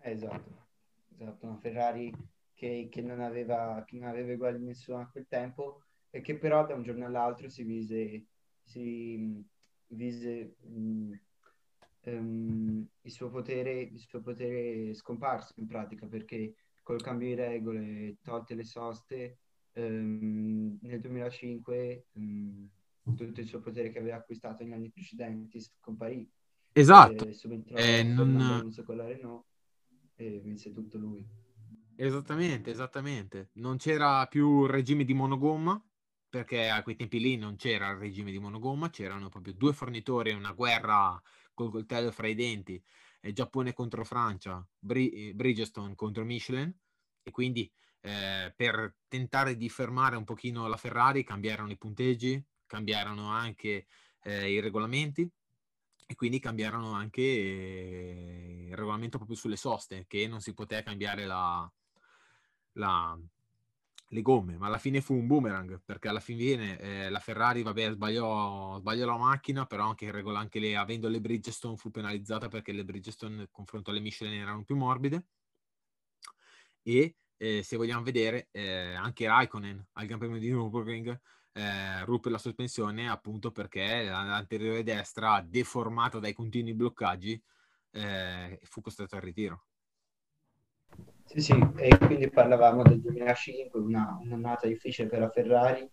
Esatto, 0.00 0.66
esatto, 1.12 1.46
una 1.46 1.58
Ferrari 1.58 2.10
che, 2.54 2.88
che, 2.90 3.02
non 3.02 3.20
aveva, 3.20 3.84
che 3.86 3.98
non 3.98 4.08
aveva 4.08 4.32
uguali 4.32 4.60
nessuno 4.60 5.00
a 5.00 5.08
quel 5.08 5.26
tempo 5.28 5.82
e 6.08 6.22
che 6.22 6.38
però 6.38 6.64
da 6.64 6.74
un 6.74 6.82
giorno 6.82 7.04
all'altro 7.04 7.50
si 7.50 7.64
vise, 7.64 8.26
si, 8.62 9.52
vise 9.88 10.56
mh, 10.60 11.12
um, 12.04 12.86
il, 13.02 13.10
suo 13.10 13.30
potere, 13.30 13.80
il 13.80 13.98
suo 13.98 14.20
potere 14.20 14.94
scomparso 14.94 15.54
in 15.56 15.66
pratica 15.66 16.06
perché 16.06 16.54
col 16.82 17.02
cambio 17.02 17.28
di 17.28 17.34
regole, 17.34 18.16
tolte 18.22 18.54
le 18.54 18.64
soste, 18.64 19.38
um, 19.74 20.78
nel 20.82 21.00
2005 21.00 22.06
um, 22.12 22.68
tutto 23.16 23.40
il 23.40 23.46
suo 23.46 23.60
potere 23.60 23.90
che 23.90 23.98
aveva 23.98 24.16
acquistato 24.16 24.62
negli 24.62 24.72
anni 24.72 24.90
precedenti 24.90 25.60
scomparì. 25.60 26.28
Esatto. 26.72 27.26
E 27.26 27.98
eh, 27.98 28.02
non... 28.02 28.72
con 28.84 28.96
la 28.96 29.06
Renault 29.06 29.44
e 30.16 30.40
vinse 30.40 30.72
tutto 30.72 30.98
lui. 30.98 31.24
Esattamente, 31.96 32.70
esattamente. 32.70 33.50
Non 33.54 33.76
c'era 33.76 34.26
più 34.26 34.64
il 34.64 34.70
regime 34.70 35.04
di 35.04 35.14
monogomma, 35.14 35.80
perché 36.34 36.68
a 36.68 36.82
quei 36.82 36.96
tempi 36.96 37.20
lì 37.20 37.36
non 37.36 37.54
c'era 37.54 37.90
il 37.90 37.98
regime 37.98 38.32
di 38.32 38.40
monogomma, 38.40 38.90
c'erano 38.90 39.28
proprio 39.28 39.52
due 39.52 39.72
fornitori, 39.72 40.32
una 40.32 40.50
guerra 40.50 41.22
col 41.52 41.70
coltello 41.70 42.10
fra 42.10 42.26
i 42.26 42.34
denti, 42.34 42.82
eh, 43.20 43.32
Giappone 43.32 43.72
contro 43.72 44.04
Francia, 44.04 44.66
Bri- 44.76 45.28
eh, 45.28 45.34
Bridgestone 45.34 45.94
contro 45.94 46.24
Michelin, 46.24 46.76
e 47.22 47.30
quindi 47.30 47.70
eh, 48.00 48.52
per 48.56 48.96
tentare 49.06 49.56
di 49.56 49.68
fermare 49.68 50.16
un 50.16 50.24
pochino 50.24 50.66
la 50.66 50.76
Ferrari 50.76 51.22
cambiarono 51.22 51.70
i 51.70 51.78
punteggi, 51.78 52.44
cambiarono 52.66 53.28
anche 53.28 53.86
eh, 54.24 54.50
i 54.50 54.58
regolamenti 54.58 55.30
e 56.04 56.14
quindi 56.16 56.40
cambiarono 56.40 56.94
anche 56.94 57.22
eh, 57.22 58.66
il 58.70 58.74
regolamento 58.74 59.18
proprio 59.18 59.36
sulle 59.36 59.54
soste, 59.56 60.04
che 60.08 60.26
non 60.26 60.40
si 60.40 60.52
poteva 60.52 60.82
cambiare 60.82 61.26
la, 61.26 61.72
la, 62.72 63.16
le 64.08 64.22
gomme, 64.22 64.56
ma 64.56 64.66
alla 64.66 64.78
fine 64.78 65.00
fu 65.00 65.14
un 65.14 65.26
boomerang 65.26 65.80
perché 65.84 66.08
alla 66.08 66.20
fine 66.20 66.78
eh, 66.78 67.10
la 67.10 67.18
Ferrari 67.18 67.62
vabbè, 67.62 67.92
sbagliò, 67.92 68.78
sbagliò, 68.78 69.06
la 69.06 69.16
macchina, 69.16 69.66
però 69.66 69.88
anche, 69.88 70.10
regola, 70.10 70.38
anche 70.38 70.60
le, 70.60 70.76
avendo 70.76 71.08
le 71.08 71.20
Bridgestone 71.20 71.76
fu 71.76 71.90
penalizzata 71.90 72.48
perché 72.48 72.72
le 72.72 72.84
Bridgestone 72.84 73.34
nel 73.36 73.48
confronto 73.50 73.90
alle 73.90 74.00
Michelin 74.00 74.40
erano 74.40 74.62
più 74.64 74.76
morbide 74.76 75.26
e 76.82 77.16
eh, 77.36 77.62
se 77.62 77.76
vogliamo 77.76 78.02
vedere 78.02 78.48
eh, 78.52 78.94
anche 78.94 79.26
Raikkonen 79.26 79.88
al 79.92 80.06
Gran 80.06 80.18
Premio 80.18 80.38
di 80.38 80.50
Nürburgring 80.50 81.18
eh, 81.52 82.04
ruppe 82.04 82.30
la 82.30 82.38
sospensione 82.38 83.08
appunto 83.08 83.50
perché 83.52 84.04
l'anteriore 84.04 84.82
destra 84.82 85.40
deformata 85.40 86.18
dai 86.18 86.32
continui 86.32 86.74
bloccaggi 86.74 87.40
eh, 87.92 88.60
fu 88.64 88.80
costretto 88.80 89.16
al 89.16 89.22
ritiro. 89.22 89.66
Sì, 91.26 91.40
sì, 91.40 91.52
e 91.76 91.96
quindi 91.98 92.30
parlavamo 92.30 92.82
del 92.82 93.00
2005, 93.00 93.80
una, 93.80 94.18
un'annata 94.22 94.66
difficile 94.66 95.08
per 95.08 95.20
la 95.20 95.30
Ferrari, 95.30 95.88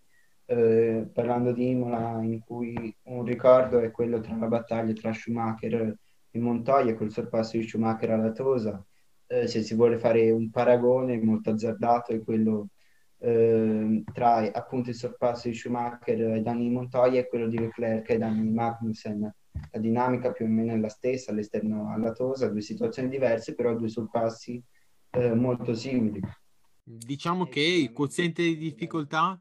eh, 0.45 1.09
parlando 1.11 1.51
di 1.53 1.69
Imola 1.69 2.21
in 2.21 2.39
cui 2.41 2.95
un 3.03 3.23
ricordo 3.23 3.79
è 3.79 3.91
quello 3.91 4.19
tra 4.19 4.35
la 4.35 4.47
battaglia 4.47 4.93
tra 4.93 5.13
Schumacher 5.13 5.97
e 6.29 6.39
Montoya 6.39 6.93
col 6.95 7.11
sorpasso 7.11 7.57
di 7.57 7.63
Schumacher 7.67 8.11
alla 8.11 8.31
Tosa. 8.31 8.83
Eh, 9.25 9.47
se 9.47 9.63
si 9.63 9.73
vuole 9.75 9.97
fare 9.97 10.29
un 10.31 10.49
paragone 10.49 11.17
molto 11.21 11.51
azzardato 11.51 12.11
è 12.11 12.21
quello 12.21 12.67
eh, 13.19 14.03
tra 14.13 14.51
appunto 14.51 14.89
il 14.89 14.95
sorpasso 14.95 15.47
di 15.47 15.53
Schumacher 15.55 16.19
ai 16.31 16.41
danni 16.43 16.63
di 16.67 16.69
Montoya 16.73 17.19
e 17.21 17.27
quello 17.27 17.47
di 17.47 17.57
Leclerc 17.57 18.09
ai 18.09 18.17
danni 18.17 18.41
di 18.41 18.49
Magnussen 18.49 19.33
la 19.71 19.79
dinamica 19.79 20.31
più 20.31 20.45
o 20.45 20.47
meno 20.47 20.73
è 20.73 20.77
la 20.77 20.89
stessa, 20.89 21.31
all'esterno 21.31 21.91
alla 21.93 22.11
Tosa, 22.13 22.47
due 22.49 22.61
situazioni 22.61 23.09
diverse, 23.09 23.53
però 23.53 23.75
due 23.75 23.89
sorpassi 23.89 24.61
eh, 25.11 25.33
molto 25.33 25.73
simili. 25.73 26.21
Diciamo 26.83 27.45
che 27.45 27.61
il 27.61 27.91
quoziente 27.91 28.41
di 28.43 28.57
difficoltà, 28.57 29.39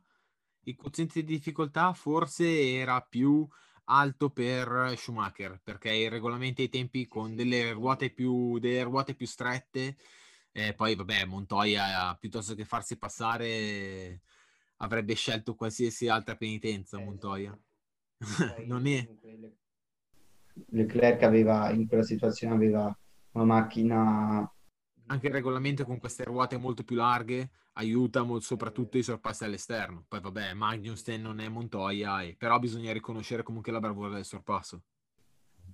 il 0.65 0.77
quoziente 0.77 1.23
di 1.23 1.35
difficoltà 1.35 1.93
forse 1.93 2.75
era 2.75 3.01
più 3.01 3.47
alto 3.85 4.31
per 4.31 4.95
Schumacher 4.97 5.61
perché 5.63 5.93
i 5.93 6.09
regolamenti 6.09 6.63
ai 6.63 6.69
tempi 6.69 7.07
con 7.07 7.35
delle 7.35 7.73
ruote 7.73 8.11
più, 8.11 8.59
delle 8.59 8.83
ruote 8.83 9.15
più 9.15 9.27
strette 9.27 9.97
e 10.53 10.75
poi 10.75 10.95
vabbè 10.95 11.25
Montoya 11.25 12.15
piuttosto 12.19 12.55
che 12.55 12.65
farsi 12.65 12.99
passare 12.99 14.21
avrebbe 14.77 15.15
scelto 15.15 15.55
qualsiasi 15.55 16.09
altra 16.09 16.37
penitenza 16.37 16.99
eh, 16.99 17.05
Montoya. 17.05 17.59
Non 18.67 18.87
è 18.87 19.09
Leclerc 20.69 21.23
aveva 21.23 21.71
in 21.71 21.87
quella 21.87 22.03
situazione 22.03 22.55
aveva 22.55 22.97
una 23.33 23.45
macchina 23.45 24.53
anche 25.11 25.27
il 25.27 25.33
regolamento 25.33 25.85
con 25.85 25.99
queste 25.99 26.25
ruote 26.25 26.57
molto 26.57 26.85
più 26.85 26.97
larghe 26.97 27.51
aiuta 27.75 28.23
molto, 28.23 28.45
soprattutto 28.45 28.97
i 28.97 29.03
sorpassi 29.03 29.45
all'esterno. 29.45 30.05
Poi 30.09 30.21
vabbè, 30.21 30.55
Magnussen 30.55 31.21
non 31.21 31.41
è 31.41 31.49
Montoya, 31.49 32.23
e, 32.23 32.37
però 32.39 32.59
bisogna 32.59 32.93
riconoscere 32.93 33.43
comunque 33.43 33.73
la 33.73 33.81
bravura 33.81 34.15
del 34.15 34.25
sorpasso. 34.25 34.83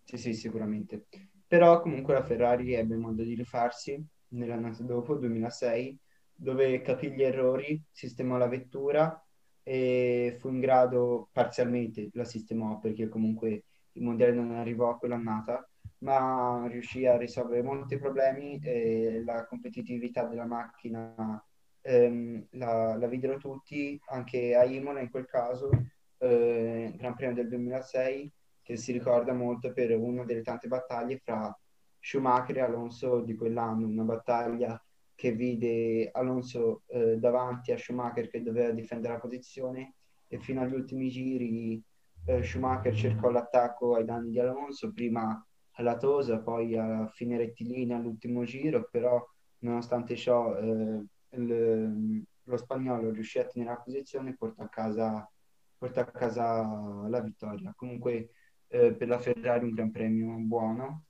Sì, 0.05 0.17
sì, 0.17 0.33
sicuramente. 0.33 1.07
Però 1.47 1.81
comunque 1.81 2.15
la 2.15 2.23
Ferrari 2.23 2.73
ebbe 2.73 2.97
modo 2.97 3.23
di 3.23 3.35
rifarsi 3.35 4.03
nell'anno 4.29 4.75
dopo, 4.81 5.17
2006, 5.17 5.99
dove 6.35 6.81
capì 6.81 7.13
gli 7.13 7.23
errori, 7.23 7.81
sistemò 7.91 8.37
la 8.37 8.49
vettura 8.49 9.23
e 9.63 10.37
fu 10.39 10.49
in 10.49 10.61
grado, 10.61 11.29
parzialmente 11.33 12.09
la 12.15 12.25
sistemò 12.25 12.79
perché 12.79 13.09
comunque 13.09 13.65
il 13.93 14.03
mondiale 14.03 14.33
non 14.33 14.53
arrivò 14.53 14.91
a 14.91 14.99
quell'annata, 14.99 15.69
ma 15.99 16.67
riuscì 16.69 17.07
a 17.07 17.17
risolvere 17.17 17.63
molti 17.63 17.99
problemi 17.99 18.59
e 18.63 19.23
la 19.25 19.47
competitività 19.47 20.25
della 20.25 20.45
macchina 20.45 21.43
ehm, 21.87 22.49
la, 22.53 22.97
la 22.97 23.07
videro 23.07 23.39
tutti, 23.39 23.99
anche 24.07 24.55
a 24.55 24.65
Imola 24.65 25.01
in 25.01 25.11
quel 25.11 25.27
caso, 25.27 25.71
eh, 26.19 26.93
Gran 26.97 27.15
Premio 27.15 27.37
del 27.37 27.49
2006, 27.49 28.33
che 28.63 28.77
si 28.77 28.93
ricorda 28.93 29.33
molto 29.33 29.73
per 29.73 29.97
una 29.97 30.25
delle 30.25 30.43
tante 30.43 30.67
battaglie 30.69 31.19
fra 31.19 31.57
Schumacher 32.01 32.59
e 32.59 32.61
Alonso 32.61 33.21
di 33.21 33.35
quell'anno, 33.37 33.87
una 33.87 34.03
battaglia 34.03 34.81
che 35.15 35.33
vide 35.33 36.11
Alonso 36.13 36.83
eh, 36.89 37.17
davanti 37.17 37.73
a 37.73 37.79
Schumacher 37.79 38.29
che 38.29 38.43
doveva 38.43 38.71
difendere 38.73 39.15
la 39.15 39.21
posizione 39.21 39.95
e 40.29 40.39
fino 40.41 40.61
agli 40.61 40.75
ultimi 40.75 41.09
giri 41.09 41.83
eh, 42.27 42.43
Schumacher 42.43 42.95
cercò 42.95 43.31
l'attacco 43.31 43.95
ai 43.95 44.05
danni 44.05 44.31
di 44.31 44.41
Alonso, 44.41 44.93
prima 44.93 45.46
alla 45.77 45.97
Tosa, 45.97 46.41
poi 46.41 46.77
a 46.77 47.07
fine 47.09 47.37
rettilinea 47.37 47.97
all'ultimo 47.97 48.45
giro, 48.45 48.89
però 48.91 49.25
nonostante 49.59 50.17
ciò 50.17 50.57
eh, 50.57 51.05
il, 51.31 52.25
lo 52.43 52.57
spagnolo 52.57 53.11
riuscì 53.11 53.39
a 53.39 53.47
tenere 53.47 53.73
la 53.73 53.81
posizione 53.81 54.31
e 54.31 54.37
portò 54.37 54.63
a 54.63 54.69
casa, 54.69 55.31
portò 55.77 56.01
a 56.01 56.05
casa 56.05 57.07
la 57.09 57.21
vittoria. 57.21 57.73
Comunque 57.77 58.31
eh, 58.69 58.95
per 58.95 59.09
la 59.09 59.19
Ferrari 59.19 59.65
un 59.65 59.75
gran 59.75 59.91
premio 59.91 60.35
buono, 60.39 61.05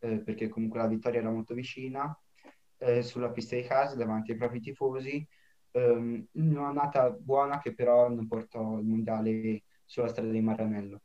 eh, 0.00 0.18
perché 0.18 0.48
comunque 0.48 0.80
la 0.80 0.88
vittoria 0.88 1.20
era 1.20 1.30
molto 1.30 1.54
vicina, 1.54 2.16
eh, 2.78 3.02
sulla 3.02 3.30
pista 3.30 3.56
di 3.56 3.62
casa 3.62 3.94
davanti 3.96 4.32
ai 4.32 4.38
propri 4.38 4.60
tifosi. 4.60 5.26
Um, 5.72 6.26
un'annata 6.32 7.10
buona 7.10 7.60
che 7.60 7.74
però 7.74 8.08
non 8.08 8.26
portò 8.26 8.78
il 8.78 8.86
mondiale 8.86 9.62
sulla 9.84 10.08
strada 10.08 10.30
di 10.30 10.40
Maranello. 10.40 11.00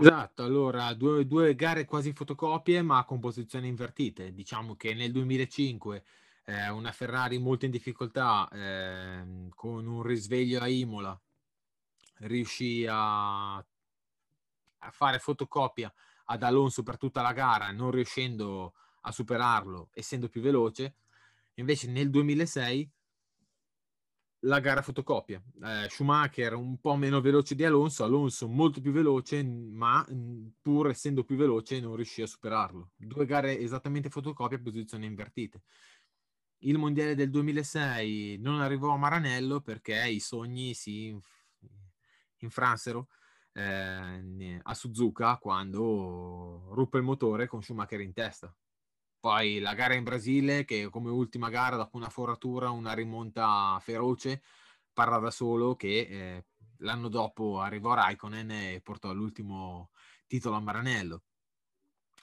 Esatto, 0.00 0.42
allora 0.42 0.92
due, 0.94 1.26
due, 1.26 1.54
gare 1.54 1.84
quasi 1.84 2.12
fotocopie 2.12 2.82
ma 2.82 3.04
con 3.04 3.20
posizioni 3.20 3.68
invertite. 3.68 4.32
Diciamo 4.32 4.74
che 4.76 4.94
nel 4.94 5.12
2005 5.12 6.04
eh, 6.44 6.68
una 6.70 6.92
Ferrari 6.92 7.38
molto 7.38 7.64
in 7.64 7.70
difficoltà 7.70 8.48
eh, 8.50 9.48
con 9.54 9.86
un 9.86 10.02
risveglio 10.02 10.60
a 10.60 10.68
Imola 10.68 11.18
riuscì 12.18 12.86
a, 12.88 13.56
a, 13.56 13.64
fare 14.90 15.18
fotocopia 15.18 15.92
ad 16.26 16.42
Alonso 16.42 16.82
per 16.82 16.98
tutta 16.98 17.22
la 17.22 17.32
gara 17.32 17.70
non 17.70 17.90
riuscendo 17.90 18.74
a 19.02 19.12
superarlo 19.12 19.90
essendo 19.92 20.28
più 20.28 20.40
veloce 20.40 20.94
invece 21.54 21.88
nel 21.90 22.10
2006 22.10 22.90
la 24.44 24.60
gara 24.60 24.82
fotocopia. 24.82 25.42
Eh, 25.62 25.88
Schumacher 25.88 26.54
un 26.54 26.78
po' 26.80 26.96
meno 26.96 27.20
veloce 27.20 27.54
di 27.54 27.64
Alonso 27.64 28.04
Alonso 28.04 28.48
molto 28.48 28.80
più 28.80 28.92
veloce 28.92 29.42
ma 29.42 30.06
pur 30.60 30.88
essendo 30.88 31.24
più 31.24 31.36
veloce 31.36 31.80
non 31.80 31.96
riuscì 31.96 32.22
a 32.22 32.26
superarlo. 32.26 32.92
Due 32.96 33.26
gare 33.26 33.58
esattamente 33.58 34.10
fotocopia 34.10 34.58
posizioni 34.58 35.06
invertite 35.06 35.62
il 36.64 36.78
mondiale 36.78 37.14
del 37.14 37.30
2006 37.30 38.38
non 38.38 38.60
arrivò 38.60 38.92
a 38.92 38.96
Maranello 38.96 39.60
perché 39.60 40.06
i 40.08 40.20
sogni 40.20 40.74
si 40.74 41.16
infransero 42.38 43.08
eh, 43.52 44.60
a 44.62 44.74
Suzuka 44.74 45.38
quando 45.38 46.68
ruppe 46.72 46.98
il 46.98 47.04
motore 47.04 47.46
con 47.46 47.62
Schumacher 47.62 48.00
in 48.00 48.12
testa. 48.12 48.54
Poi 49.22 49.60
la 49.60 49.74
gara 49.74 49.94
in 49.94 50.02
Brasile, 50.02 50.64
che 50.64 50.88
come 50.90 51.08
ultima 51.08 51.48
gara, 51.48 51.76
dopo 51.76 51.96
una 51.96 52.08
foratura, 52.08 52.70
una 52.70 52.92
rimonta 52.92 53.78
feroce, 53.80 54.42
parla 54.92 55.18
da 55.18 55.30
solo 55.30 55.76
che 55.76 56.00
eh, 56.10 56.44
l'anno 56.78 57.06
dopo 57.08 57.60
arrivò 57.60 57.94
Raikkonen 57.94 58.50
e 58.50 58.80
portò 58.82 59.10
all'ultimo 59.10 59.90
titolo 60.26 60.56
a 60.56 60.60
Maranello 60.60 61.22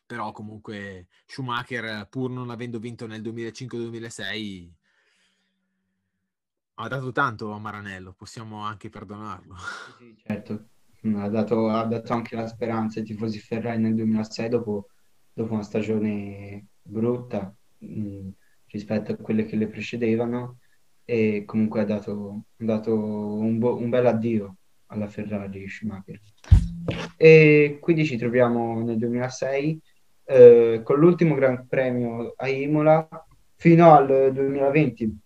però 0.09 0.31
comunque 0.31 1.05
Schumacher, 1.27 2.07
pur 2.09 2.31
non 2.31 2.49
avendo 2.49 2.79
vinto 2.79 3.05
nel 3.05 3.21
2005-2006, 3.21 4.71
ha 6.73 6.87
dato 6.87 7.11
tanto 7.11 7.51
a 7.51 7.59
Maranello, 7.59 8.13
possiamo 8.13 8.63
anche 8.63 8.89
perdonarlo. 8.89 9.55
Sì, 9.99 10.15
certo, 10.25 10.69
ha 11.15 11.29
dato, 11.29 11.69
ha 11.69 11.85
dato 11.85 12.13
anche 12.13 12.35
la 12.35 12.47
speranza 12.47 12.97
ai 12.99 13.05
tifosi 13.05 13.37
Ferrari 13.37 13.79
nel 13.79 13.93
2006 13.93 14.49
dopo, 14.49 14.89
dopo 15.31 15.53
una 15.53 15.61
stagione 15.61 16.68
brutta 16.81 17.53
mh, 17.79 18.01
mm, 18.01 18.29
rispetto 18.67 19.11
a 19.11 19.17
quelle 19.17 19.45
che 19.45 19.55
le 19.55 19.67
precedevano 19.67 20.59
e 21.05 21.43
comunque 21.45 21.81
ha 21.81 21.85
dato, 21.85 22.43
dato 22.55 22.93
un, 22.95 23.57
bo- 23.57 23.77
un 23.77 23.89
bel 23.89 24.05
addio 24.05 24.55
alla 24.87 25.07
Ferrari 25.07 25.67
Schumacher. 25.67 26.19
E 27.17 27.77
quindi 27.81 28.05
ci 28.05 28.17
troviamo 28.17 28.81
nel 28.83 28.97
2006 28.97 29.81
eh, 30.25 30.81
con 30.83 30.99
l'ultimo 30.99 31.35
Gran 31.35 31.67
Premio 31.67 32.33
a 32.35 32.47
Imola 32.47 33.07
fino 33.55 33.91
al 33.93 34.31
2020, 34.31 35.19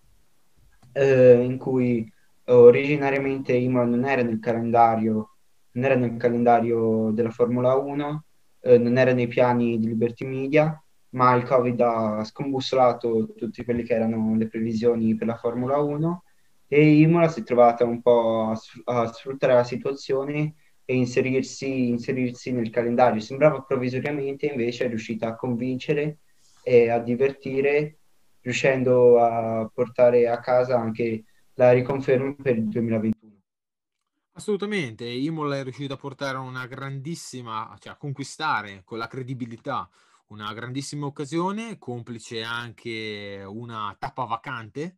eh, 0.93 1.43
in 1.43 1.57
cui 1.57 2.09
originariamente 2.45 3.53
Imola 3.53 3.85
non 3.85 4.05
era 4.05 4.21
nel 4.21 4.39
calendario, 4.39 5.35
non 5.71 5.83
era 5.85 5.95
nel 5.95 6.17
calendario 6.17 7.11
della 7.11 7.29
Formula 7.29 7.75
1, 7.75 8.23
eh, 8.61 8.77
non 8.77 8.97
era 8.97 9.13
nei 9.13 9.27
piani 9.27 9.77
di 9.77 9.87
Liberty 9.87 10.25
Media, 10.25 10.82
ma 11.13 11.33
il 11.35 11.43
Covid 11.43 11.79
ha 11.81 12.23
scombussolato 12.23 13.33
tutte 13.35 13.63
quelle 13.63 13.83
che 13.83 13.93
erano 13.93 14.35
le 14.35 14.47
previsioni 14.47 15.15
per 15.15 15.27
la 15.27 15.35
Formula 15.35 15.77
1 15.77 16.23
e 16.67 16.99
Imola 16.99 17.27
si 17.27 17.41
è 17.41 17.43
trovata 17.43 17.85
un 17.85 18.01
po' 18.01 18.49
a, 18.85 19.07
sfruttare 19.07 19.53
la 19.53 19.63
situazione 19.63 20.55
e 20.85 20.95
inserirsi, 20.95 21.89
inserirsi 21.89 22.51
nel 22.51 22.71
calendario. 22.71 23.21
Sembrava 23.21 23.61
provvisoriamente, 23.61 24.47
invece 24.47 24.85
è 24.85 24.87
riuscita 24.87 25.27
a 25.27 25.35
convincere 25.35 26.19
e 26.63 26.89
a 26.89 26.97
divertire, 26.97 27.99
riuscendo 28.41 29.19
a 29.19 29.69
portare 29.71 30.27
a 30.27 30.39
casa 30.39 30.79
anche 30.79 31.25
la 31.53 31.71
riconferma 31.71 32.33
per 32.41 32.57
il 32.57 32.67
2021. 32.69 33.33
Assolutamente, 34.35 35.05
Imola 35.05 35.59
è 35.59 35.63
riuscito 35.63 35.93
a 35.93 35.97
portare 35.97 36.39
una 36.39 36.65
grandissima, 36.65 37.75
cioè 37.77 37.93
a 37.93 37.97
conquistare 37.97 38.81
con 38.83 38.97
la 38.97 39.05
credibilità 39.05 39.87
una 40.33 40.51
grandissima 40.51 41.05
occasione, 41.05 41.77
complice 41.77 42.41
anche 42.41 43.43
una 43.45 43.95
tappa 43.99 44.23
vacante 44.23 44.97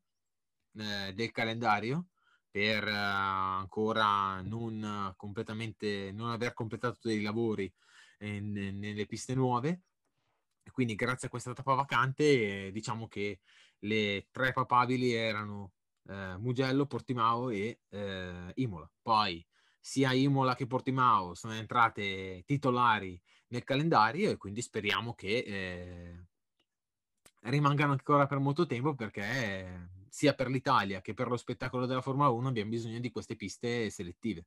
eh, 0.77 1.13
del 1.13 1.31
calendario 1.31 2.07
per 2.49 2.88
uh, 2.88 2.89
ancora 2.89 4.39
non 4.41 5.13
completamente 5.17 6.13
non 6.13 6.29
aver 6.29 6.53
completato 6.53 6.99
dei 7.01 7.21
lavori 7.21 7.71
eh, 8.19 8.39
nelle 8.39 9.05
piste 9.05 9.36
nuove. 9.36 9.81
Quindi 10.71 10.95
grazie 10.95 11.27
a 11.27 11.29
questa 11.29 11.53
tappa 11.53 11.73
vacante 11.73 12.67
eh, 12.67 12.71
diciamo 12.71 13.09
che 13.09 13.41
le 13.79 14.27
tre 14.31 14.53
papabili 14.53 15.11
erano 15.11 15.73
eh, 16.07 16.38
Mugello, 16.38 16.86
Portimao 16.86 17.49
e 17.49 17.81
eh, 17.89 18.51
Imola. 18.55 18.89
Poi 19.01 19.45
sia 19.81 20.13
Imola 20.13 20.55
che 20.55 20.65
Portimao 20.65 21.33
sono 21.33 21.53
entrate 21.53 22.43
titolari 22.45 23.21
nel 23.56 23.64
calendario 23.64 24.30
e 24.30 24.38
quindi 24.38 24.62
speriamo 24.62 25.14
che 25.14 25.38
eh, 25.47 26.26
rimangano 27.49 27.93
ancora 27.93 28.28
per 28.28 28.39
molto 28.39 28.66
tempo 28.66 28.93
perché 28.93 29.89
sia 30.10 30.34
per 30.34 30.47
l'Italia 30.47 31.01
che 31.01 31.14
per 31.14 31.28
lo 31.28 31.38
spettacolo 31.38 31.86
della 31.86 32.01
Formula 32.01 32.30
1 32.30 32.47
abbiamo 32.47 32.70
bisogno 32.70 32.99
di 32.99 33.12
queste 33.12 33.36
piste 33.36 33.89
selettive. 33.89 34.45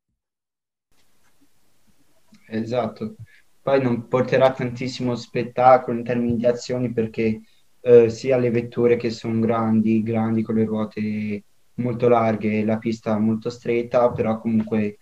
Esatto. 2.47 3.17
poi 3.63 3.83
non 3.83 4.07
porterà 4.07 4.53
tantissimo 4.53 5.15
spettacolo 5.15 5.97
in 5.97 6.05
termini 6.05 6.37
di 6.37 6.47
azioni 6.47 6.93
perché 6.93 7.41
eh, 7.81 8.11
sia 8.11 8.37
le 8.37 8.51
vetture 8.51 8.97
che 8.97 9.11
sono 9.11 9.41
grandi, 9.41 10.03
grandi 10.03 10.43
con 10.43 10.57
le 10.57 10.65
ruote 10.65 11.45
molto 11.75 12.09
larghe 12.09 12.59
e 12.59 12.65
la 12.65 12.77
pista 12.79 13.19
molto 13.19 13.49
stretta, 13.51 14.11
però 14.11 14.41
comunque 14.41 14.99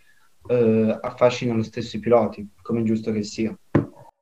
eh, 0.49 0.99
affascinano 1.01 1.59
lo 1.59 1.65
stesso 1.65 1.97
i 1.97 2.01
piloti, 2.01 2.49
come 2.63 2.83
giusto 2.85 3.13
che 3.13 3.23
sia. 3.23 3.57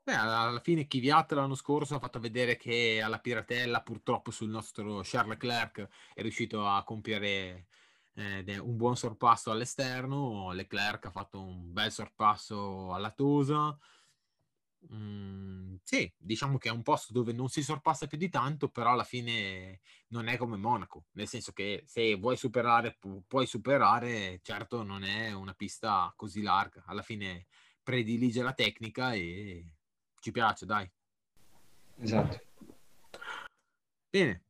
Beh, 0.07 0.13
alla 0.15 0.61
fine 0.61 0.87
Kvyat 0.87 1.33
l'anno 1.33 1.55
scorso 1.55 1.95
ha 1.95 1.99
fatto 1.99 2.21
vedere 2.21 2.57
che 2.57 3.01
alla 3.03 3.19
Piratella 3.21 3.81
purtroppo 3.83 4.31
sul 4.31 4.51
nostro 4.51 5.01
Charles 5.03 5.39
Leclerc 5.41 5.89
è 6.13 6.21
riuscito 6.21 6.67
a 6.67 6.85
compiere 6.85 7.69
eh, 8.13 8.59
un 8.59 8.77
buon 8.77 8.97
sorpasso 8.99 9.51
all'esterno, 9.51 10.53
Leclerc 10.53 11.07
ha 11.07 11.11
fatto 11.11 11.41
un 11.41 11.73
bel 11.73 11.91
sorpasso 11.91 12.93
alla 12.93 13.11
Tosa, 13.13 13.79
Mm, 14.93 15.77
sì, 15.83 16.13
diciamo 16.17 16.59
che 16.59 16.69
è 16.69 16.73
un 16.73 16.83
posto 16.83 17.13
dove 17.13 17.33
non 17.33 17.49
si 17.49 17.63
sorpassa 17.63 18.07
più 18.07 18.19
di 18.19 18.29
tanto, 18.29 18.69
però 18.69 18.93
alla 18.93 19.05
fine 19.05 19.81
non 20.09 20.27
è 20.29 20.37
come 20.37 20.57
Monaco, 20.57 21.07
nel 21.13 21.27
senso 21.27 21.53
che 21.53 21.85
se 21.87 22.15
vuoi 22.17 22.37
superare, 22.37 22.95
pu- 22.99 23.25
puoi 23.27 23.47
superare, 23.47 24.41
certo 24.43 24.83
non 24.83 25.03
è 25.05 25.33
una 25.33 25.55
pista 25.55 26.13
così 26.17 26.43
larga, 26.43 26.83
alla 26.87 27.03
fine 27.03 27.47
predilige 27.83 28.43
la 28.43 28.53
tecnica 28.53 29.15
e 29.15 29.67
ci 30.25 30.31
piace, 30.31 30.65
dai. 30.65 30.91
Esatto. 31.99 32.41
Bene, 34.09 34.45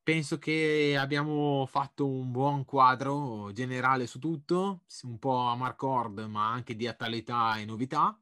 penso 0.00 0.38
che 0.38 0.96
abbiamo 0.96 1.66
fatto 1.66 2.06
un 2.06 2.30
buon 2.30 2.64
quadro 2.64 3.50
generale 3.52 4.06
su 4.06 4.20
tutto, 4.20 4.84
un 5.02 5.18
po' 5.18 5.38
a 5.38 5.56
Marcord, 5.56 6.20
ma 6.20 6.52
anche 6.52 6.76
di 6.76 6.86
attualità 6.86 7.56
e 7.56 7.64
novità. 7.64 8.16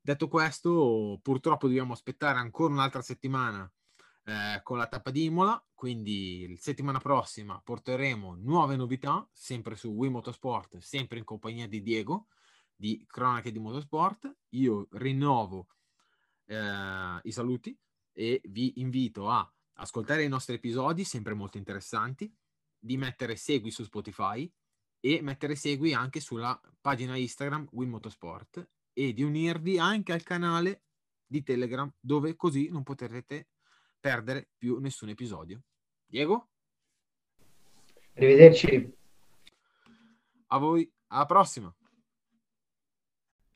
Detto 0.00 0.26
questo, 0.28 1.20
purtroppo 1.20 1.66
dobbiamo 1.66 1.92
aspettare 1.92 2.38
ancora 2.38 2.72
un'altra 2.72 3.02
settimana 3.02 3.70
eh, 4.24 4.60
con 4.62 4.78
la 4.78 4.86
tappa 4.86 5.10
di 5.10 5.24
Imola, 5.24 5.62
quindi 5.74 6.56
settimana 6.58 6.98
prossima 6.98 7.60
porteremo 7.62 8.36
nuove 8.36 8.74
novità, 8.76 9.28
sempre 9.30 9.76
su 9.76 9.90
Wii 9.90 10.10
Motorsport, 10.10 10.78
sempre 10.78 11.18
in 11.18 11.24
compagnia 11.24 11.68
di 11.68 11.82
Diego 11.82 12.28
di 12.82 13.04
Cronache 13.06 13.52
di 13.52 13.60
Motorsport. 13.60 14.38
Io 14.54 14.88
rinnovo 14.94 15.68
eh, 16.46 17.20
i 17.22 17.30
saluti 17.30 17.78
e 18.12 18.40
vi 18.46 18.80
invito 18.80 19.30
a 19.30 19.48
ascoltare 19.74 20.24
i 20.24 20.28
nostri 20.28 20.56
episodi, 20.56 21.04
sempre 21.04 21.32
molto 21.32 21.58
interessanti, 21.58 22.34
di 22.76 22.96
mettere 22.96 23.36
segui 23.36 23.70
su 23.70 23.84
Spotify 23.84 24.52
e 24.98 25.22
mettere 25.22 25.54
segui 25.54 25.94
anche 25.94 26.18
sulla 26.18 26.60
pagina 26.80 27.16
Instagram 27.16 27.68
Win 27.70 27.90
Motorsport 27.90 28.68
e 28.92 29.12
di 29.12 29.22
unirvi 29.22 29.78
anche 29.78 30.12
al 30.12 30.24
canale 30.24 30.82
di 31.24 31.44
Telegram 31.44 31.88
dove 32.00 32.34
così 32.34 32.68
non 32.68 32.82
potrete 32.82 33.50
perdere 34.00 34.48
più 34.58 34.80
nessun 34.80 35.10
episodio. 35.10 35.62
Diego? 36.04 36.48
Arrivederci. 38.14 38.92
A 40.48 40.58
voi, 40.58 40.92
alla 41.06 41.26
prossima. 41.26 41.72